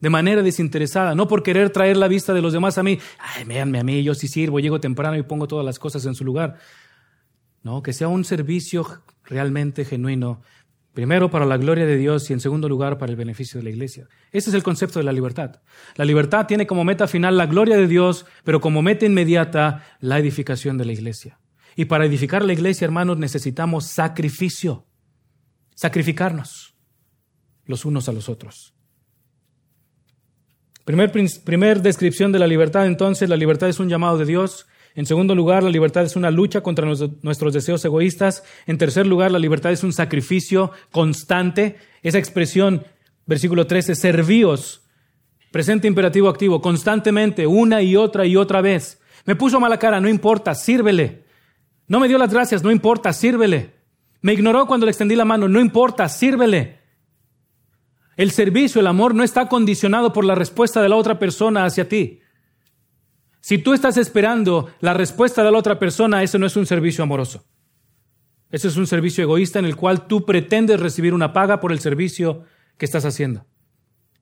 de 0.00 0.10
manera 0.10 0.42
desinteresada, 0.42 1.14
no 1.14 1.28
por 1.28 1.42
querer 1.42 1.70
traer 1.70 1.96
la 1.96 2.08
vista 2.08 2.32
de 2.32 2.42
los 2.42 2.52
demás 2.52 2.78
a 2.78 2.82
mí. 2.82 2.98
Ay, 3.18 3.44
véanme 3.44 3.78
a 3.78 3.84
mí, 3.84 4.02
yo 4.02 4.14
sí 4.14 4.28
sirvo, 4.28 4.58
llego 4.60 4.80
temprano 4.80 5.16
y 5.16 5.22
pongo 5.22 5.46
todas 5.46 5.64
las 5.64 5.78
cosas 5.78 6.06
en 6.06 6.14
su 6.14 6.24
lugar. 6.24 6.56
No, 7.62 7.82
que 7.82 7.92
sea 7.92 8.08
un 8.08 8.24
servicio 8.24 8.86
realmente 9.24 9.84
genuino, 9.84 10.40
primero 10.94 11.30
para 11.30 11.44
la 11.44 11.58
gloria 11.58 11.84
de 11.84 11.96
Dios 11.96 12.30
y 12.30 12.32
en 12.32 12.40
segundo 12.40 12.68
lugar 12.68 12.96
para 12.96 13.10
el 13.10 13.16
beneficio 13.16 13.58
de 13.58 13.64
la 13.64 13.70
iglesia. 13.70 14.08
Ese 14.32 14.50
es 14.50 14.54
el 14.54 14.62
concepto 14.62 14.98
de 14.98 15.04
la 15.04 15.12
libertad. 15.12 15.60
La 15.96 16.06
libertad 16.06 16.46
tiene 16.46 16.66
como 16.66 16.84
meta 16.84 17.06
final 17.06 17.36
la 17.36 17.46
gloria 17.46 17.76
de 17.76 17.86
Dios, 17.86 18.24
pero 18.44 18.60
como 18.60 18.80
meta 18.82 19.04
inmediata 19.04 19.84
la 20.00 20.18
edificación 20.18 20.78
de 20.78 20.86
la 20.86 20.92
iglesia. 20.92 21.38
Y 21.76 21.84
para 21.84 22.06
edificar 22.06 22.44
la 22.44 22.52
iglesia, 22.54 22.86
hermanos, 22.86 23.18
necesitamos 23.18 23.86
sacrificio, 23.86 24.86
sacrificarnos 25.74 26.74
los 27.66 27.84
unos 27.84 28.08
a 28.08 28.12
los 28.12 28.28
otros. 28.28 28.74
Primer, 31.44 31.82
descripción 31.82 32.32
de 32.32 32.38
la 32.38 32.46
libertad, 32.46 32.86
entonces, 32.86 33.28
la 33.28 33.36
libertad 33.36 33.68
es 33.68 33.78
un 33.78 33.88
llamado 33.88 34.18
de 34.18 34.24
Dios. 34.24 34.66
En 34.94 35.06
segundo 35.06 35.34
lugar, 35.34 35.62
la 35.62 35.70
libertad 35.70 36.02
es 36.02 36.16
una 36.16 36.30
lucha 36.30 36.62
contra 36.62 36.86
nuestros 37.22 37.52
deseos 37.52 37.84
egoístas. 37.84 38.42
En 38.66 38.76
tercer 38.76 39.06
lugar, 39.06 39.30
la 39.30 39.38
libertad 39.38 39.70
es 39.70 39.84
un 39.84 39.92
sacrificio 39.92 40.72
constante. 40.90 41.76
Esa 42.02 42.18
expresión, 42.18 42.84
versículo 43.26 43.66
13, 43.66 43.94
servíos, 43.94 44.82
presente 45.52 45.86
imperativo 45.86 46.28
activo, 46.28 46.60
constantemente, 46.60 47.46
una 47.46 47.82
y 47.82 47.94
otra 47.94 48.26
y 48.26 48.36
otra 48.36 48.60
vez. 48.60 49.00
Me 49.26 49.36
puso 49.36 49.60
mala 49.60 49.78
cara, 49.78 50.00
no 50.00 50.08
importa, 50.08 50.54
sírvele. 50.54 51.24
No 51.86 52.00
me 52.00 52.08
dio 52.08 52.18
las 52.18 52.32
gracias, 52.32 52.64
no 52.64 52.72
importa, 52.72 53.12
sírvele. 53.12 53.74
Me 54.22 54.32
ignoró 54.32 54.66
cuando 54.66 54.86
le 54.86 54.90
extendí 54.90 55.14
la 55.14 55.24
mano, 55.24 55.48
no 55.48 55.60
importa, 55.60 56.08
sírvele. 56.08 56.79
El 58.16 58.30
servicio, 58.30 58.80
el 58.80 58.86
amor 58.86 59.14
no 59.14 59.22
está 59.22 59.48
condicionado 59.48 60.12
por 60.12 60.24
la 60.24 60.34
respuesta 60.34 60.82
de 60.82 60.88
la 60.88 60.96
otra 60.96 61.18
persona 61.18 61.64
hacia 61.64 61.88
ti. 61.88 62.20
Si 63.40 63.58
tú 63.58 63.72
estás 63.72 63.96
esperando 63.96 64.70
la 64.80 64.94
respuesta 64.94 65.42
de 65.42 65.50
la 65.50 65.58
otra 65.58 65.78
persona, 65.78 66.22
eso 66.22 66.38
no 66.38 66.46
es 66.46 66.56
un 66.56 66.66
servicio 66.66 67.02
amoroso. 67.02 67.44
Eso 68.50 68.68
es 68.68 68.76
un 68.76 68.86
servicio 68.86 69.22
egoísta 69.22 69.58
en 69.58 69.64
el 69.64 69.76
cual 69.76 70.06
tú 70.06 70.26
pretendes 70.26 70.80
recibir 70.80 71.14
una 71.14 71.32
paga 71.32 71.60
por 71.60 71.72
el 71.72 71.80
servicio 71.80 72.44
que 72.76 72.84
estás 72.84 73.04
haciendo. 73.04 73.46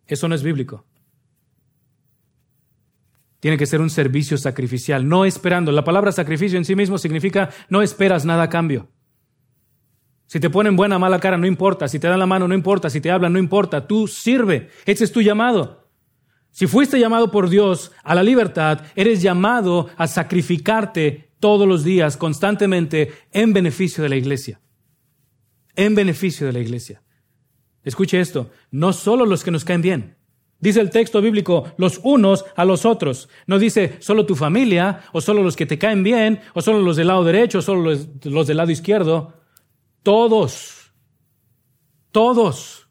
Eso 0.07 0.28
no 0.28 0.34
es 0.34 0.43
bíblico. 0.43 0.86
Tiene 3.41 3.57
que 3.57 3.66
ser 3.66 3.80
un 3.80 3.91
servicio 3.91 4.36
sacrificial, 4.36 5.09
no 5.09 5.24
esperando. 5.24 5.72
La 5.72 5.84
palabra 5.84 6.12
sacrificio 6.12 6.59
en 6.59 6.64
sí 6.64 6.74
mismo 6.74 6.99
significa 6.99 7.51
no 7.68 7.82
esperas 7.82 8.24
nada 8.24 8.45
a 8.45 8.49
cambio. 8.49 8.89
Si 10.29 10.41
te 10.41 10.51
ponen 10.51 10.76
buena 10.76 10.99
mala 10.99 11.18
cara, 11.18 11.39
no 11.39 11.47
importa. 11.47 11.89
Si 11.89 11.99
te 11.99 12.07
dan 12.07 12.18
la 12.18 12.26
mano, 12.26 12.47
no 12.47 12.55
importa. 12.55 12.91
Si 12.91 13.01
te 13.01 13.11
hablan, 13.11 13.33
no 13.33 13.39
importa. 13.39 13.87
Tú 13.87 14.07
sirve. 14.07 14.68
Ese 14.85 15.05
es 15.05 15.11
tu 15.11 15.22
llamado. 15.22 15.89
Si 16.51 16.66
fuiste 16.66 17.01
llamado 17.01 17.31
por 17.31 17.49
Dios 17.49 17.93
a 18.05 18.14
la 18.14 18.22
libertad, 18.22 18.83
eres 18.95 19.22
llamado 19.22 19.89
a 19.97 20.07
sacrificarte 20.07 21.31
todos 21.41 21.66
los 21.66 21.83
días, 21.83 22.18
constantemente, 22.18 23.12
en 23.33 23.55
beneficio 23.55 24.03
de 24.03 24.11
la 24.11 24.16
iglesia. 24.16 24.61
En 25.74 25.95
beneficio 25.95 26.47
de 26.47 26.53
la 26.53 26.59
iglesia. 26.59 27.03
Escuche 27.83 28.20
esto. 28.20 28.51
No 28.70 28.93
solo 28.93 29.24
los 29.24 29.43
que 29.43 29.51
nos 29.51 29.64
caen 29.64 29.81
bien. 29.81 30.16
Dice 30.61 30.81
el 30.81 30.91
texto 30.91 31.22
bíblico, 31.22 31.72
los 31.79 32.01
unos 32.03 32.45
a 32.55 32.66
los 32.66 32.85
otros. 32.85 33.31
No 33.47 33.59
dice 33.59 33.97
solo 34.01 34.26
tu 34.26 34.35
familia, 34.35 35.05
o 35.12 35.22
solo 35.22 35.43
los 35.43 35.57
que 35.57 35.64
te 35.64 35.79
caen 35.79 36.03
bien, 36.03 36.41
o 36.53 36.61
solo 36.61 36.83
los 36.83 36.97
del 36.97 37.07
lado 37.07 37.24
derecho, 37.24 37.61
o 37.61 37.62
solo 37.62 37.81
los, 37.81 38.09
los 38.24 38.47
del 38.47 38.59
lado 38.59 38.70
izquierdo. 38.70 39.39
Todos, 40.03 40.92
todos, 42.12 42.88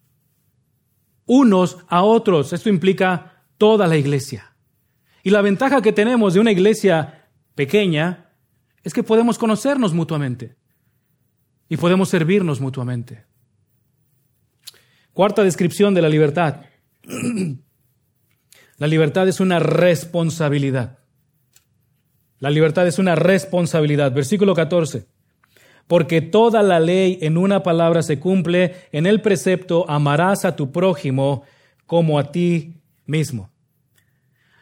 unos 1.25 1.77
a 1.87 2.03
otros. 2.03 2.53
Esto 2.53 2.69
implica 2.69 3.43
toda 3.57 3.87
la 3.87 3.97
iglesia. 3.97 4.55
Y 5.23 5.29
la 5.29 5.41
ventaja 5.41 5.81
que 5.81 5.91
tenemos 5.91 6.33
de 6.33 6.39
una 6.39 6.51
iglesia 6.51 7.29
pequeña 7.55 8.31
es 8.83 8.93
que 8.93 9.03
podemos 9.03 9.37
conocernos 9.37 9.93
mutuamente 9.93 10.55
y 11.67 11.77
podemos 11.77 12.09
servirnos 12.09 12.61
mutuamente. 12.61 13.25
Cuarta 15.13 15.43
descripción 15.43 15.93
de 15.93 16.01
la 16.01 16.09
libertad. 16.09 16.65
La 18.79 18.85
libertad 18.85 19.27
es 19.27 19.39
una 19.39 19.57
responsabilidad. 19.57 20.99
La 22.37 22.51
libertad 22.51 22.85
es 22.85 22.99
una 22.99 23.15
responsabilidad. 23.15 24.11
Versículo 24.11 24.53
14 24.53 25.07
porque 25.87 26.21
toda 26.21 26.61
la 26.63 26.79
ley 26.79 27.17
en 27.21 27.37
una 27.37 27.63
palabra 27.63 28.03
se 28.03 28.19
cumple 28.19 28.75
en 28.91 29.05
el 29.05 29.21
precepto 29.21 29.89
amarás 29.89 30.45
a 30.45 30.55
tu 30.55 30.71
prójimo 30.71 31.43
como 31.85 32.19
a 32.19 32.31
ti 32.31 32.81
mismo. 33.05 33.49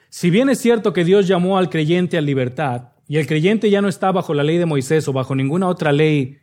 Si 0.09 0.29
bien 0.29 0.49
es 0.49 0.59
cierto 0.59 0.93
que 0.93 1.03
Dios 1.03 1.27
llamó 1.27 1.57
al 1.57 1.69
creyente 1.69 2.17
a 2.17 2.21
libertad, 2.21 2.89
y 3.07 3.17
el 3.17 3.27
creyente 3.27 3.69
ya 3.69 3.81
no 3.81 3.87
está 3.87 4.11
bajo 4.11 4.33
la 4.33 4.43
ley 4.43 4.57
de 4.57 4.65
Moisés 4.65 5.07
o 5.07 5.13
bajo 5.13 5.35
ninguna 5.35 5.67
otra 5.67 5.91
ley 5.91 6.39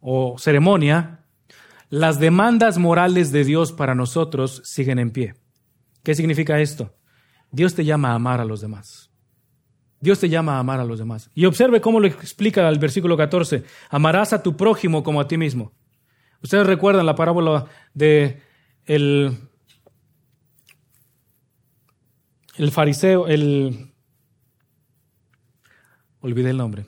o 0.00 0.36
ceremonia, 0.38 1.20
las 1.90 2.18
demandas 2.18 2.78
morales 2.78 3.30
de 3.30 3.44
Dios 3.44 3.72
para 3.72 3.94
nosotros 3.94 4.62
siguen 4.64 4.98
en 4.98 5.10
pie. 5.10 5.34
¿Qué 6.02 6.14
significa 6.14 6.60
esto? 6.60 6.94
Dios 7.52 7.74
te 7.74 7.84
llama 7.84 8.10
a 8.12 8.14
amar 8.14 8.40
a 8.40 8.44
los 8.44 8.60
demás. 8.60 9.11
Dios 10.02 10.18
te 10.18 10.28
llama 10.28 10.56
a 10.56 10.58
amar 10.58 10.80
a 10.80 10.84
los 10.84 10.98
demás. 10.98 11.30
Y 11.32 11.44
observe 11.44 11.80
cómo 11.80 12.00
lo 12.00 12.08
explica 12.08 12.68
el 12.68 12.80
versículo 12.80 13.16
14. 13.16 13.62
Amarás 13.88 14.32
a 14.32 14.42
tu 14.42 14.56
prójimo 14.56 15.04
como 15.04 15.20
a 15.20 15.28
ti 15.28 15.38
mismo. 15.38 15.72
Ustedes 16.42 16.66
recuerdan 16.66 17.06
la 17.06 17.14
parábola 17.14 17.66
de 17.94 18.42
el, 18.84 19.38
el 22.56 22.72
fariseo, 22.72 23.28
el... 23.28 23.92
Olvidé 26.20 26.50
el 26.50 26.56
nombre. 26.56 26.86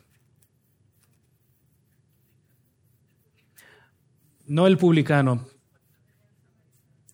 No 4.46 4.66
el 4.66 4.76
publicano. 4.76 5.46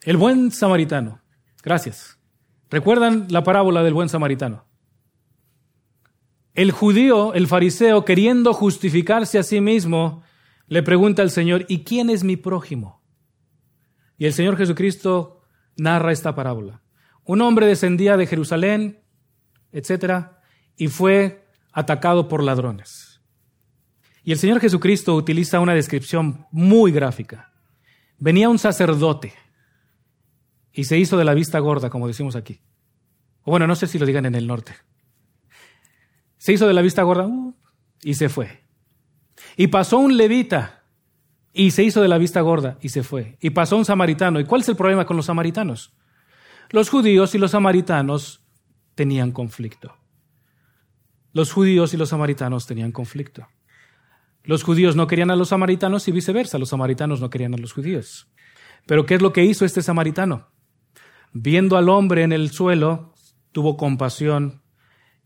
El 0.01 0.16
buen 0.16 0.51
samaritano. 0.51 1.20
Gracias. 1.62 2.18
¿Recuerdan 2.70 3.26
la 3.28 3.44
parábola 3.44 3.82
del 3.82 3.92
buen 3.92 4.09
samaritano? 4.09 4.70
El 6.55 6.72
judío, 6.72 7.34
el 7.34 7.46
fariseo, 7.46 8.05
queriendo 8.05 8.53
justificarse 8.53 9.38
a 9.38 9.42
sí 9.42 9.61
mismo, 9.61 10.22
le 10.66 10.82
pregunta 10.82 11.22
al 11.22 11.30
Señor, 11.30 11.64
¿y 11.68 11.84
quién 11.84 12.11
es 12.11 12.24
mi 12.24 12.36
prójimo? 12.36 13.03
Y 14.18 14.26
el 14.26 14.32
Señor 14.32 14.57
Jesucristo 14.57 15.42
narra 15.76 16.12
esta 16.12 16.34
parábola. 16.34 16.82
Un 17.24 17.40
hombre 17.42 17.66
descendía 17.66 18.16
de 18.16 18.26
Jerusalén, 18.26 19.01
etcétera, 19.72 20.42
y 20.76 20.88
fue 20.88 21.46
atacado 21.72 22.28
por 22.28 22.42
ladrones. 22.42 23.20
Y 24.22 24.32
el 24.32 24.38
Señor 24.38 24.61
Jesucristo 24.61 25.14
utiliza 25.14 25.61
una 25.61 25.74
descripción 25.74 26.46
muy 26.51 26.92
gráfica. 26.92 27.53
Venía 28.18 28.48
un 28.48 28.59
sacerdote 28.59 29.32
y 30.72 30.84
se 30.84 30.98
hizo 30.98 31.16
de 31.16 31.24
la 31.24 31.34
vista 31.34 31.59
gorda, 31.59 31.88
como 31.88 32.07
decimos 32.07 32.36
aquí. 32.36 32.61
O 33.42 33.51
bueno, 33.51 33.66
no 33.66 33.74
sé 33.74 33.86
si 33.86 33.98
lo 33.98 34.07
digan 34.07 34.26
en 34.26 34.34
el 34.34 34.46
norte. 34.46 34.74
Se 36.41 36.55
hizo 36.55 36.66
de 36.66 36.72
la 36.72 36.80
vista 36.80 37.03
gorda 37.03 37.26
uh, 37.26 37.55
y 38.03 38.14
se 38.14 38.30
fue. 38.30 38.64
Y 39.59 39.66
pasó 39.66 39.99
un 39.99 40.16
levita 40.16 40.84
y 41.53 41.72
se 41.72 41.84
hizo 41.84 42.01
de 42.01 42.09
la 42.09 42.16
vista 42.16 42.41
gorda 42.41 42.78
y 42.80 42.88
se 42.88 43.03
fue. 43.03 43.36
Y 43.43 43.51
pasó 43.51 43.76
un 43.76 43.84
samaritano. 43.84 44.41
¿Y 44.41 44.47
cuál 44.47 44.62
es 44.62 44.68
el 44.70 44.76
problema 44.76 45.05
con 45.05 45.18
los 45.18 45.26
samaritanos? 45.26 45.93
Los 46.70 46.88
judíos 46.88 47.34
y 47.34 47.38
los 47.38 47.51
samaritanos 47.51 48.43
tenían 48.95 49.32
conflicto. 49.32 49.95
Los 51.34 51.53
judíos 51.53 51.93
y 51.93 51.99
los 51.99 52.09
samaritanos 52.09 52.66
tenían 52.66 52.91
conflicto. 52.91 53.47
Los 54.43 54.62
judíos 54.62 54.97
no 54.97 55.07
querían 55.07 55.30
a 55.30 55.36
los 55.36 55.51
samaritanos 55.51 56.09
y 56.09 56.12
viceversa. 56.12 56.57
Los 56.57 56.70
samaritanos 56.70 57.20
no 57.20 57.28
querían 57.28 57.53
a 57.53 57.59
los 57.59 57.74
judíos. 57.74 58.32
Pero 58.86 59.05
¿qué 59.05 59.16
es 59.16 59.20
lo 59.20 59.34
que 59.34 59.45
hizo 59.45 59.66
este 59.66 59.82
samaritano? 59.82 60.49
Viendo 61.34 61.76
al 61.76 61.91
hombre 61.91 62.22
en 62.22 62.32
el 62.32 62.49
suelo, 62.49 63.12
tuvo 63.53 63.76
compasión 63.76 64.59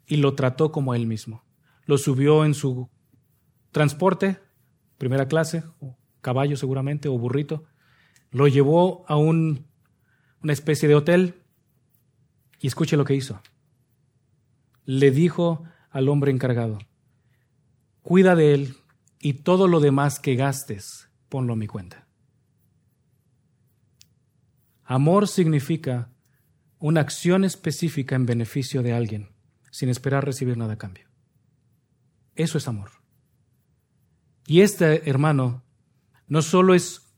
y 0.06 0.16
lo 0.16 0.34
trató 0.34 0.72
como 0.72 0.94
él 0.94 1.06
mismo. 1.06 1.44
Lo 1.86 1.98
subió 1.98 2.44
en 2.44 2.54
su 2.54 2.90
transporte, 3.70 4.40
primera 4.98 5.28
clase, 5.28 5.64
caballo 6.20 6.56
seguramente, 6.56 7.08
o 7.08 7.18
burrito. 7.18 7.64
Lo 8.30 8.48
llevó 8.48 9.04
a 9.08 9.16
un, 9.16 9.66
una 10.42 10.52
especie 10.52 10.88
de 10.88 10.94
hotel 10.94 11.42
y 12.60 12.66
escuche 12.66 12.96
lo 12.96 13.04
que 13.04 13.14
hizo. 13.14 13.40
Le 14.84 15.10
dijo 15.10 15.64
al 15.90 16.08
hombre 16.08 16.30
encargado, 16.30 16.78
cuida 18.02 18.34
de 18.34 18.54
él 18.54 18.76
y 19.18 19.34
todo 19.34 19.68
lo 19.68 19.80
demás 19.80 20.20
que 20.20 20.34
gastes, 20.34 21.08
ponlo 21.28 21.54
a 21.54 21.56
mi 21.56 21.66
cuenta. 21.66 22.06
Amor 24.84 25.28
significa 25.28 26.10
una 26.78 27.00
acción 27.00 27.44
específica 27.44 28.16
en 28.16 28.26
beneficio 28.26 28.82
de 28.82 28.92
alguien 28.92 29.33
sin 29.74 29.88
esperar 29.88 30.24
recibir 30.24 30.56
nada 30.56 30.74
a 30.74 30.78
cambio. 30.78 31.08
Eso 32.36 32.58
es 32.58 32.68
amor. 32.68 32.92
Y 34.46 34.60
este, 34.60 35.10
hermano, 35.10 35.64
no 36.28 36.42
solo 36.42 36.74
es, 36.74 37.12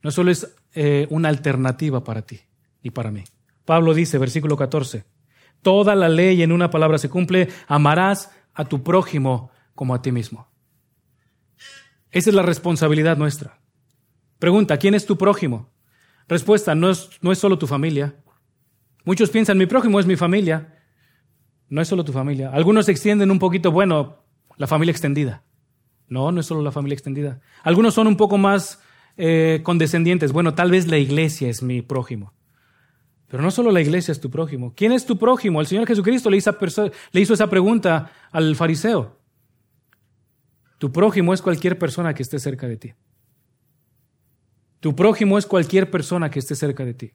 no 0.00 0.12
solo 0.12 0.30
es 0.30 0.54
eh, 0.74 1.08
una 1.10 1.28
alternativa 1.28 2.04
para 2.04 2.22
ti 2.22 2.40
y 2.82 2.90
para 2.90 3.10
mí. 3.10 3.24
Pablo 3.64 3.94
dice, 3.94 4.16
versículo 4.16 4.56
14, 4.56 5.06
toda 5.60 5.96
la 5.96 6.08
ley 6.08 6.40
en 6.44 6.52
una 6.52 6.70
palabra 6.70 6.98
se 6.98 7.10
cumple, 7.10 7.48
amarás 7.66 8.30
a 8.54 8.64
tu 8.64 8.84
prójimo 8.84 9.50
como 9.74 9.92
a 9.92 10.00
ti 10.00 10.12
mismo. 10.12 10.46
Esa 12.12 12.30
es 12.30 12.36
la 12.36 12.42
responsabilidad 12.42 13.16
nuestra. 13.16 13.60
Pregunta, 14.38 14.76
¿quién 14.76 14.94
es 14.94 15.04
tu 15.04 15.18
prójimo? 15.18 15.72
Respuesta, 16.28 16.76
no 16.76 16.90
es, 16.90 17.10
no 17.22 17.32
es 17.32 17.40
solo 17.40 17.58
tu 17.58 17.66
familia. 17.66 18.14
Muchos 19.02 19.30
piensan, 19.30 19.58
mi 19.58 19.66
prójimo 19.66 19.98
es 19.98 20.06
mi 20.06 20.14
familia. 20.14 20.77
No 21.68 21.80
es 21.80 21.88
solo 21.88 22.04
tu 22.04 22.12
familia. 22.12 22.50
Algunos 22.50 22.88
extienden 22.88 23.30
un 23.30 23.38
poquito, 23.38 23.70
bueno, 23.70 24.18
la 24.56 24.66
familia 24.66 24.92
extendida. 24.92 25.42
No, 26.08 26.32
no 26.32 26.40
es 26.40 26.46
solo 26.46 26.62
la 26.62 26.72
familia 26.72 26.94
extendida. 26.94 27.40
Algunos 27.62 27.94
son 27.94 28.06
un 28.06 28.16
poco 28.16 28.38
más 28.38 28.80
eh, 29.16 29.60
condescendientes. 29.62 30.32
Bueno, 30.32 30.54
tal 30.54 30.70
vez 30.70 30.86
la 30.86 30.98
iglesia 30.98 31.48
es 31.48 31.62
mi 31.62 31.82
prójimo. 31.82 32.32
Pero 33.28 33.42
no 33.42 33.50
solo 33.50 33.70
la 33.70 33.82
iglesia 33.82 34.12
es 34.12 34.20
tu 34.20 34.30
prójimo. 34.30 34.72
¿Quién 34.74 34.92
es 34.92 35.04
tu 35.04 35.18
prójimo? 35.18 35.60
El 35.60 35.66
Señor 35.66 35.86
Jesucristo 35.86 36.30
le 36.30 36.38
hizo, 36.38 36.56
le 37.12 37.20
hizo 37.20 37.34
esa 37.34 37.50
pregunta 37.50 38.10
al 38.32 38.56
fariseo. 38.56 39.18
Tu 40.78 40.90
prójimo 40.90 41.34
es 41.34 41.42
cualquier 41.42 41.78
persona 41.78 42.14
que 42.14 42.22
esté 42.22 42.38
cerca 42.38 42.66
de 42.66 42.76
ti. 42.78 42.94
Tu 44.80 44.94
prójimo 44.94 45.36
es 45.36 45.44
cualquier 45.44 45.90
persona 45.90 46.30
que 46.30 46.38
esté 46.38 46.54
cerca 46.54 46.84
de 46.84 46.94
ti. 46.94 47.12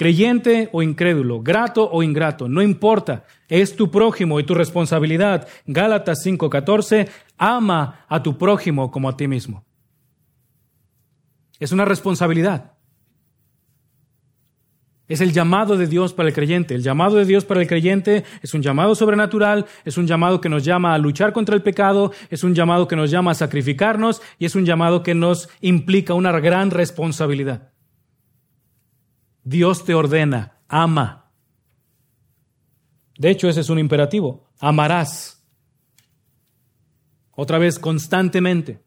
Creyente 0.00 0.70
o 0.72 0.82
incrédulo, 0.82 1.42
grato 1.42 1.86
o 1.92 2.02
ingrato, 2.02 2.48
no 2.48 2.62
importa, 2.62 3.24
es 3.50 3.76
tu 3.76 3.90
prójimo 3.90 4.40
y 4.40 4.44
tu 4.44 4.54
responsabilidad. 4.54 5.46
Gálatas 5.66 6.24
5:14, 6.24 7.06
ama 7.36 8.06
a 8.08 8.22
tu 8.22 8.38
prójimo 8.38 8.90
como 8.90 9.10
a 9.10 9.16
ti 9.18 9.28
mismo. 9.28 9.62
Es 11.58 11.70
una 11.70 11.84
responsabilidad. 11.84 12.72
Es 15.06 15.20
el 15.20 15.32
llamado 15.32 15.76
de 15.76 15.86
Dios 15.86 16.14
para 16.14 16.30
el 16.30 16.34
creyente. 16.34 16.74
El 16.74 16.82
llamado 16.82 17.16
de 17.16 17.26
Dios 17.26 17.44
para 17.44 17.60
el 17.60 17.68
creyente 17.68 18.24
es 18.40 18.54
un 18.54 18.62
llamado 18.62 18.94
sobrenatural, 18.94 19.66
es 19.84 19.98
un 19.98 20.06
llamado 20.06 20.40
que 20.40 20.48
nos 20.48 20.64
llama 20.64 20.94
a 20.94 20.98
luchar 20.98 21.34
contra 21.34 21.54
el 21.54 21.62
pecado, 21.62 22.10
es 22.30 22.42
un 22.42 22.54
llamado 22.54 22.88
que 22.88 22.96
nos 22.96 23.10
llama 23.10 23.32
a 23.32 23.34
sacrificarnos 23.34 24.22
y 24.38 24.46
es 24.46 24.54
un 24.54 24.64
llamado 24.64 25.02
que 25.02 25.14
nos 25.14 25.50
implica 25.60 26.14
una 26.14 26.32
gran 26.40 26.70
responsabilidad. 26.70 27.70
Dios 29.50 29.84
te 29.84 29.94
ordena, 29.94 30.60
ama. 30.68 31.32
De 33.18 33.30
hecho, 33.30 33.48
ese 33.48 33.62
es 33.62 33.68
un 33.68 33.80
imperativo. 33.80 34.48
Amarás. 34.60 35.44
Otra 37.32 37.58
vez, 37.58 37.80
constantemente. 37.80 38.84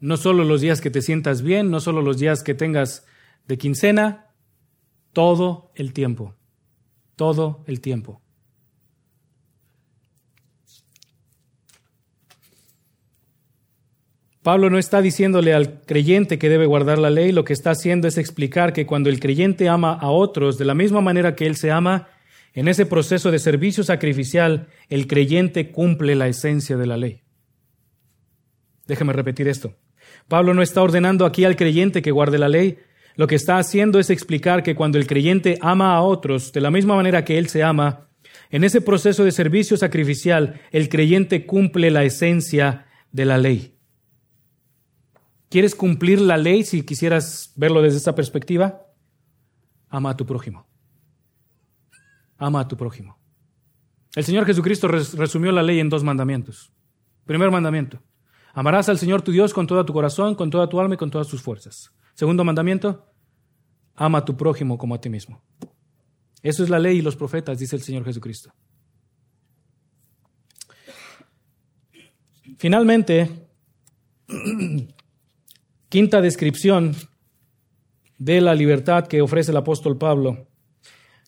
No 0.00 0.18
solo 0.18 0.44
los 0.44 0.60
días 0.60 0.82
que 0.82 0.90
te 0.90 1.00
sientas 1.00 1.40
bien, 1.40 1.70
no 1.70 1.80
solo 1.80 2.02
los 2.02 2.18
días 2.18 2.42
que 2.42 2.52
tengas 2.52 3.06
de 3.48 3.56
quincena, 3.56 4.34
todo 5.14 5.72
el 5.74 5.94
tiempo, 5.94 6.34
todo 7.16 7.64
el 7.66 7.80
tiempo. 7.80 8.20
Pablo 14.44 14.68
no 14.68 14.76
está 14.76 15.00
diciéndole 15.00 15.54
al 15.54 15.80
creyente 15.86 16.38
que 16.38 16.50
debe 16.50 16.66
guardar 16.66 16.98
la 16.98 17.08
ley, 17.08 17.32
lo 17.32 17.44
que 17.44 17.54
está 17.54 17.70
haciendo 17.70 18.06
es 18.06 18.18
explicar 18.18 18.74
que 18.74 18.84
cuando 18.84 19.08
el 19.08 19.18
creyente 19.18 19.70
ama 19.70 19.94
a 19.94 20.10
otros 20.10 20.58
de 20.58 20.66
la 20.66 20.74
misma 20.74 21.00
manera 21.00 21.34
que 21.34 21.46
él 21.46 21.56
se 21.56 21.70
ama, 21.70 22.08
en 22.52 22.68
ese 22.68 22.84
proceso 22.84 23.30
de 23.30 23.38
servicio 23.38 23.84
sacrificial, 23.84 24.68
el 24.90 25.06
creyente 25.06 25.72
cumple 25.72 26.14
la 26.14 26.28
esencia 26.28 26.76
de 26.76 26.86
la 26.86 26.98
ley. 26.98 27.22
Déjeme 28.86 29.14
repetir 29.14 29.48
esto. 29.48 29.76
Pablo 30.28 30.52
no 30.52 30.60
está 30.60 30.82
ordenando 30.82 31.24
aquí 31.24 31.46
al 31.46 31.56
creyente 31.56 32.02
que 32.02 32.10
guarde 32.10 32.36
la 32.36 32.50
ley, 32.50 32.76
lo 33.16 33.26
que 33.26 33.36
está 33.36 33.56
haciendo 33.56 33.98
es 33.98 34.10
explicar 34.10 34.62
que 34.62 34.74
cuando 34.74 34.98
el 34.98 35.06
creyente 35.06 35.56
ama 35.62 35.96
a 35.96 36.02
otros 36.02 36.52
de 36.52 36.60
la 36.60 36.70
misma 36.70 36.96
manera 36.96 37.24
que 37.24 37.38
él 37.38 37.48
se 37.48 37.62
ama, 37.62 38.10
en 38.50 38.62
ese 38.62 38.82
proceso 38.82 39.24
de 39.24 39.32
servicio 39.32 39.78
sacrificial, 39.78 40.60
el 40.70 40.90
creyente 40.90 41.46
cumple 41.46 41.90
la 41.90 42.04
esencia 42.04 42.88
de 43.10 43.24
la 43.24 43.38
ley. 43.38 43.73
¿Quieres 45.48 45.74
cumplir 45.74 46.20
la 46.20 46.36
ley 46.36 46.64
si 46.64 46.82
quisieras 46.82 47.52
verlo 47.56 47.82
desde 47.82 47.98
esta 47.98 48.14
perspectiva? 48.14 48.82
Ama 49.88 50.10
a 50.10 50.16
tu 50.16 50.26
prójimo. 50.26 50.66
Ama 52.36 52.60
a 52.60 52.68
tu 52.68 52.76
prójimo. 52.76 53.18
El 54.14 54.24
Señor 54.24 54.46
Jesucristo 54.46 54.88
resumió 54.88 55.52
la 55.52 55.62
ley 55.62 55.80
en 55.80 55.88
dos 55.88 56.04
mandamientos. 56.04 56.72
Primer 57.24 57.50
mandamiento. 57.50 58.02
Amarás 58.52 58.88
al 58.88 58.98
Señor 58.98 59.22
tu 59.22 59.32
Dios 59.32 59.52
con 59.52 59.66
todo 59.66 59.84
tu 59.84 59.92
corazón, 59.92 60.34
con 60.34 60.50
toda 60.50 60.68
tu 60.68 60.80
alma 60.80 60.94
y 60.94 60.98
con 60.98 61.10
todas 61.10 61.26
tus 61.26 61.42
fuerzas. 61.42 61.92
Segundo 62.14 62.44
mandamiento, 62.44 63.12
ama 63.96 64.18
a 64.18 64.24
tu 64.24 64.36
prójimo 64.36 64.78
como 64.78 64.94
a 64.94 65.00
ti 65.00 65.08
mismo. 65.08 65.42
Eso 66.42 66.62
es 66.62 66.70
la 66.70 66.78
ley 66.78 66.98
y 66.98 67.02
los 67.02 67.16
profetas, 67.16 67.58
dice 67.58 67.74
el 67.74 67.82
Señor 67.82 68.04
Jesucristo. 68.04 68.52
Finalmente, 72.58 73.48
quinta 75.88 76.20
descripción 76.20 76.94
de 78.18 78.40
la 78.40 78.54
libertad 78.54 79.06
que 79.06 79.22
ofrece 79.22 79.50
el 79.50 79.56
apóstol 79.56 79.98
Pablo. 79.98 80.46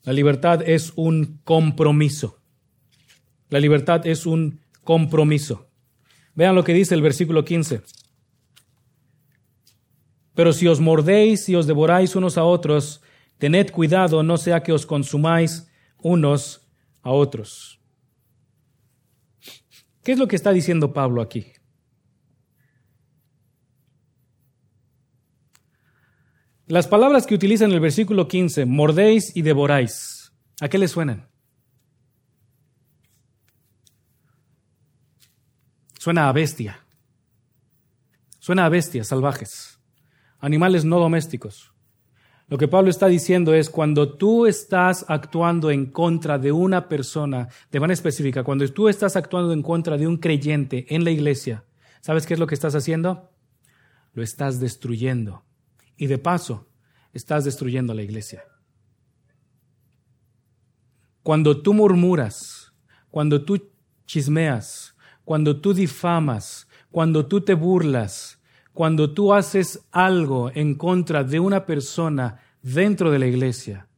La 0.04 0.12
libertad 0.12 0.66
es 0.66 0.92
un 0.96 1.40
compromiso. 1.44 2.38
La 3.48 3.61
libertad 3.61 4.07
es 4.07 4.26
un 4.26 4.61
compromiso. 4.84 5.68
Vean 6.34 6.54
lo 6.54 6.64
que 6.64 6.74
dice 6.74 6.94
el 6.94 7.02
versículo 7.02 7.44
15. 7.44 7.82
Pero 10.34 10.52
si 10.52 10.68
os 10.68 10.80
mordéis 10.80 11.48
y 11.48 11.57
os 11.57 11.66
devoráis 11.66 12.14
unos 12.14 12.36
a 12.36 12.44
otros, 12.44 13.00
tened 13.38 13.70
cuidado, 13.70 14.22
no 14.22 14.36
sea 14.36 14.62
que 14.62 14.72
os 14.72 14.84
consumáis 14.84 15.68
unos 15.98 16.68
a 17.02 17.11
otros. 17.11 17.80
¿Qué 20.02 20.12
es 20.12 20.18
lo 20.18 20.28
que 20.28 20.36
está 20.36 20.52
diciendo 20.52 20.92
Pablo 20.92 21.22
aquí? 21.22 21.46
Las 26.67 26.89
palabras 26.89 27.27
que 27.27 27.35
utiliza 27.35 27.64
en 27.64 27.73
el 27.73 27.81
versículo 27.81 28.27
15, 28.27 28.67
mordéis 28.67 29.37
y 29.37 29.43
devoráis, 29.43 30.33
¿a 30.61 30.69
qué 30.69 30.79
le 30.79 30.89
suenan? 30.89 31.29
Suena 35.99 36.29
a 36.29 36.33
bestia. 36.33 36.85
Suena 38.39 38.67
a 38.67 38.69
bestias 38.69 39.09
salvajes 39.09 39.77
animales 40.41 40.85
no 40.85 40.99
domésticos. 40.99 41.73
Lo 42.49 42.59
que 42.59 42.69
Pablo 42.69 42.91
está 42.91 43.09
diciendo 43.09 43.55
es 43.55 43.71
cuando 43.71 44.17
tú 44.17 44.47
estás 44.47 45.05
actuando 45.09 45.71
en 45.71 45.87
contra 45.87 46.39
de 46.39 46.53
una 46.53 46.89
persona 46.89 47.49
de 47.73 47.81
manera 47.81 47.95
específica, 47.95 48.45
cuando 48.45 48.67
tú 48.69 48.89
estás 48.89 49.17
actuando 49.17 49.53
en 49.53 49.62
contra 49.62 49.97
de 49.97 50.07
un 50.07 50.19
creyente 50.19 50.87
en 50.95 51.03
la 51.03 51.11
iglesia, 51.11 51.64
¿sabes 52.01 52.25
qué 52.25 52.35
es 52.35 52.41
lo 52.41 52.47
que 52.47 52.55
estás 52.55 52.77
haciendo? 52.77 53.31
Lo 54.14 54.23
estás 54.23 54.61
destruyendo. 54.61 55.43
Y 55.97 56.07
de 56.07 56.18
paso, 56.18 56.68
estás 57.12 57.44
destruyendo 57.44 57.94
la 57.94 58.03
iglesia. 58.03 58.44
Cuando 61.22 61.61
tú 61.61 61.74
murmuras, 61.74 62.72
cuando 63.11 63.44
tú 63.44 63.70
chismeas, 64.07 64.94
cuando 65.24 65.61
tú 65.61 65.74
difamas, 65.74 66.68
cuando 66.90 67.26
tú 67.26 67.40
te 67.40 67.55
burlas, 67.55 68.40
cuando 68.72 69.12
tú 69.12 69.32
haces 69.32 69.80
algo 69.90 70.51
en 70.55 70.74
contra 70.74 71.24
de 71.24 71.40
una 71.40 71.66
persona 71.66 72.40
dentro 72.62 73.11
de 73.11 73.18
la 73.18 73.26
iglesia, 73.26 73.88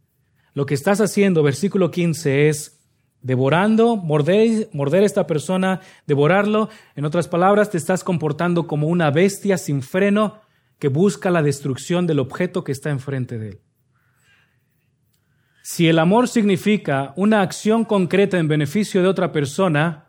lo 0.54 0.66
que 0.66 0.74
estás 0.74 1.00
haciendo, 1.00 1.42
versículo 1.42 1.90
15, 1.90 2.48
es 2.48 2.80
devorando, 3.20 3.96
morder, 3.96 5.02
a 5.02 5.06
esta 5.06 5.26
persona, 5.26 5.80
devorarlo. 6.06 6.68
En 6.96 7.04
otras 7.04 7.28
palabras, 7.28 7.70
te 7.70 7.76
estás 7.76 8.02
comportando 8.04 8.66
como 8.66 8.88
una 8.88 9.10
bestia 9.10 9.58
sin 9.58 9.82
freno 9.82 10.40
que 10.78 10.88
busca 10.88 11.30
la 11.30 11.42
destrucción 11.42 12.06
del 12.06 12.20
objeto 12.20 12.64
que 12.64 12.72
está 12.72 12.90
enfrente 12.90 13.38
de 13.38 13.48
él. 13.50 13.60
Si 15.62 15.88
el 15.88 15.98
amor 15.98 16.28
significa 16.28 17.12
una 17.16 17.42
acción 17.42 17.84
concreta 17.84 18.38
en 18.38 18.48
beneficio 18.48 19.02
de 19.02 19.08
otra 19.08 19.32
persona, 19.32 20.08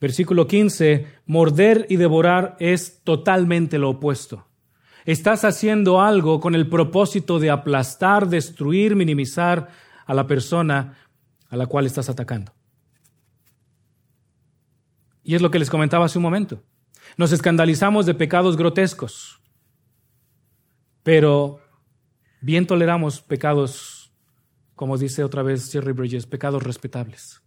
Versículo 0.00 0.46
15, 0.46 1.06
morder 1.26 1.86
y 1.90 1.96
devorar 1.96 2.56
es 2.58 3.02
totalmente 3.04 3.78
lo 3.78 3.90
opuesto. 3.90 4.46
Estás 5.04 5.44
haciendo 5.44 6.00
algo 6.00 6.40
con 6.40 6.54
el 6.54 6.68
propósito 6.68 7.38
de 7.38 7.50
aplastar, 7.50 8.28
destruir, 8.28 8.96
minimizar 8.96 9.68
a 10.06 10.14
la 10.14 10.26
persona 10.26 10.96
a 11.50 11.56
la 11.56 11.66
cual 11.66 11.84
estás 11.84 12.08
atacando. 12.08 12.52
Y 15.22 15.34
es 15.34 15.42
lo 15.42 15.50
que 15.50 15.58
les 15.58 15.68
comentaba 15.68 16.06
hace 16.06 16.18
un 16.18 16.22
momento. 16.22 16.62
Nos 17.16 17.32
escandalizamos 17.32 18.06
de 18.06 18.14
pecados 18.14 18.56
grotescos, 18.56 19.40
pero 21.02 21.60
bien 22.40 22.66
toleramos 22.66 23.20
pecados 23.22 24.00
como 24.80 24.96
dice 24.96 25.22
otra 25.24 25.42
vez 25.42 25.70
Jerry 25.70 25.92
Bridges, 25.92 26.24
pecados 26.24 26.62
respetables. 26.62 27.42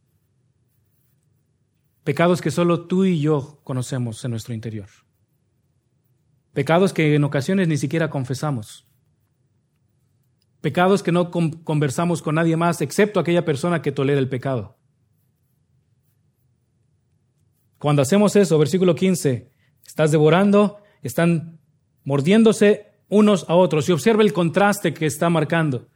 Pecados 2.03 2.41
que 2.41 2.51
solo 2.51 2.85
tú 2.85 3.05
y 3.05 3.19
yo 3.19 3.59
conocemos 3.63 4.23
en 4.23 4.29
nuestro 4.29 4.53
interior. 4.53 4.87
Pecados 6.53 6.93
que 6.93 7.15
en 7.15 7.23
ocasiones 7.23 7.67
ni 7.67 7.77
siquiera 7.77 8.11
confesamos. 8.11 8.85
Pecados 10.61 11.01
que 11.01 11.11
no 11.11 11.31
conversamos 11.31 12.21
con 12.21 12.35
nadie 12.35 12.55
más 12.55 12.81
excepto 12.81 13.19
aquella 13.19 13.45
persona 13.45 13.81
que 13.81 13.91
tolera 13.91 14.19
el 14.19 14.29
pecado. 14.29 14.77
Cuando 17.79 18.03
hacemos 18.03 18.35
eso, 18.35 18.59
versículo 18.59 18.93
15, 18.93 19.49
estás 19.85 20.11
devorando, 20.11 20.77
están 21.01 21.59
mordiéndose 22.03 22.93
unos 23.09 23.45
a 23.47 23.55
otros. 23.55 23.87
Y 23.89 23.91
observa 23.91 24.23
el 24.23 24.33
contraste 24.33 24.93
que 24.93 25.05
está 25.05 25.29
marcando. 25.29 25.87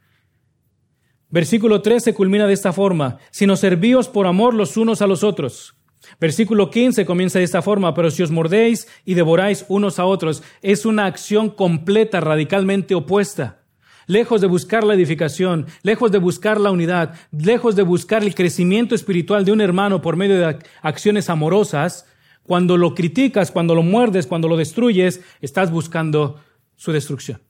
Versículo 1.30 1.82
13 1.82 2.14
culmina 2.14 2.46
de 2.46 2.54
esta 2.54 2.72
forma, 2.72 3.18
sino 3.30 3.56
servíos 3.56 4.08
por 4.08 4.26
amor 4.26 4.54
los 4.54 4.76
unos 4.76 5.02
a 5.02 5.06
los 5.06 5.22
otros. 5.22 5.74
Versículo 6.20 6.70
15 6.70 7.04
comienza 7.04 7.38
de 7.38 7.44
esta 7.44 7.60
forma, 7.60 7.92
pero 7.92 8.10
si 8.10 8.22
os 8.22 8.30
mordéis 8.30 8.88
y 9.04 9.14
devoráis 9.14 9.66
unos 9.68 9.98
a 9.98 10.06
otros, 10.06 10.42
es 10.62 10.86
una 10.86 11.04
acción 11.04 11.50
completa, 11.50 12.20
radicalmente 12.20 12.94
opuesta. 12.94 13.62
Lejos 14.06 14.40
de 14.40 14.46
buscar 14.46 14.84
la 14.84 14.94
edificación, 14.94 15.66
lejos 15.82 16.10
de 16.10 16.18
buscar 16.18 16.58
la 16.58 16.70
unidad, 16.70 17.14
lejos 17.30 17.76
de 17.76 17.82
buscar 17.82 18.22
el 18.22 18.34
crecimiento 18.34 18.94
espiritual 18.94 19.44
de 19.44 19.52
un 19.52 19.60
hermano 19.60 20.00
por 20.00 20.16
medio 20.16 20.38
de 20.38 20.58
acciones 20.80 21.28
amorosas, 21.28 22.06
cuando 22.48 22.78
lo 22.78 22.94
criticas, 22.94 23.50
cuando 23.50 23.74
lo 23.74 23.82
muerdes, 23.82 24.26
cuando 24.26 24.48
lo 24.48 24.56
destruyes, 24.56 25.20
estás 25.42 25.70
buscando 25.70 26.40
su 26.76 26.92
destrucción. 26.92 27.42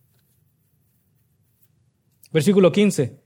Versículo 2.32 2.72
15. 2.72 3.22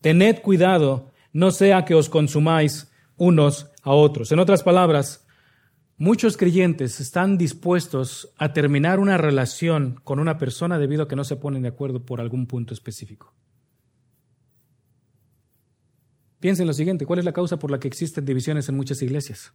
Tened 0.00 0.40
cuidado, 0.40 1.10
no 1.32 1.50
sea 1.50 1.84
que 1.84 1.96
os 1.96 2.08
consumáis 2.08 2.92
unos 3.16 3.72
a 3.82 3.90
otros. 3.90 4.30
En 4.30 4.38
otras 4.38 4.62
palabras, 4.62 5.26
muchos 5.96 6.36
creyentes 6.36 7.00
están 7.00 7.38
dispuestos 7.38 8.32
a 8.38 8.52
terminar 8.52 9.00
una 9.00 9.18
relación 9.18 10.00
con 10.04 10.20
una 10.20 10.38
persona 10.38 10.78
debido 10.78 11.02
a 11.02 11.08
que 11.08 11.16
no 11.16 11.24
se 11.24 11.34
ponen 11.34 11.62
de 11.62 11.70
acuerdo 11.70 12.06
por 12.06 12.20
algún 12.20 12.46
punto 12.46 12.72
específico. 12.72 13.34
Piensen 16.38 16.68
lo 16.68 16.72
siguiente, 16.72 17.04
¿cuál 17.04 17.18
es 17.18 17.24
la 17.24 17.32
causa 17.32 17.58
por 17.58 17.72
la 17.72 17.80
que 17.80 17.88
existen 17.88 18.24
divisiones 18.24 18.68
en 18.68 18.76
muchas 18.76 19.02
iglesias? 19.02 19.52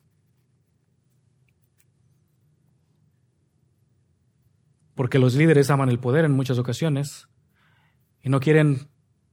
Porque 5.00 5.18
los 5.18 5.34
líderes 5.34 5.70
aman 5.70 5.88
el 5.88 5.98
poder 5.98 6.26
en 6.26 6.34
muchas 6.34 6.58
ocasiones 6.58 7.30
y 8.22 8.28
no 8.28 8.42
quieren 8.42 8.90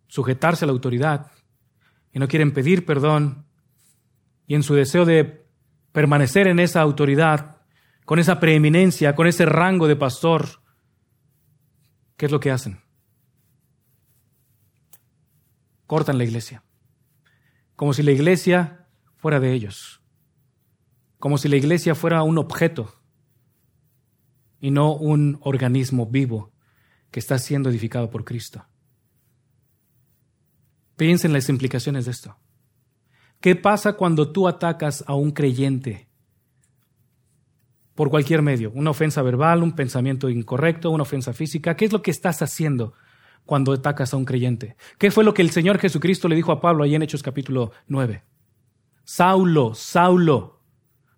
sujetarse 0.07 0.65
a 0.65 0.67
la 0.67 0.73
autoridad 0.73 1.33
y 2.13 2.21
no 2.21 2.29
quieren 2.29 2.53
pedir 2.53 2.87
perdón 2.87 3.49
y 4.47 4.55
en 4.55 4.63
su 4.63 4.75
deseo 4.75 5.05
de 5.05 5.45
permanecer 5.91 6.47
en 6.47 6.61
esa 6.61 6.83
autoridad, 6.83 7.57
con 8.05 8.21
esa 8.21 8.39
preeminencia, 8.39 9.17
con 9.17 9.27
ese 9.27 9.45
rango 9.45 9.89
de 9.89 9.97
pastor, 9.97 10.63
¿qué 12.17 12.27
es 12.27 12.31
lo 12.31 12.39
que 12.39 12.53
hacen? 12.53 12.81
Cortan 15.89 16.17
la 16.17 16.23
iglesia, 16.23 16.63
como 17.75 17.93
si 17.93 18.05
la 18.05 18.13
iglesia 18.13 18.87
fuera 19.17 19.41
de 19.41 19.53
ellos, 19.53 20.01
como 21.19 21.39
si 21.39 21.49
la 21.49 21.57
iglesia 21.57 21.97
fuera 21.97 22.23
un 22.23 22.39
objeto 22.39 23.03
y 24.61 24.71
no 24.71 24.95
un 24.95 25.39
organismo 25.43 26.07
vivo 26.07 26.53
que 27.11 27.21
está 27.21 27.39
siendo 27.39 27.71
edificado 27.71 28.11
por 28.11 28.25
Cristo. 28.25 28.65
Piensen 30.97 31.31
en 31.31 31.35
las 31.35 31.49
implicaciones 31.49 32.07
de 32.07 32.11
esto. 32.11 32.37
¿Qué 33.41 33.55
pasa 33.55 33.95
cuando 33.95 34.33
tú 34.33 34.49
atacas 34.49 35.05
a 35.07 35.15
un 35.15 35.31
creyente? 35.31 36.09
Por 37.95 38.11
cualquier 38.11 38.43
medio, 38.43 38.73
una 38.75 38.91
ofensa 38.91 39.23
verbal, 39.23 39.63
un 39.63 39.75
pensamiento 39.75 40.29
incorrecto, 40.29 40.91
una 40.91 41.03
ofensa 41.03 41.33
física. 41.33 41.77
¿Qué 41.77 41.87
es 41.87 41.93
lo 41.93 42.03
que 42.03 42.11
estás 42.11 42.43
haciendo 42.43 42.95
cuando 43.45 43.73
atacas 43.73 44.13
a 44.13 44.17
un 44.17 44.25
creyente? 44.25 44.77
¿Qué 44.99 45.11
fue 45.11 45.25
lo 45.25 45.33
que 45.33 45.43
el 45.43 45.51
Señor 45.51 45.79
Jesucristo 45.79 46.29
le 46.29 46.37
dijo 46.37 46.53
a 46.53 46.61
Pablo 46.61 46.85
ahí 46.85 46.95
en 46.95 47.03
Hechos 47.03 47.23
capítulo 47.23 47.73
9? 47.89 48.25
Saulo, 49.05 49.75
Saulo, 49.75 50.61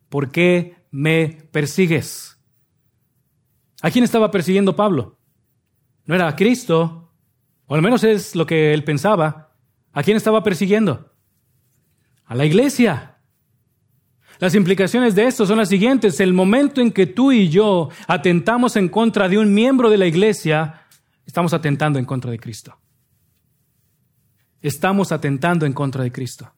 ¿por 0.09 0.31
qué 0.31 0.77
me 0.91 1.49
persigues? 1.51 2.38
¿A 3.83 3.91
quién 3.91 4.05
estaba 4.05 4.31
persiguiendo 4.31 4.75
Pablo? 4.75 5.19
No 6.05 6.15
era 6.15 6.27
a 6.27 6.37
Cristo, 6.37 7.13
o 7.67 7.75
al 7.75 7.83
menos 7.83 8.03
es 8.03 8.35
lo 8.35 8.47
que 8.47 8.73
él 8.73 8.83
pensaba. 8.83 9.53
¿A 9.93 10.03
quién 10.03 10.17
estaba 10.17 10.43
persiguiendo? 10.43 11.13
A 12.25 12.35
la 12.35 12.45
iglesia. 12.45 13.19
Las 14.39 14.55
implicaciones 14.55 15.15
de 15.15 15.27
esto 15.27 15.47
son 15.47 15.59
las 15.59 15.69
siguientes. 15.69 16.21
El 16.21 16.33
momento 16.33 16.81
en 16.81 16.93
que 16.93 17.07
tú 17.07 17.33
y 17.33 17.49
yo 17.49 17.89
atentamos 18.07 18.77
en 18.77 18.89
contra 18.89 19.29
de 19.29 19.39
un 19.39 19.53
miembro 19.53 19.91
de 19.91 19.99
la 19.99 20.07
iglesia, 20.07 20.87
estamos 21.27 21.53
atentando 21.53 21.99
en 21.99 22.05
contra 22.05 22.31
de 22.31 22.39
Cristo. 22.39 22.79
Estamos 24.61 25.13
atentando 25.13 25.67
en 25.67 25.73
contra 25.73 26.03
de 26.03 26.13
Cristo. 26.13 26.53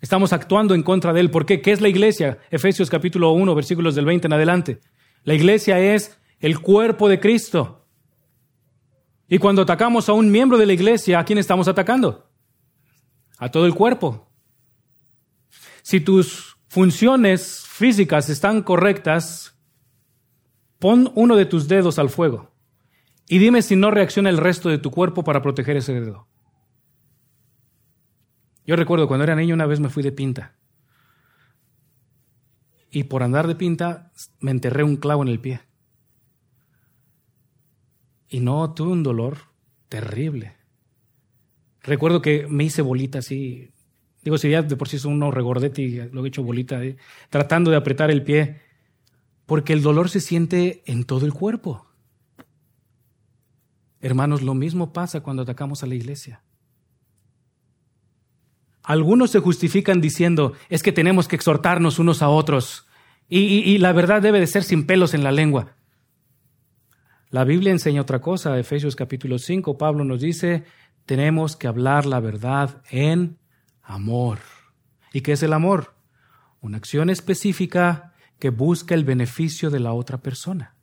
Estamos 0.00 0.32
actuando 0.32 0.74
en 0.74 0.82
contra 0.82 1.12
de 1.12 1.20
Él. 1.20 1.30
¿Por 1.30 1.44
qué? 1.44 1.60
¿Qué 1.60 1.72
es 1.72 1.80
la 1.80 1.88
iglesia? 1.88 2.38
Efesios 2.50 2.88
capítulo 2.88 3.32
1, 3.32 3.54
versículos 3.54 3.94
del 3.94 4.04
20 4.04 4.26
en 4.26 4.32
adelante. 4.32 4.80
La 5.28 5.34
iglesia 5.34 5.78
es 5.78 6.18
el 6.40 6.58
cuerpo 6.58 7.06
de 7.06 7.20
Cristo. 7.20 7.86
Y 9.28 9.36
cuando 9.36 9.60
atacamos 9.60 10.08
a 10.08 10.14
un 10.14 10.30
miembro 10.30 10.56
de 10.56 10.64
la 10.64 10.72
iglesia, 10.72 11.18
¿a 11.18 11.24
quién 11.26 11.38
estamos 11.38 11.68
atacando? 11.68 12.30
A 13.36 13.50
todo 13.50 13.66
el 13.66 13.74
cuerpo. 13.74 14.32
Si 15.82 16.00
tus 16.00 16.56
funciones 16.68 17.62
físicas 17.68 18.30
están 18.30 18.62
correctas, 18.62 19.54
pon 20.78 21.12
uno 21.14 21.36
de 21.36 21.44
tus 21.44 21.68
dedos 21.68 21.98
al 21.98 22.08
fuego 22.08 22.50
y 23.28 23.36
dime 23.36 23.60
si 23.60 23.76
no 23.76 23.90
reacciona 23.90 24.30
el 24.30 24.38
resto 24.38 24.70
de 24.70 24.78
tu 24.78 24.90
cuerpo 24.90 25.24
para 25.24 25.42
proteger 25.42 25.76
ese 25.76 25.92
dedo. 25.92 26.26
Yo 28.64 28.76
recuerdo 28.76 29.06
cuando 29.06 29.24
era 29.24 29.36
niño 29.36 29.54
una 29.54 29.66
vez 29.66 29.78
me 29.78 29.90
fui 29.90 30.02
de 30.02 30.12
pinta. 30.12 30.57
Y 32.90 33.04
por 33.04 33.22
andar 33.22 33.46
de 33.46 33.54
pinta 33.54 34.12
me 34.40 34.50
enterré 34.50 34.82
un 34.82 34.96
clavo 34.96 35.22
en 35.22 35.28
el 35.28 35.40
pie. 35.40 35.60
Y 38.28 38.40
no, 38.40 38.74
tuve 38.74 38.92
un 38.92 39.02
dolor 39.02 39.38
terrible. 39.88 40.56
Recuerdo 41.82 42.20
que 42.20 42.46
me 42.48 42.64
hice 42.64 42.82
bolita 42.82 43.20
así. 43.20 43.70
Digo, 44.22 44.36
si 44.36 44.50
ya 44.50 44.62
de 44.62 44.76
por 44.76 44.88
sí 44.88 44.96
es 44.96 45.04
uno 45.04 45.30
regordete 45.30 45.82
y 45.82 46.10
lo 46.10 46.24
he 46.24 46.28
hecho 46.28 46.42
bolita, 46.42 46.82
¿eh? 46.84 46.96
tratando 47.30 47.70
de 47.70 47.76
apretar 47.76 48.10
el 48.10 48.22
pie. 48.22 48.60
Porque 49.46 49.72
el 49.72 49.82
dolor 49.82 50.10
se 50.10 50.20
siente 50.20 50.82
en 50.84 51.04
todo 51.04 51.24
el 51.24 51.32
cuerpo. 51.32 51.86
Hermanos, 54.00 54.42
lo 54.42 54.54
mismo 54.54 54.92
pasa 54.92 55.22
cuando 55.22 55.42
atacamos 55.42 55.82
a 55.82 55.86
la 55.86 55.94
iglesia. 55.94 56.42
Algunos 58.88 59.32
se 59.32 59.40
justifican 59.40 60.00
diciendo, 60.00 60.54
es 60.70 60.82
que 60.82 60.92
tenemos 60.92 61.28
que 61.28 61.36
exhortarnos 61.36 61.98
unos 61.98 62.22
a 62.22 62.30
otros. 62.30 62.86
Y, 63.28 63.76
la 63.76 63.92
verdad 63.92 64.22
debe 64.22 64.40
de 64.40 64.46
ser 64.46 64.64
sin 64.64 64.86
pelos 64.86 65.12
en 65.12 65.22
la 65.22 65.30
lengua. 65.30 65.76
La 67.28 67.44
Biblia 67.44 67.70
enseña 67.70 68.00
otra 68.00 68.22
cosa. 68.22 68.58
Efesios 68.58 68.96
capítulo 68.96 69.38
5, 69.38 69.76
Pablo 69.76 70.04
nos 70.04 70.22
dice, 70.22 70.64
tenemos 71.04 71.54
que 71.54 71.68
hablar 71.68 72.06
la 72.06 72.18
verdad 72.20 72.80
en 72.88 73.36
amor. 73.82 74.38
¿Y 75.12 75.20
qué 75.20 75.32
es 75.32 75.42
el 75.42 75.52
amor? 75.52 75.94
Una 76.62 76.78
acción 76.78 77.10
específica 77.10 78.14
que 78.38 78.48
busca 78.48 78.94
el 78.94 79.04
beneficio 79.04 79.68
de 79.68 79.80
la 79.80 79.92
otra 79.92 80.16
persona. 80.22 80.76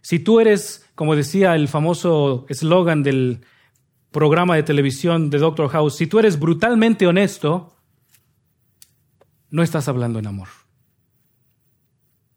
Si 0.00 0.18
tú 0.18 0.40
eres, 0.40 0.90
como 0.96 1.14
decía 1.14 1.54
el 1.54 1.68
famoso 1.68 2.46
eslogan 2.48 3.04
del 3.04 3.42
programa 4.10 4.56
de 4.56 4.62
televisión 4.62 5.30
de 5.30 5.38
Doctor 5.38 5.68
House, 5.68 5.96
si 5.96 6.06
tú 6.06 6.18
eres 6.18 6.38
brutalmente 6.38 7.06
honesto, 7.06 7.76
no 9.50 9.62
estás 9.62 9.88
hablando 9.88 10.18
en 10.18 10.26
amor. 10.26 10.48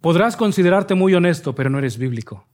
Podrás 0.01 0.35
considerarte 0.35 0.95
muy 0.95 1.13
honesto, 1.13 1.55
pero 1.55 1.69
no 1.69 1.79
eres 1.79 1.97
bíblico. 1.97 2.45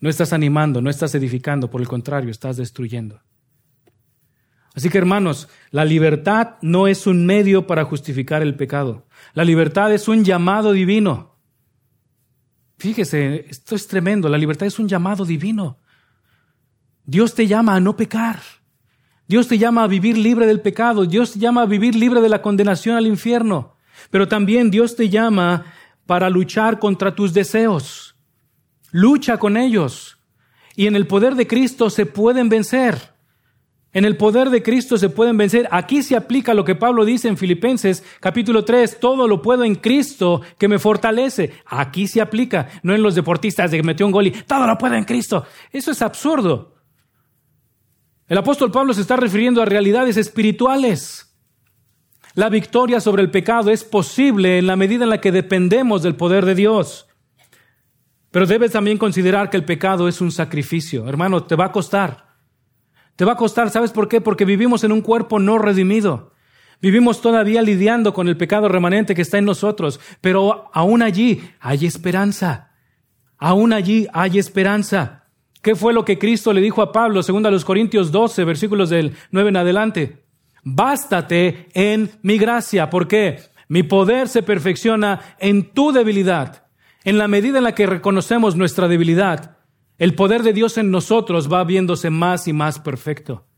No 0.00 0.10
estás 0.10 0.32
animando, 0.32 0.82
no 0.82 0.90
estás 0.90 1.14
edificando, 1.14 1.70
por 1.70 1.80
el 1.80 1.88
contrario, 1.88 2.30
estás 2.30 2.56
destruyendo. 2.56 3.20
Así 4.74 4.90
que 4.90 4.98
hermanos, 4.98 5.48
la 5.70 5.86
libertad 5.86 6.56
no 6.60 6.86
es 6.86 7.06
un 7.06 7.24
medio 7.24 7.66
para 7.66 7.84
justificar 7.84 8.42
el 8.42 8.56
pecado. 8.56 9.06
La 9.32 9.44
libertad 9.44 9.92
es 9.92 10.06
un 10.06 10.22
llamado 10.22 10.72
divino. 10.72 11.36
Fíjese, 12.78 13.46
esto 13.48 13.74
es 13.74 13.86
tremendo. 13.86 14.28
La 14.28 14.36
libertad 14.36 14.66
es 14.66 14.78
un 14.78 14.86
llamado 14.86 15.24
divino. 15.24 15.78
Dios 17.06 17.34
te 17.34 17.46
llama 17.46 17.76
a 17.76 17.80
no 17.80 17.96
pecar. 17.96 18.40
Dios 19.28 19.48
te 19.48 19.58
llama 19.58 19.84
a 19.84 19.86
vivir 19.86 20.18
libre 20.18 20.46
del 20.46 20.60
pecado. 20.60 21.06
Dios 21.06 21.32
te 21.32 21.38
llama 21.38 21.62
a 21.62 21.66
vivir 21.66 21.94
libre 21.94 22.20
de 22.20 22.28
la 22.28 22.42
condenación 22.42 22.96
al 22.96 23.06
infierno. 23.06 23.74
Pero 24.10 24.28
también 24.28 24.70
Dios 24.70 24.96
te 24.96 25.08
llama 25.08 25.64
para 26.06 26.28
luchar 26.30 26.78
contra 26.78 27.14
tus 27.14 27.32
deseos. 27.32 28.16
Lucha 28.90 29.38
con 29.38 29.56
ellos. 29.56 30.18
Y 30.74 30.86
en 30.86 30.96
el 30.96 31.06
poder 31.06 31.36
de 31.36 31.46
Cristo 31.46 31.90
se 31.90 32.06
pueden 32.06 32.48
vencer. 32.48 33.14
En 33.92 34.04
el 34.04 34.16
poder 34.16 34.50
de 34.50 34.62
Cristo 34.62 34.98
se 34.98 35.08
pueden 35.08 35.36
vencer. 35.36 35.68
Aquí 35.70 36.02
se 36.02 36.16
aplica 36.16 36.54
lo 36.54 36.64
que 36.64 36.74
Pablo 36.74 37.04
dice 37.04 37.28
en 37.28 37.38
Filipenses 37.38 38.04
capítulo 38.20 38.64
3, 38.64 39.00
todo 39.00 39.26
lo 39.26 39.40
puedo 39.40 39.64
en 39.64 39.76
Cristo 39.76 40.42
que 40.58 40.68
me 40.68 40.78
fortalece. 40.78 41.52
Aquí 41.64 42.06
se 42.06 42.20
aplica, 42.20 42.68
no 42.82 42.94
en 42.94 43.02
los 43.02 43.14
deportistas 43.14 43.70
de 43.70 43.78
que 43.78 43.82
metió 43.82 44.04
un 44.04 44.12
gol 44.12 44.26
y 44.26 44.32
todo 44.32 44.66
lo 44.66 44.76
puedo 44.76 44.94
en 44.94 45.04
Cristo. 45.04 45.46
Eso 45.72 45.92
es 45.92 46.02
absurdo. 46.02 46.75
El 48.28 48.38
apóstol 48.38 48.72
Pablo 48.72 48.92
se 48.92 49.02
está 49.02 49.16
refiriendo 49.16 49.62
a 49.62 49.66
realidades 49.66 50.16
espirituales. 50.16 51.34
La 52.34 52.48
victoria 52.48 53.00
sobre 53.00 53.22
el 53.22 53.30
pecado 53.30 53.70
es 53.70 53.84
posible 53.84 54.58
en 54.58 54.66
la 54.66 54.76
medida 54.76 55.04
en 55.04 55.10
la 55.10 55.20
que 55.20 55.32
dependemos 55.32 56.02
del 56.02 56.16
poder 56.16 56.44
de 56.44 56.54
Dios. 56.54 57.06
Pero 58.30 58.46
debes 58.46 58.72
también 58.72 58.98
considerar 58.98 59.48
que 59.48 59.56
el 59.56 59.64
pecado 59.64 60.08
es 60.08 60.20
un 60.20 60.32
sacrificio. 60.32 61.08
Hermano, 61.08 61.44
te 61.44 61.54
va 61.54 61.66
a 61.66 61.72
costar. 61.72 62.26
Te 63.14 63.24
va 63.24 63.32
a 63.32 63.36
costar, 63.36 63.70
¿sabes 63.70 63.92
por 63.92 64.08
qué? 64.08 64.20
Porque 64.20 64.44
vivimos 64.44 64.84
en 64.84 64.92
un 64.92 65.00
cuerpo 65.00 65.38
no 65.38 65.56
redimido. 65.58 66.32
Vivimos 66.82 67.22
todavía 67.22 67.62
lidiando 67.62 68.12
con 68.12 68.28
el 68.28 68.36
pecado 68.36 68.68
remanente 68.68 69.14
que 69.14 69.22
está 69.22 69.38
en 69.38 69.46
nosotros, 69.46 69.98
pero 70.20 70.70
aún 70.74 71.00
allí 71.00 71.42
hay 71.60 71.86
esperanza. 71.86 72.72
Aún 73.38 73.72
allí 73.72 74.08
hay 74.12 74.38
esperanza. 74.38 75.25
¿Qué 75.66 75.74
fue 75.74 75.92
lo 75.92 76.04
que 76.04 76.16
Cristo 76.16 76.52
le 76.52 76.60
dijo 76.60 76.80
a 76.80 76.92
Pablo, 76.92 77.24
según 77.24 77.44
a 77.44 77.50
los 77.50 77.64
Corintios 77.64 78.12
12, 78.12 78.44
versículos 78.44 78.88
del 78.88 79.16
9 79.32 79.48
en 79.48 79.56
adelante? 79.56 80.24
Bástate 80.62 81.66
en 81.74 82.08
mi 82.22 82.38
gracia. 82.38 82.88
¿Por 82.88 83.08
qué? 83.08 83.40
Mi 83.66 83.82
poder 83.82 84.28
se 84.28 84.44
perfecciona 84.44 85.34
en 85.40 85.72
tu 85.72 85.90
debilidad. 85.90 86.68
En 87.02 87.18
la 87.18 87.26
medida 87.26 87.58
en 87.58 87.64
la 87.64 87.74
que 87.74 87.84
reconocemos 87.84 88.54
nuestra 88.54 88.86
debilidad, 88.86 89.56
el 89.98 90.14
poder 90.14 90.44
de 90.44 90.52
Dios 90.52 90.78
en 90.78 90.92
nosotros 90.92 91.52
va 91.52 91.64
viéndose 91.64 92.10
más 92.10 92.46
y 92.46 92.52
más 92.52 92.78
perfecto. 92.78 93.48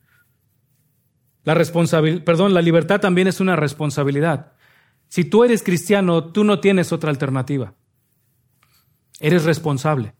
La 1.44 1.52
responsabilidad, 1.52 2.24
perdón, 2.24 2.54
la 2.54 2.62
libertad 2.62 3.00
también 3.00 3.28
es 3.28 3.38
una 3.38 3.54
responsabilidad. 3.54 4.54
Si 5.09 5.26
tú 5.26 5.44
eres 5.44 5.62
cristiano, 5.62 6.32
tú 6.32 6.42
no 6.42 6.59
tienes 6.59 6.90
otra 6.90 7.11
alternativa. 7.11 7.74
Eres 9.20 9.44
responsable. 9.44 10.14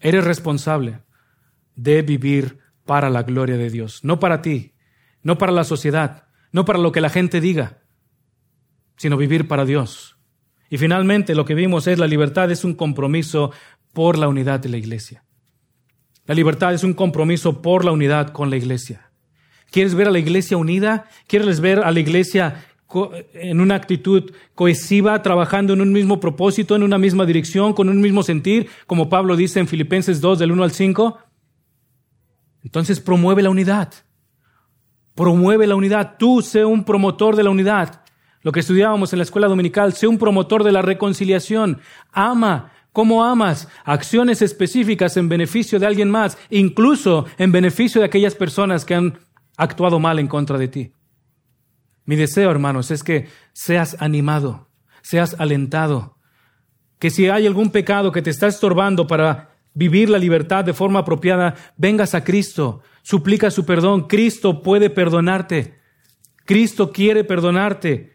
Eres 0.00 0.24
responsable 0.24 1.00
de 1.74 2.02
vivir 2.02 2.58
para 2.84 3.10
la 3.10 3.22
gloria 3.22 3.56
de 3.56 3.70
Dios, 3.70 4.04
no 4.04 4.18
para 4.18 4.42
ti, 4.42 4.74
no 5.22 5.38
para 5.38 5.52
la 5.52 5.64
sociedad, 5.64 6.24
no 6.52 6.64
para 6.64 6.78
lo 6.78 6.92
que 6.92 7.00
la 7.00 7.10
gente 7.10 7.40
diga, 7.40 7.82
sino 8.96 9.16
vivir 9.16 9.48
para 9.48 9.64
Dios. 9.64 10.16
Y 10.70 10.78
finalmente 10.78 11.34
lo 11.34 11.44
que 11.44 11.54
vimos 11.54 11.86
es 11.86 11.98
la 11.98 12.06
libertad 12.06 12.50
es 12.50 12.64
un 12.64 12.74
compromiso 12.74 13.52
por 13.92 14.18
la 14.18 14.28
unidad 14.28 14.60
de 14.60 14.68
la 14.68 14.76
iglesia. 14.76 15.24
La 16.26 16.34
libertad 16.34 16.74
es 16.74 16.84
un 16.84 16.94
compromiso 16.94 17.62
por 17.62 17.84
la 17.84 17.92
unidad 17.92 18.32
con 18.32 18.50
la 18.50 18.56
iglesia. 18.56 19.10
¿Quieres 19.70 19.94
ver 19.94 20.08
a 20.08 20.10
la 20.10 20.18
iglesia 20.18 20.56
unida? 20.56 21.08
¿Quieres 21.26 21.60
ver 21.60 21.80
a 21.80 21.90
la 21.90 22.00
iglesia 22.00 22.66
en 23.34 23.60
una 23.60 23.74
actitud 23.74 24.30
cohesiva, 24.54 25.22
trabajando 25.22 25.74
en 25.74 25.80
un 25.80 25.92
mismo 25.92 26.20
propósito, 26.20 26.74
en 26.74 26.82
una 26.82 26.98
misma 26.98 27.26
dirección, 27.26 27.74
con 27.74 27.88
un 27.88 28.00
mismo 28.00 28.22
sentir, 28.22 28.68
como 28.86 29.08
Pablo 29.08 29.36
dice 29.36 29.60
en 29.60 29.68
Filipenses 29.68 30.20
2 30.20 30.38
del 30.38 30.52
1 30.52 30.62
al 30.62 30.72
5? 30.72 31.18
Entonces 32.64 33.00
promueve 33.00 33.42
la 33.42 33.50
unidad. 33.50 33.92
Promueve 35.14 35.66
la 35.66 35.74
unidad. 35.74 36.16
Tú 36.18 36.42
sé 36.42 36.64
un 36.64 36.84
promotor 36.84 37.36
de 37.36 37.42
la 37.42 37.50
unidad. 37.50 38.02
Lo 38.42 38.52
que 38.52 38.60
estudiábamos 38.60 39.12
en 39.12 39.18
la 39.18 39.24
escuela 39.24 39.48
dominical, 39.48 39.92
sé 39.92 40.06
un 40.06 40.18
promotor 40.18 40.64
de 40.64 40.72
la 40.72 40.82
reconciliación. 40.82 41.80
Ama, 42.12 42.72
¿Cómo 42.92 43.22
amas? 43.22 43.68
Acciones 43.84 44.42
específicas 44.42 45.16
en 45.16 45.28
beneficio 45.28 45.78
de 45.78 45.86
alguien 45.86 46.10
más, 46.10 46.36
incluso 46.50 47.26
en 47.36 47.52
beneficio 47.52 48.00
de 48.00 48.06
aquellas 48.06 48.34
personas 48.34 48.84
que 48.84 48.94
han 48.94 49.18
actuado 49.56 50.00
mal 50.00 50.18
en 50.18 50.26
contra 50.26 50.58
de 50.58 50.66
ti. 50.66 50.92
Mi 52.08 52.16
deseo, 52.16 52.50
hermanos, 52.50 52.90
es 52.90 53.04
que 53.04 53.28
seas 53.52 54.00
animado, 54.00 54.70
seas 55.02 55.36
alentado, 55.38 56.16
que 56.98 57.10
si 57.10 57.28
hay 57.28 57.46
algún 57.46 57.70
pecado 57.70 58.12
que 58.12 58.22
te 58.22 58.30
está 58.30 58.46
estorbando 58.46 59.06
para 59.06 59.50
vivir 59.74 60.08
la 60.08 60.16
libertad 60.16 60.64
de 60.64 60.72
forma 60.72 61.00
apropiada, 61.00 61.54
vengas 61.76 62.14
a 62.14 62.24
Cristo, 62.24 62.80
suplica 63.02 63.50
su 63.50 63.66
perdón. 63.66 64.08
Cristo 64.08 64.62
puede 64.62 64.88
perdonarte. 64.88 65.80
Cristo 66.46 66.92
quiere 66.92 67.24
perdonarte. 67.24 68.14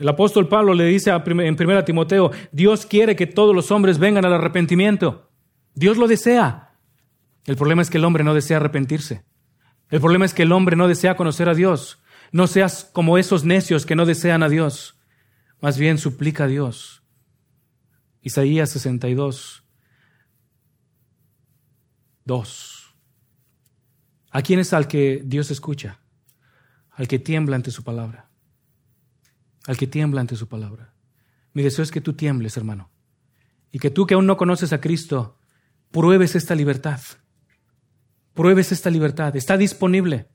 El 0.00 0.08
apóstol 0.08 0.48
Pablo 0.48 0.74
le 0.74 0.86
dice 0.86 1.12
en 1.12 1.56
1 1.56 1.84
Timoteo, 1.84 2.32
Dios 2.50 2.86
quiere 2.86 3.14
que 3.14 3.28
todos 3.28 3.54
los 3.54 3.70
hombres 3.70 4.00
vengan 4.00 4.24
al 4.24 4.32
arrepentimiento. 4.32 5.30
Dios 5.76 5.96
lo 5.96 6.08
desea. 6.08 6.72
El 7.44 7.54
problema 7.54 7.82
es 7.82 7.88
que 7.88 7.98
el 7.98 8.04
hombre 8.04 8.24
no 8.24 8.34
desea 8.34 8.56
arrepentirse. 8.56 9.22
El 9.90 10.00
problema 10.00 10.24
es 10.24 10.34
que 10.34 10.42
el 10.42 10.50
hombre 10.50 10.74
no 10.74 10.88
desea 10.88 11.14
conocer 11.14 11.48
a 11.48 11.54
Dios. 11.54 12.01
No 12.32 12.46
seas 12.46 12.84
como 12.84 13.18
esos 13.18 13.44
necios 13.44 13.86
que 13.86 13.94
no 13.94 14.06
desean 14.06 14.42
a 14.42 14.48
Dios. 14.48 14.98
Más 15.60 15.78
bien 15.78 15.98
suplica 15.98 16.44
a 16.44 16.48
Dios. 16.48 17.04
Isaías 18.20 18.70
62, 18.70 19.64
2. 22.24 22.94
¿A 24.30 24.42
quién 24.42 24.58
es 24.58 24.72
al 24.72 24.88
que 24.88 25.22
Dios 25.24 25.50
escucha? 25.50 26.00
Al 26.90 27.06
que 27.06 27.18
tiembla 27.18 27.56
ante 27.56 27.70
su 27.70 27.84
palabra 27.84 28.32
al 29.66 29.76
que 29.76 29.86
tiembla 29.86 30.20
ante 30.20 30.36
su 30.36 30.48
palabra. 30.48 30.94
Mi 31.52 31.62
deseo 31.62 31.82
es 31.82 31.90
que 31.90 32.00
tú 32.00 32.14
tiembles, 32.14 32.56
hermano, 32.56 32.90
y 33.70 33.78
que 33.78 33.90
tú 33.90 34.06
que 34.06 34.14
aún 34.14 34.26
no 34.26 34.36
conoces 34.36 34.72
a 34.72 34.80
Cristo, 34.80 35.38
pruebes 35.90 36.34
esta 36.34 36.54
libertad. 36.54 37.00
Pruebes 38.34 38.72
esta 38.72 38.90
libertad. 38.90 39.36
Está 39.36 39.56
disponible. 39.56 40.28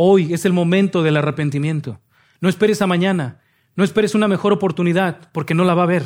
Hoy 0.00 0.32
es 0.32 0.44
el 0.44 0.52
momento 0.52 1.02
del 1.02 1.16
arrepentimiento. 1.16 2.00
No 2.40 2.48
esperes 2.48 2.80
a 2.82 2.86
mañana. 2.86 3.40
No 3.74 3.82
esperes 3.82 4.14
una 4.14 4.28
mejor 4.28 4.52
oportunidad, 4.52 5.28
porque 5.32 5.54
no 5.54 5.64
la 5.64 5.74
va 5.74 5.82
a 5.82 5.86
haber. 5.86 6.04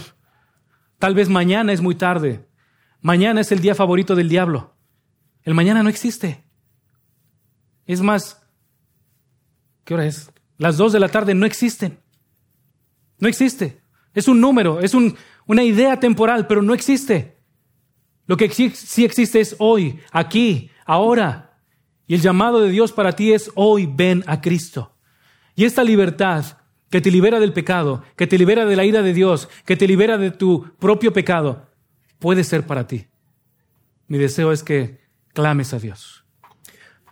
Tal 0.98 1.14
vez 1.14 1.28
mañana 1.28 1.74
es 1.74 1.82
muy 1.82 1.94
tarde. 1.94 2.48
Mañana 3.02 3.42
es 3.42 3.52
el 3.52 3.60
día 3.60 3.74
favorito 3.74 4.14
del 4.14 4.30
diablo. 4.30 4.74
El 5.42 5.52
mañana 5.52 5.82
no 5.82 5.90
existe. 5.90 6.42
Es 7.84 8.00
más, 8.00 8.42
¿qué 9.84 9.92
hora 9.92 10.06
es? 10.06 10.32
Las 10.56 10.78
dos 10.78 10.94
de 10.94 11.00
la 11.00 11.10
tarde 11.10 11.34
no 11.34 11.44
existen. 11.44 12.00
No 13.18 13.28
existe. 13.28 13.82
Es 14.14 14.26
un 14.26 14.40
número, 14.40 14.80
es 14.80 14.94
una 14.94 15.64
idea 15.64 16.00
temporal, 16.00 16.46
pero 16.46 16.62
no 16.62 16.72
existe. 16.72 17.36
Lo 18.24 18.38
que 18.38 18.48
sí 18.48 19.04
existe 19.04 19.38
es 19.38 19.54
hoy, 19.58 20.00
aquí, 20.12 20.70
ahora. 20.86 21.51
Y 22.12 22.14
el 22.14 22.20
llamado 22.20 22.60
de 22.60 22.68
Dios 22.68 22.92
para 22.92 23.12
ti 23.12 23.32
es 23.32 23.50
hoy, 23.54 23.90
ven 23.90 24.22
a 24.26 24.42
Cristo. 24.42 24.94
Y 25.56 25.64
esta 25.64 25.82
libertad 25.82 26.58
que 26.90 27.00
te 27.00 27.10
libera 27.10 27.40
del 27.40 27.54
pecado, 27.54 28.02
que 28.16 28.26
te 28.26 28.36
libera 28.36 28.66
de 28.66 28.76
la 28.76 28.84
ira 28.84 29.00
de 29.00 29.14
Dios, 29.14 29.48
que 29.64 29.76
te 29.76 29.86
libera 29.86 30.18
de 30.18 30.30
tu 30.30 30.74
propio 30.78 31.14
pecado, 31.14 31.70
puede 32.18 32.44
ser 32.44 32.66
para 32.66 32.86
ti. 32.86 33.06
Mi 34.08 34.18
deseo 34.18 34.52
es 34.52 34.62
que 34.62 35.00
clames 35.32 35.72
a 35.72 35.78
Dios. 35.78 36.26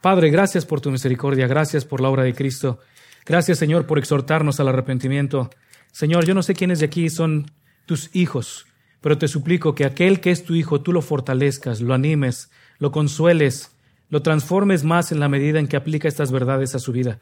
Padre, 0.03 0.29
gracias 0.29 0.67
por 0.67 0.83
tu 0.83 0.91
misericordia, 0.91 1.47
gracias 1.47 1.87
por 1.87 2.03
la 2.03 2.11
obra 2.11 2.25
de 2.25 2.35
Cristo. 2.35 2.79
Gracias, 3.25 3.59
Señor, 3.59 3.87
por 3.87 3.99
exhortarnos 3.99 4.61
al 4.61 4.69
arrepentimiento. 4.69 5.49
Señor, 5.93 6.27
yo 6.27 6.35
no 6.35 6.43
sé 6.43 6.53
quiénes 6.53 6.81
de 6.81 6.85
aquí 6.85 7.09
son 7.09 7.51
tus 7.87 8.15
hijos, 8.15 8.67
pero 9.01 9.17
te 9.17 9.29
suplico 9.29 9.75
que 9.75 9.87
aquel 9.87 10.21
que 10.21 10.31
es 10.31 10.45
tu 10.45 10.55
hijo 10.55 10.83
tú 10.83 10.93
lo 10.93 11.01
fortalezcas, 11.01 11.81
lo 11.81 11.95
animes, 11.95 12.51
lo 12.77 12.93
consueles, 12.93 13.71
lo 14.11 14.23
transformes 14.23 14.85
más 14.85 15.13
en 15.13 15.21
la 15.21 15.29
medida 15.29 15.59
en 15.59 15.69
que 15.69 15.77
aplica 15.77 16.09
estas 16.09 16.33
verdades 16.33 16.75
a 16.75 16.79
su 16.79 16.93
vida. 16.93 17.21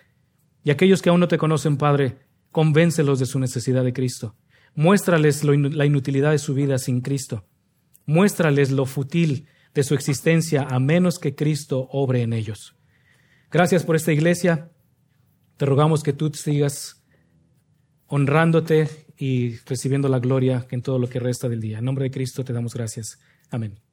Y 0.65 0.71
aquellos 0.71 1.03
que 1.03 1.11
aún 1.11 1.21
no 1.21 1.29
te 1.29 1.39
conocen, 1.39 1.77
Padre, 1.77 2.19
convéncelos 2.51 3.21
de 3.21 3.27
su 3.27 3.39
necesidad 3.39 3.85
de 3.85 3.93
Cristo. 3.93 4.35
Muéstrales 4.75 5.45
la 5.45 5.87
inutilidad 5.87 6.33
de 6.33 6.39
su 6.39 6.55
vida 6.55 6.79
sin 6.79 7.01
Cristo. 7.01 7.47
Muéstrales 8.07 8.71
lo 8.71 8.87
fútil 8.87 9.47
de 9.75 9.83
su 9.83 9.95
existencia 9.95 10.67
a 10.69 10.79
menos 10.79 11.19
que 11.19 11.35
Cristo 11.35 11.89
obre 11.93 12.23
en 12.23 12.33
ellos. 12.33 12.75
Gracias 13.51 13.85
por 13.85 13.97
esta 13.97 14.13
iglesia. 14.13 14.71
Te 15.57 15.67
rogamos 15.67 16.03
que 16.03 16.13
tú 16.13 16.31
sigas 16.33 17.05
honrándote 18.07 18.89
y 19.17 19.57
recibiendo 19.67 20.09
la 20.09 20.21
gloria 20.21 20.67
en 20.71 20.83
todo 20.83 20.99
lo 20.99 21.09
que 21.09 21.21
resta 21.21 21.49
del 21.49 21.61
día. 21.61 21.79
En 21.79 21.85
nombre 21.85 22.05
de 22.05 22.11
Cristo 22.11 22.45
te 22.45 22.53
damos 22.53 22.75
gracias. 22.75 23.19
Amén. 23.51 23.88